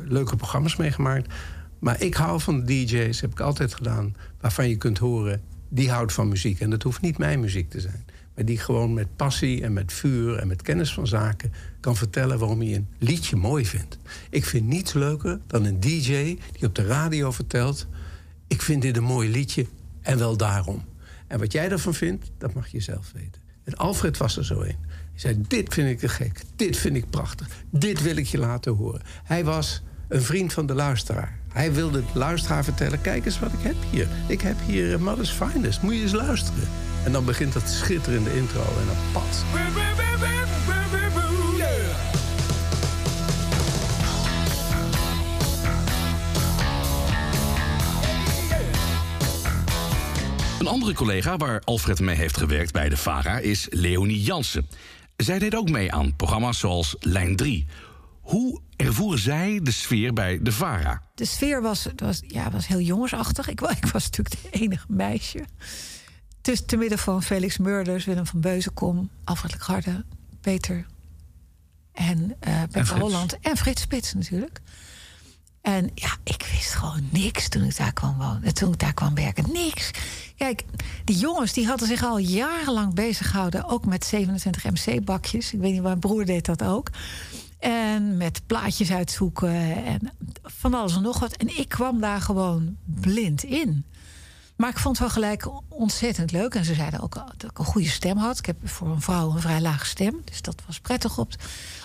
leuke 0.05 0.35
programma's 0.35 0.75
mee 0.75 0.91
gemaakt. 0.91 1.33
Maar 1.79 2.01
ik 2.01 2.13
hou 2.13 2.41
van 2.41 2.65
DJ's, 2.65 3.21
heb 3.21 3.31
ik 3.31 3.39
altijd 3.39 3.73
gedaan, 3.73 4.15
waarvan 4.39 4.69
je 4.69 4.75
kunt 4.75 4.97
horen, 4.97 5.41
die 5.69 5.91
houdt 5.91 6.13
van 6.13 6.27
muziek. 6.27 6.59
En 6.59 6.69
dat 6.69 6.83
hoeft 6.83 7.01
niet 7.01 7.17
mijn 7.17 7.39
muziek 7.39 7.69
te 7.69 7.79
zijn. 7.79 8.05
Maar 8.35 8.45
die 8.45 8.57
gewoon 8.57 8.93
met 8.93 9.15
passie 9.15 9.63
en 9.63 9.73
met 9.73 9.93
vuur 9.93 10.37
en 10.37 10.47
met 10.47 10.61
kennis 10.61 10.93
van 10.93 11.07
zaken 11.07 11.53
kan 11.79 11.95
vertellen 11.95 12.39
waarom 12.39 12.59
hij 12.59 12.75
een 12.75 12.87
liedje 12.97 13.35
mooi 13.35 13.65
vindt. 13.65 13.97
Ik 14.29 14.45
vind 14.45 14.67
niets 14.67 14.93
leuker 14.93 15.39
dan 15.47 15.65
een 15.65 15.79
DJ 15.79 16.37
die 16.51 16.67
op 16.67 16.75
de 16.75 16.85
radio 16.85 17.31
vertelt: 17.31 17.87
Ik 18.47 18.61
vind 18.61 18.81
dit 18.81 18.97
een 18.97 19.03
mooi 19.03 19.29
liedje 19.29 19.65
en 20.01 20.17
wel 20.17 20.37
daarom. 20.37 20.83
En 21.27 21.39
wat 21.39 21.51
jij 21.51 21.69
ervan 21.69 21.93
vindt, 21.93 22.31
dat 22.37 22.53
mag 22.53 22.67
je 22.67 22.79
zelf 22.79 23.11
weten. 23.11 23.38
En 23.69 23.75
Alfred 23.75 24.17
was 24.17 24.37
er 24.37 24.45
zo 24.45 24.61
een. 24.61 24.77
Hij 24.87 25.15
zei: 25.15 25.41
Dit 25.47 25.73
vind 25.73 25.89
ik 25.89 25.99
te 25.99 26.09
gek, 26.09 26.41
dit 26.55 26.77
vind 26.77 26.95
ik 26.95 27.09
prachtig, 27.09 27.47
dit 27.69 28.01
wil 28.01 28.15
ik 28.15 28.25
je 28.25 28.37
laten 28.37 28.75
horen. 28.75 29.01
Hij 29.23 29.43
was 29.43 29.81
een 30.07 30.21
vriend 30.21 30.53
van 30.53 30.65
de 30.65 30.73
luisteraar. 30.73 31.39
Hij 31.53 31.73
wilde 31.73 31.99
de 32.13 32.19
luisteraar 32.19 32.63
vertellen: 32.63 33.01
Kijk 33.01 33.25
eens 33.25 33.39
wat 33.39 33.53
ik 33.53 33.61
heb 33.61 33.75
hier. 33.91 34.07
Ik 34.27 34.41
heb 34.41 34.55
hier 34.65 34.93
eh, 34.93 34.99
Mother's 34.99 35.29
Finest, 35.29 35.81
moet 35.81 35.93
je 35.93 36.01
eens 36.01 36.11
luisteren. 36.11 36.67
En 37.05 37.11
dan 37.11 37.25
begint 37.25 37.53
dat 37.53 37.69
schitterende 37.69 38.35
intro 38.35 38.61
en 38.61 38.85
dan 38.85 38.95
pat. 39.11 39.43
Een 50.59 50.67
andere 50.67 50.93
collega 50.93 51.37
waar 51.37 51.61
Alfred 51.63 51.99
mee 51.99 52.15
heeft 52.15 52.37
gewerkt 52.37 52.71
bij 52.71 52.89
de 52.89 52.97
VARA 52.97 53.37
is 53.37 53.67
Leonie 53.69 54.21
Jansen. 54.21 54.67
Zij 55.17 55.39
deed 55.39 55.55
ook 55.55 55.69
mee 55.69 55.91
aan 55.91 56.15
programma's 56.15 56.59
zoals 56.59 56.95
Lijn 56.99 57.35
3. 57.35 57.65
Hoe 58.21 58.61
ervoeren 58.75 59.19
zij 59.19 59.59
de 59.63 59.71
sfeer 59.71 60.13
bij 60.13 60.39
de 60.41 60.51
VARA? 60.51 61.01
De 61.15 61.25
sfeer 61.25 61.61
was, 61.61 61.87
was, 61.95 62.21
ja, 62.27 62.51
was 62.51 62.67
heel 62.67 62.79
jongensachtig. 62.79 63.47
Ik, 63.47 63.61
ik 63.81 63.85
was 63.85 64.03
natuurlijk 64.03 64.41
de 64.41 64.49
enige 64.59 64.85
meisje. 64.87 65.45
Dus 66.41 66.65
te 66.65 66.77
midden 66.77 66.99
van 66.99 67.23
Felix 67.23 67.57
Murders, 67.57 68.05
Willem 68.05 68.25
van 68.25 68.39
Beuzenkom, 68.41 69.09
Alfred 69.23 69.51
Legarde, 69.51 70.05
Peter 70.41 70.85
en 71.93 72.35
Peter 72.39 72.85
Frits. 72.85 72.89
Holland 72.89 73.39
en 73.39 73.57
Frits 73.57 73.81
Spits 73.81 74.13
natuurlijk. 74.13 74.61
En 75.61 75.91
ja, 75.95 76.09
ik 76.23 76.47
wist 76.51 76.73
gewoon 76.73 77.07
niks 77.11 77.49
toen 77.49 77.63
ik 77.63 77.77
daar 77.77 77.93
kwam 77.93 78.17
wonen. 78.17 78.53
Toen 78.53 78.73
ik 78.73 78.79
daar 78.79 78.93
kwam 78.93 79.15
werken. 79.15 79.51
Niks. 79.51 79.91
Kijk, 80.37 80.65
die 81.03 81.17
jongens 81.17 81.53
die 81.53 81.67
hadden 81.67 81.87
zich 81.87 82.03
al 82.03 82.17
jarenlang 82.17 82.93
bezig 82.93 83.29
gehouden. 83.31 83.65
Ook 83.65 83.85
met 83.85 84.05
27 84.05 84.63
MC-bakjes. 84.63 85.53
Ik 85.53 85.59
weet 85.59 85.71
niet, 85.71 85.81
mijn 85.81 85.99
broer 85.99 86.25
deed 86.25 86.45
dat 86.45 86.63
ook. 86.63 86.89
En 87.59 88.17
met 88.17 88.41
plaatjes 88.45 88.91
uitzoeken 88.91 89.85
en 89.85 90.11
van 90.43 90.73
alles 90.73 90.95
en 90.95 91.01
nog 91.01 91.19
wat. 91.19 91.33
En 91.33 91.57
ik 91.57 91.69
kwam 91.69 91.99
daar 91.99 92.21
gewoon 92.21 92.77
blind 92.85 93.43
in. 93.43 93.85
Maar 94.59 94.69
ik 94.69 94.79
vond 94.79 94.99
het 94.99 95.13
wel 95.13 95.23
gelijk 95.23 95.49
ontzettend 95.67 96.31
leuk. 96.31 96.55
En 96.55 96.65
ze 96.65 96.73
zeiden 96.73 96.99
ook 96.99 97.13
dat 97.13 97.51
ik 97.51 97.59
een 97.59 97.65
goede 97.65 97.89
stem 97.89 98.17
had. 98.17 98.37
Ik 98.37 98.45
heb 98.45 98.69
voor 98.69 98.87
een 98.87 99.01
vrouw 99.01 99.31
een 99.31 99.41
vrij 99.41 99.61
lage 99.61 99.85
stem. 99.85 100.21
Dus 100.23 100.41
dat 100.41 100.61
was 100.65 100.79
prettig 100.79 101.17
op, 101.17 101.33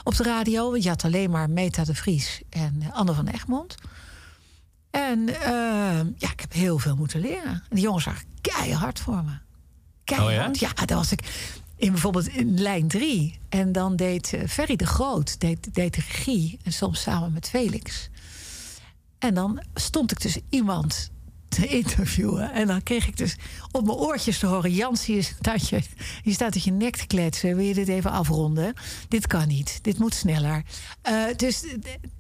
op 0.05 0.17
de 0.17 0.23
radio. 0.23 0.71
Want 0.71 0.83
je 0.83 0.89
had 0.89 1.05
alleen 1.05 1.31
maar 1.31 1.51
Meta 1.51 1.85
de 1.85 1.95
Vries 1.95 2.43
en 2.51 2.77
eh, 2.83 2.93
Anne 2.93 3.15
van 3.15 3.27
Egmond. 3.27 3.75
En 4.91 5.29
eh, 5.29 6.01
ja, 6.17 6.31
ik 6.31 6.41
heb 6.41 6.53
heel 6.53 6.79
veel 6.79 6.97
moeten 6.97 7.21
leren. 7.21 7.53
En 7.53 7.63
die 7.69 7.81
jongens 7.81 8.05
waren 8.05 8.23
keihard 8.41 9.01
voor 9.01 9.25
me. 9.25 9.39
Keihard. 10.05 10.59
ja? 10.59 10.73
daar 10.85 10.97
was 10.97 11.13
ik 11.13 11.21
in 11.77 11.91
bijvoorbeeld 11.91 12.29
in 12.29 12.61
lijn 12.61 12.89
3. 12.89 13.39
En 13.49 13.73
dan 13.73 13.97
deed 13.97 14.33
eh, 14.33 14.49
Ferry 14.49 14.77
de 14.77 14.87
Groot 14.87 15.41
deed, 15.41 15.75
deed 15.75 15.95
de 15.95 16.01
regie. 16.01 16.59
En 16.63 16.73
soms 16.73 17.03
samen 17.03 17.33
met 17.33 17.49
Felix. 17.49 18.09
En 19.19 19.35
dan 19.35 19.63
stond 19.75 20.11
ik 20.11 20.21
dus 20.21 20.39
iemand 20.49 21.13
te 21.55 21.67
interviewen. 21.67 22.53
En 22.53 22.67
dan 22.67 22.83
kreeg 22.83 23.07
ik 23.07 23.17
dus 23.17 23.37
op 23.71 23.85
mijn 23.85 23.99
oortjes 23.99 24.39
te 24.39 24.47
horen... 24.47 24.73
Jans, 24.73 25.07
je 25.07 25.23
staat, 25.23 25.69
je, 25.69 25.83
je 26.23 26.33
staat 26.33 26.55
uit 26.55 26.65
je 26.65 26.71
nek 26.71 26.97
te 26.97 27.07
kletsen. 27.07 27.57
Wil 27.57 27.65
je 27.65 27.75
dit 27.75 27.89
even 27.89 28.11
afronden? 28.11 28.75
Dit 29.09 29.27
kan 29.27 29.49
niet. 29.49 29.79
Dit 29.83 29.99
moet 29.99 30.15
sneller. 30.15 30.63
Eh, 31.03 31.15
dus 31.37 31.65
eh, 31.65 31.73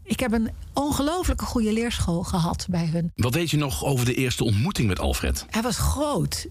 ik 0.02 0.20
heb 0.20 0.32
een 0.32 0.50
ongelooflijke 0.72 1.44
goede 1.44 1.72
leerschool 1.72 2.22
gehad 2.22 2.66
bij 2.70 2.86
hun. 2.92 3.12
Wat 3.14 3.34
weet 3.34 3.50
je 3.50 3.56
nog 3.56 3.84
over 3.84 4.04
de 4.06 4.14
eerste 4.14 4.44
ontmoeting 4.44 4.88
met 4.88 4.98
Alfred? 4.98 5.46
Hij 5.50 5.62
was 5.62 5.76
groot. 5.76 6.48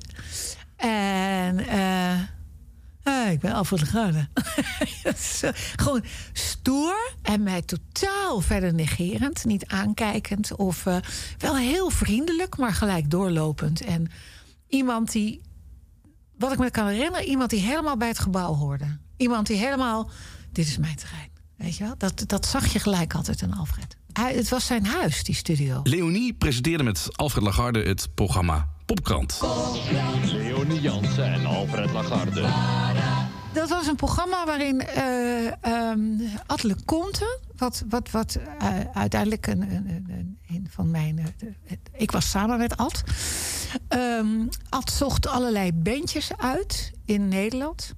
En 0.76 1.68
eh, 1.68 2.20
ah, 3.04 3.32
ik 3.32 3.39
ben 3.39 3.54
Alfred 3.54 3.93
eh, 3.93 5.51
Gewoon 5.76 6.04
stoer 6.34 7.14
en 7.22 7.43
mij 7.43 7.62
totaal 7.62 8.41
verder 8.41 8.74
negerend. 8.74 9.45
Niet 9.45 9.68
aankijkend 9.68 10.56
of 10.56 10.86
eh, 10.86 10.97
wel 11.38 11.58
heel 11.58 11.89
vriendelijk, 11.89 12.58
maar 12.58 12.74
gelijk 12.74 13.10
doorlopend. 13.10 13.82
En 13.82 14.12
iemand 14.68 15.12
die, 15.12 15.41
wat 16.38 16.51
ik 16.51 16.60
me 16.60 16.72
kan 16.72 16.88
herinneren, 16.88 17.28
iemand 17.28 17.49
die 17.49 17.62
helemaal 17.62 17.97
bij 17.97 18.08
het 18.08 18.20
gebouw 18.20 18.54
hoorde. 18.54 18.97
Iemand 19.18 19.47
die 19.47 19.58
helemaal, 19.58 20.10
dit 20.51 20.68
is 20.68 20.78
mijn 20.78 20.95
terrein. 20.95 21.32
Weet 21.58 21.78
je 21.78 21.84
wel? 21.84 21.97
Dat, 21.97 22.24
dat 22.28 22.45
zag 22.45 22.74
je 22.74 22.80
gelijk 22.80 23.14
altijd 23.14 23.43
aan 23.43 23.54
Alfred. 23.54 23.97
Hij, 24.14 24.34
het 24.34 24.49
was 24.49 24.66
zijn 24.66 24.86
huis, 24.86 25.24
die 25.24 25.36
studio. 25.36 25.80
Leonie 25.84 26.34
presenteerde 26.34 26.84
met 26.84 27.08
Alfred 27.12 27.43
Lagarde 27.43 27.84
het 27.84 28.10
programma 28.16 28.73
Popkrant. 28.86 29.40
Leonie 30.24 30.82
Jansen 30.82 31.34
en 31.34 31.46
Alfred 31.46 31.92
Lagarde. 31.92 32.42
Dat 33.54 33.70
was 33.70 33.88
een 33.88 33.96
programma 33.96 34.46
waarin 34.46 34.82
eh 34.82 35.46
ehm 35.66 36.02
Atle 36.46 36.76
Comte, 36.86 37.40
wat, 37.58 37.84
wat, 37.90 38.12
wat 38.12 38.38
eh, 38.60 38.68
uiteindelijk 38.94 39.48
een, 39.48 39.62
een, 39.62 39.88
een, 40.10 40.38
een 40.50 40.68
van 40.70 40.92
mijn. 40.92 41.20
eh, 41.20 41.26
de- 41.38 41.54
ik 41.92 42.12
was 42.12 42.30
samen 42.30 42.58
met 42.58 42.78
Ad. 42.78 43.04
Ehm 43.88 44.48
Ad 44.70 44.92
zocht 44.92 45.28
allerlei 45.28 45.74
bandjes 45.74 46.32
uit 46.38 46.92
in 47.06 47.28
Nederland. 47.28 47.94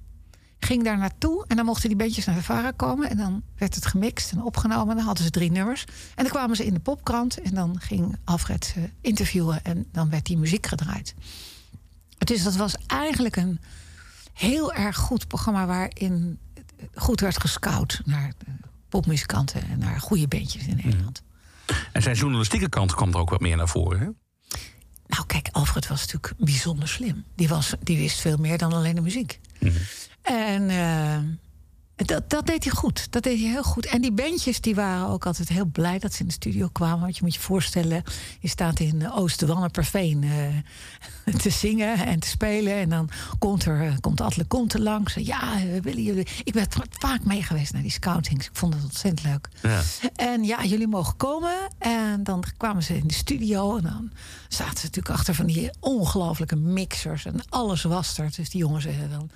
Ging 0.58 0.84
daar 0.84 0.98
naartoe 0.98 1.44
en 1.46 1.56
dan 1.56 1.64
mochten 1.64 1.88
die 1.88 1.98
bandjes 1.98 2.24
naar 2.24 2.34
de 2.34 2.42
VARA 2.42 2.70
komen. 2.70 3.10
En 3.10 3.16
dan 3.16 3.42
werd 3.56 3.74
het 3.74 3.86
gemixt 3.86 4.32
en 4.32 4.42
opgenomen. 4.42 4.90
En 4.90 4.96
dan 4.96 5.04
hadden 5.06 5.24
ze 5.24 5.30
drie 5.30 5.50
nummers. 5.50 5.84
En 6.14 6.24
dan 6.24 6.32
kwamen 6.32 6.56
ze 6.56 6.66
in 6.66 6.74
de 6.74 6.80
popkrant. 6.80 7.40
En 7.40 7.54
dan 7.54 7.80
ging 7.80 8.16
Alfred 8.24 8.64
ze 8.64 8.90
interviewen. 9.00 9.64
En 9.64 9.86
dan 9.92 10.10
werd 10.10 10.26
die 10.26 10.38
muziek 10.38 10.66
gedraaid. 10.66 11.14
Dus 12.18 12.42
dat 12.42 12.56
was 12.56 12.76
eigenlijk 12.86 13.36
een 13.36 13.60
heel 14.32 14.72
erg 14.72 14.96
goed 14.96 15.28
programma 15.28 15.66
waarin 15.66 16.38
goed 16.94 17.20
werd 17.20 17.40
gescout 17.40 18.00
naar 18.04 18.32
popmuzikanten 18.88 19.68
en 19.68 19.78
naar 19.78 20.00
goede 20.00 20.28
bandjes 20.28 20.66
in 20.66 20.76
Nederland. 20.84 21.22
En 21.92 22.02
zijn 22.02 22.16
journalistieke 22.16 22.68
kant 22.68 22.94
kwam 22.94 23.08
er 23.08 23.18
ook 23.18 23.30
wat 23.30 23.40
meer 23.40 23.56
naar 23.56 23.68
voren. 23.68 23.98
Hè? 23.98 24.08
Nou, 25.06 25.26
kijk, 25.26 25.48
Alfred 25.52 25.88
was 25.88 26.00
natuurlijk 26.00 26.32
bijzonder 26.38 26.88
slim. 26.88 27.24
Die, 27.34 27.48
was, 27.48 27.74
die 27.82 27.98
wist 27.98 28.20
veel 28.20 28.36
meer 28.36 28.58
dan 28.58 28.72
alleen 28.72 28.94
de 28.94 29.00
muziek. 29.00 29.40
En 30.26 30.70
eh, 30.70 31.18
dat, 31.96 32.30
dat 32.30 32.46
deed 32.46 32.64
hij 32.64 32.72
goed. 32.72 33.12
Dat 33.12 33.22
deed 33.22 33.40
hij 33.40 33.50
heel 33.50 33.62
goed. 33.62 33.86
En 33.86 34.00
die 34.00 34.12
bandjes 34.12 34.60
die 34.60 34.74
waren 34.74 35.06
ook 35.06 35.26
altijd 35.26 35.48
heel 35.48 35.64
blij 35.64 35.98
dat 35.98 36.12
ze 36.12 36.20
in 36.20 36.26
de 36.26 36.32
studio 36.32 36.68
kwamen. 36.72 37.00
Want 37.00 37.16
je 37.16 37.22
moet 37.22 37.34
je 37.34 37.40
voorstellen, 37.40 38.02
je 38.40 38.48
staat 38.48 38.80
in 38.80 39.02
eh, 39.02 39.18
Oost-Wanneperveen 39.18 40.24
eh, 41.24 41.34
te 41.34 41.50
zingen 41.50 42.06
en 42.06 42.20
te 42.20 42.28
spelen. 42.28 42.74
En 42.74 42.88
dan 42.88 43.10
komt 43.38 43.64
er 43.64 43.86
eh, 43.86 43.94
komt 44.00 44.20
Atle 44.20 44.46
Comte 44.46 44.80
langs. 44.80 45.14
Ja, 45.14 45.56
we 45.56 45.80
willen 45.80 46.02
jullie. 46.02 46.26
Ik 46.44 46.52
ben 46.52 46.66
vaak 46.90 47.24
mee 47.24 47.42
geweest 47.42 47.72
naar 47.72 47.82
die 47.82 47.90
scoutings. 47.90 48.46
Ik 48.46 48.56
vond 48.56 48.74
het 48.74 48.82
ontzettend 48.82 49.26
leuk. 49.26 49.48
Ja. 49.62 49.82
En 50.14 50.44
ja, 50.44 50.64
jullie 50.64 50.88
mogen 50.88 51.16
komen. 51.16 51.56
En 51.78 52.24
dan 52.24 52.44
kwamen 52.56 52.82
ze 52.82 52.96
in 52.96 53.06
de 53.06 53.14
studio. 53.14 53.76
En 53.76 53.82
dan 53.82 54.10
zaten 54.48 54.78
ze 54.78 54.84
natuurlijk 54.84 55.14
achter 55.14 55.34
van 55.34 55.46
die 55.46 55.70
ongelofelijke 55.80 56.56
mixers. 56.56 57.24
En 57.24 57.40
alles 57.48 57.82
was 57.82 58.18
er. 58.18 58.30
Dus 58.36 58.50
die 58.50 58.60
jongens 58.60 58.86
dan 59.10 59.30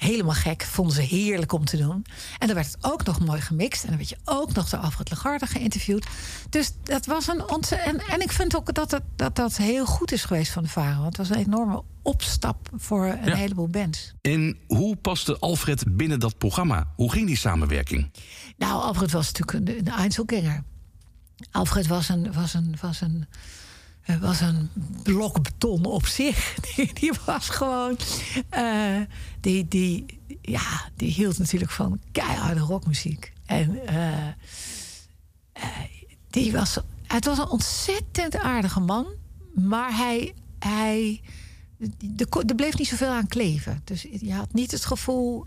helemaal 0.00 0.34
gek. 0.34 0.62
Vonden 0.62 0.94
ze 0.94 1.02
heerlijk 1.02 1.52
om 1.52 1.64
te 1.64 1.76
doen. 1.76 2.04
En 2.38 2.46
dan 2.46 2.54
werd 2.56 2.66
het 2.72 2.84
ook 2.84 3.04
nog 3.04 3.20
mooi 3.20 3.40
gemixt. 3.40 3.82
En 3.82 3.88
dan 3.88 3.96
werd 3.96 4.08
je 4.08 4.18
ook 4.24 4.52
nog 4.52 4.68
door 4.68 4.80
Alfred 4.80 5.10
Lagarde 5.10 5.46
geïnterviewd. 5.46 6.06
Dus 6.50 6.72
dat 6.82 7.06
was 7.06 7.28
een 7.28 7.48
ontzettend... 7.48 8.02
En, 8.02 8.08
en 8.08 8.20
ik 8.20 8.32
vind 8.32 8.56
ook 8.56 8.74
dat, 8.74 8.90
het, 8.90 9.02
dat 9.16 9.36
dat 9.36 9.56
heel 9.56 9.86
goed 9.86 10.12
is 10.12 10.24
geweest 10.24 10.52
van 10.52 10.62
de 10.62 10.68
VARA. 10.68 11.00
Want 11.00 11.16
het 11.16 11.28
was 11.28 11.36
een 11.36 11.44
enorme 11.44 11.82
opstap 12.02 12.68
voor 12.76 13.06
een 13.06 13.24
Ja. 13.24 13.34
heleboel 13.36 13.68
bands. 13.68 14.14
En 14.20 14.58
hoe 14.66 14.96
paste 14.96 15.38
Alfred 15.38 15.96
binnen 15.96 16.20
dat 16.20 16.38
programma? 16.38 16.92
Hoe 16.96 17.12
ging 17.12 17.26
die 17.26 17.36
samenwerking? 17.36 18.10
Nou, 18.56 18.82
Alfred 18.82 19.10
was 19.10 19.32
natuurlijk 19.32 19.68
een, 19.68 19.78
een 19.78 19.92
Einzelganger. 19.94 20.62
Alfred 21.50 21.86
was 21.86 22.08
een, 22.08 22.32
was 22.32 22.54
een, 22.54 22.76
was 22.80 23.00
een, 23.00 23.26
was 24.18 24.40
een 24.40 24.70
blok 25.02 25.42
beton 25.42 25.84
op 25.84 26.06
zich. 26.06 26.54
Die, 26.76 26.94
die 26.94 27.12
was 27.24 27.48
gewoon. 27.48 27.96
eh, 28.48 29.00
die, 29.40 29.68
die, 29.68 30.20
ja, 30.42 30.90
die 30.96 31.10
hield 31.10 31.38
natuurlijk 31.38 31.70
van 31.70 32.00
keiharde 32.12 32.60
rockmuziek. 32.60 33.32
En 33.46 33.86
eh, 33.86 34.28
eh, 35.52 35.64
die 36.30 36.52
was. 36.52 36.78
Het 37.06 37.24
was 37.24 37.38
een 37.38 37.48
ontzettend 37.48 38.36
aardige 38.36 38.80
man. 38.80 39.06
Maar 39.54 39.96
hij. 39.96 40.34
hij 40.58 41.20
er 42.46 42.54
bleef 42.54 42.78
niet 42.78 42.88
zoveel 42.88 43.08
aan 43.10 43.28
kleven. 43.28 43.80
Dus 43.84 44.06
je 44.20 44.32
had 44.32 44.52
niet 44.52 44.70
het 44.70 44.84
gevoel 44.84 45.46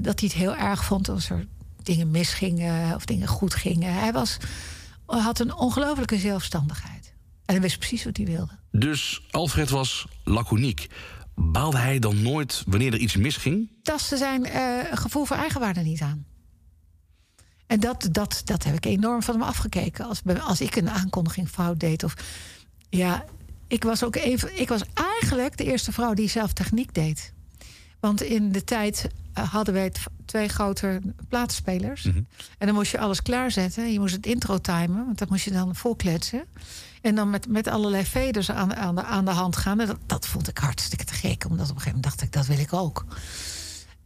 dat 0.00 0.20
hij 0.20 0.28
het 0.28 0.32
heel 0.32 0.56
erg 0.56 0.84
vond 0.84 1.08
als 1.08 1.30
er 1.30 1.46
dingen 1.82 2.10
misgingen 2.10 2.94
of 2.94 3.04
dingen 3.04 3.28
goed 3.28 3.54
gingen. 3.54 3.94
Hij 3.94 4.12
was, 4.12 4.36
had 5.16 5.38
een 5.38 5.54
ongelofelijke 5.54 6.18
zelfstandigheid. 6.18 7.14
En 7.44 7.54
hij 7.54 7.60
wist 7.60 7.78
precies 7.78 8.04
wat 8.04 8.16
hij 8.16 8.26
wilde. 8.26 8.52
Dus 8.70 9.22
Alfred 9.30 9.70
was 9.70 10.06
laconiek. 10.24 10.86
baalde 11.34 11.78
hij 11.78 11.98
dan 11.98 12.22
nooit 12.22 12.62
wanneer 12.66 12.92
er 12.92 12.98
iets 12.98 13.16
misging? 13.16 13.70
tasten 13.82 14.18
zijn 14.18 14.44
eh, 14.44 14.78
gevoel 14.92 15.24
voor 15.24 15.36
eigenwaarde 15.36 15.80
niet 15.80 16.00
aan. 16.00 16.26
En 17.66 17.80
dat, 17.80 18.08
dat, 18.10 18.40
dat 18.44 18.64
heb 18.64 18.74
ik 18.74 18.86
enorm 18.86 19.22
van 19.22 19.34
hem 19.34 19.42
afgekeken. 19.42 20.04
Als, 20.04 20.22
als 20.40 20.60
ik 20.60 20.76
een 20.76 20.90
aankondiging 20.90 21.48
fout 21.48 21.80
deed. 21.80 22.04
Of, 22.04 22.14
ja, 22.90 23.24
ik 23.66 23.84
was 23.84 24.04
ook 24.04 24.16
even. 24.16 24.60
Ik 24.60 24.68
was 24.68 24.82
eigenlijk 24.94 25.56
de 25.56 25.64
eerste 25.64 25.92
vrouw 25.92 26.14
die 26.14 26.28
zelf 26.28 26.52
techniek 26.52 26.94
deed. 26.94 27.32
Want 28.00 28.22
in 28.22 28.52
de 28.52 28.64
tijd 28.64 29.08
eh, 29.32 29.52
hadden 29.52 29.74
wij 29.74 29.92
twee 30.24 30.48
grote 30.48 31.00
plaatsspelers. 31.28 32.04
En 32.58 32.66
dan 32.66 32.74
moest 32.74 32.90
je 32.90 32.98
alles 32.98 33.22
klaarzetten. 33.22 33.92
Je 33.92 34.00
moest 34.00 34.14
het 34.14 34.26
intro 34.26 34.58
timen, 34.58 35.04
want 35.04 35.18
dat 35.18 35.28
moest 35.28 35.44
je 35.44 35.50
dan 35.50 35.74
volkletsen. 35.74 36.44
En 37.02 37.14
dan 37.14 37.30
met, 37.30 37.48
met 37.48 37.66
allerlei 37.66 38.04
faders 38.04 38.50
aan, 38.50 38.74
aan, 38.74 38.94
de, 38.94 39.04
aan 39.04 39.24
de 39.24 39.30
hand 39.30 39.56
gaan. 39.56 39.80
En 39.80 39.86
dat, 39.86 39.98
dat 40.06 40.26
vond 40.26 40.48
ik 40.48 40.58
hartstikke 40.58 41.04
te 41.04 41.14
gek. 41.14 41.44
Omdat 41.44 41.70
op 41.70 41.76
een 41.76 41.80
gegeven 41.80 42.00
moment 42.00 42.04
dacht 42.04 42.22
ik, 42.22 42.32
dat 42.32 42.46
wil 42.46 42.58
ik 42.58 42.72
ook. 42.72 43.04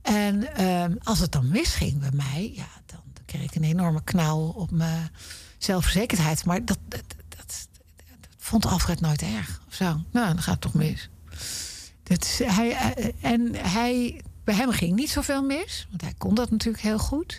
En 0.02 0.54
ehm, 0.54 0.94
als 1.02 1.18
het 1.18 1.32
dan 1.32 1.48
misging 1.48 1.98
bij 1.98 2.12
mij, 2.12 2.52
ja, 2.54 2.68
dan, 2.86 3.00
dan 3.12 3.24
kreeg 3.24 3.42
ik 3.42 3.54
een 3.54 3.64
enorme 3.64 4.02
knauw 4.04 4.38
op 4.38 4.70
mijn 4.70 5.10
zelfverzekerdheid. 5.58 6.44
Maar 6.44 6.64
dat, 6.64 6.78
dat, 6.88 7.02
dat, 7.08 7.18
dat 7.36 7.68
vond 8.38 8.66
Alfred 8.66 9.00
nooit 9.00 9.22
erg. 9.22 9.62
Of 9.68 9.74
zo. 9.74 9.84
Nou, 9.84 10.26
dan 10.26 10.42
gaat 10.42 10.52
het 10.52 10.60
toch 10.60 10.74
mis. 10.74 11.10
Dat 12.12 12.24
is, 12.24 12.40
hij, 12.44 12.70
eh, 12.76 13.12
en 13.20 13.54
hij, 13.54 14.20
bij 14.44 14.54
hem 14.54 14.70
ging 14.70 14.94
niet 14.94 15.10
zoveel 15.10 15.42
mis, 15.42 15.86
want 15.90 16.02
hij 16.02 16.14
kon 16.18 16.34
dat 16.34 16.50
natuurlijk 16.50 16.82
heel 16.82 16.98
goed. 16.98 17.36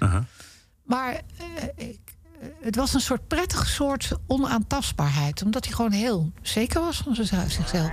Maar 0.84 1.14
eh, 1.14 1.90
ik, 1.90 2.00
eh, 2.40 2.48
het 2.62 2.76
was 2.76 2.94
een 2.94 3.02
soort 3.02 3.28
prettig 3.28 3.68
soort 3.68 4.12
onaantastbaarheid, 4.28 5.44
omdat 5.44 5.66
hij 5.66 5.74
gewoon 5.74 5.92
heel 5.92 6.32
zeker 6.42 6.82
was 6.82 6.98
van 6.98 7.16
zichzelf. 7.16 7.52
zichzelf. 7.52 7.92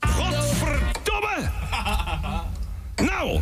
Godverdomme! 0.00 1.50
Nou! 2.96 3.40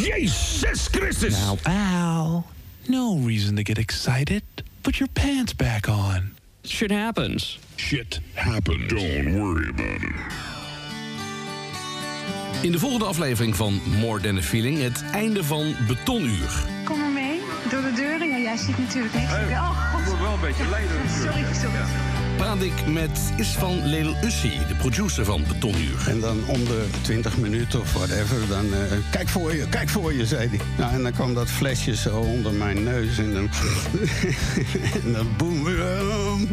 Jezus 0.00 0.86
Christus! 0.86 1.38
Now, 1.38 1.58
ow. 1.62 2.44
No 2.86 3.26
reason 3.26 3.54
to 3.56 3.62
get 3.62 3.78
excited. 3.78 4.42
Put 4.80 4.96
your 4.96 5.10
pants 5.12 5.54
back 5.56 5.88
on. 5.88 6.34
Shit 6.64 6.90
happens. 6.90 7.58
Shit 7.76 8.20
happens. 8.34 8.88
Don't 8.88 9.38
worry 9.38 9.68
about 9.68 10.02
it. 10.02 10.46
In 12.62 12.72
de 12.72 12.78
volgende 12.78 13.04
aflevering 13.04 13.56
van 13.56 13.80
More 14.00 14.20
Than 14.20 14.36
a 14.36 14.42
Feeling... 14.42 14.82
het 14.82 15.04
einde 15.12 15.44
van 15.44 15.74
Betonuur. 15.86 16.64
Kom 16.84 16.98
maar 16.98 17.10
mee, 17.10 17.40
door 17.70 17.82
de 17.82 17.92
deur. 17.92 18.26
Ja, 18.26 18.38
jij 18.38 18.56
ziet 18.56 18.78
natuurlijk 18.78 19.14
niks. 19.14 19.32
Oh, 19.32 19.92
god. 19.92 20.04
wordt 20.04 20.20
wel 20.20 20.32
een 20.32 20.40
beetje 20.40 20.70
leden 20.70 21.10
Sorry, 21.10 21.54
sorry. 21.54 22.17
Praat 22.38 22.62
ik 22.62 22.86
met 22.86 23.32
Isvan 23.36 23.86
Leel 23.86 24.14
Ussi, 24.24 24.58
de 24.68 24.74
producer 24.74 25.24
van 25.24 25.44
Betonuur. 25.48 26.08
En 26.08 26.20
dan 26.20 26.46
om 26.46 26.64
de 26.64 26.86
20 27.02 27.38
minuten 27.38 27.80
of 27.80 27.92
whatever, 27.92 28.48
dan... 28.48 28.74
eh, 28.74 28.98
kijk 29.10 29.28
voor 29.28 29.54
je, 29.54 29.68
kijk 29.68 29.88
voor 29.88 30.12
je, 30.12 30.26
zei 30.26 30.48
hij. 30.48 30.60
Nou, 30.78 30.92
en 30.92 31.02
dan 31.02 31.12
kwam 31.12 31.34
dat 31.34 31.48
flesje 31.50 31.96
zo 31.96 32.20
onder 32.20 32.52
mijn 32.52 32.82
neus 32.82 33.18
en 33.18 33.32
dan... 33.32 33.48
en 35.04 35.12
dan 35.12 35.26
boem. 35.36 35.66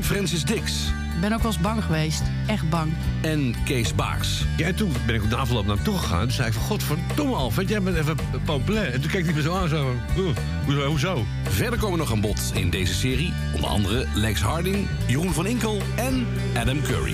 Francis 0.01 0.43
Dix. 0.43 0.93
Ik 1.15 1.21
ben 1.21 1.33
ook 1.33 1.41
wel 1.41 1.51
eens 1.51 1.61
bang 1.61 1.83
geweest. 1.83 2.23
Echt 2.47 2.69
bang. 2.69 2.93
En 3.21 3.55
Kees 3.65 3.95
Baaks. 3.95 4.45
Ja, 4.57 4.67
en 4.67 4.75
toen 4.75 4.91
ben 5.05 5.15
ik 5.15 5.23
op 5.23 5.29
de 5.29 5.35
afloop 5.35 5.65
naar 5.65 5.75
hem 5.75 5.83
toe 5.85 5.97
gegaan. 5.97 6.21
Toen 6.21 6.31
zei 6.31 6.47
ik 6.47 6.53
van, 6.53 6.63
godverdomme 6.63 7.35
Alfred, 7.35 7.69
jij 7.69 7.81
bent 7.81 7.97
even 7.97 8.15
populair. 8.45 8.93
En 8.93 9.01
toen 9.01 9.11
keek 9.11 9.25
hij 9.25 9.33
me 9.33 9.41
zo 9.41 9.55
aan, 9.55 9.67
zo 9.67 9.83
van, 10.15 10.23
"Oeh, 10.23 10.35
hoezo, 10.65 10.87
hoezo? 10.87 11.25
Verder 11.49 11.79
komen 11.79 11.99
nog 11.99 12.11
aan 12.11 12.21
bod 12.21 12.51
in 12.53 12.69
deze 12.69 12.93
serie 12.93 13.33
onder 13.53 13.69
andere 13.69 14.05
Lex 14.13 14.41
Harding, 14.41 14.87
Jeroen 15.07 15.33
van 15.33 15.47
Inkel 15.47 15.81
en 15.95 16.27
Adam 16.55 16.81
Curry. 16.81 17.13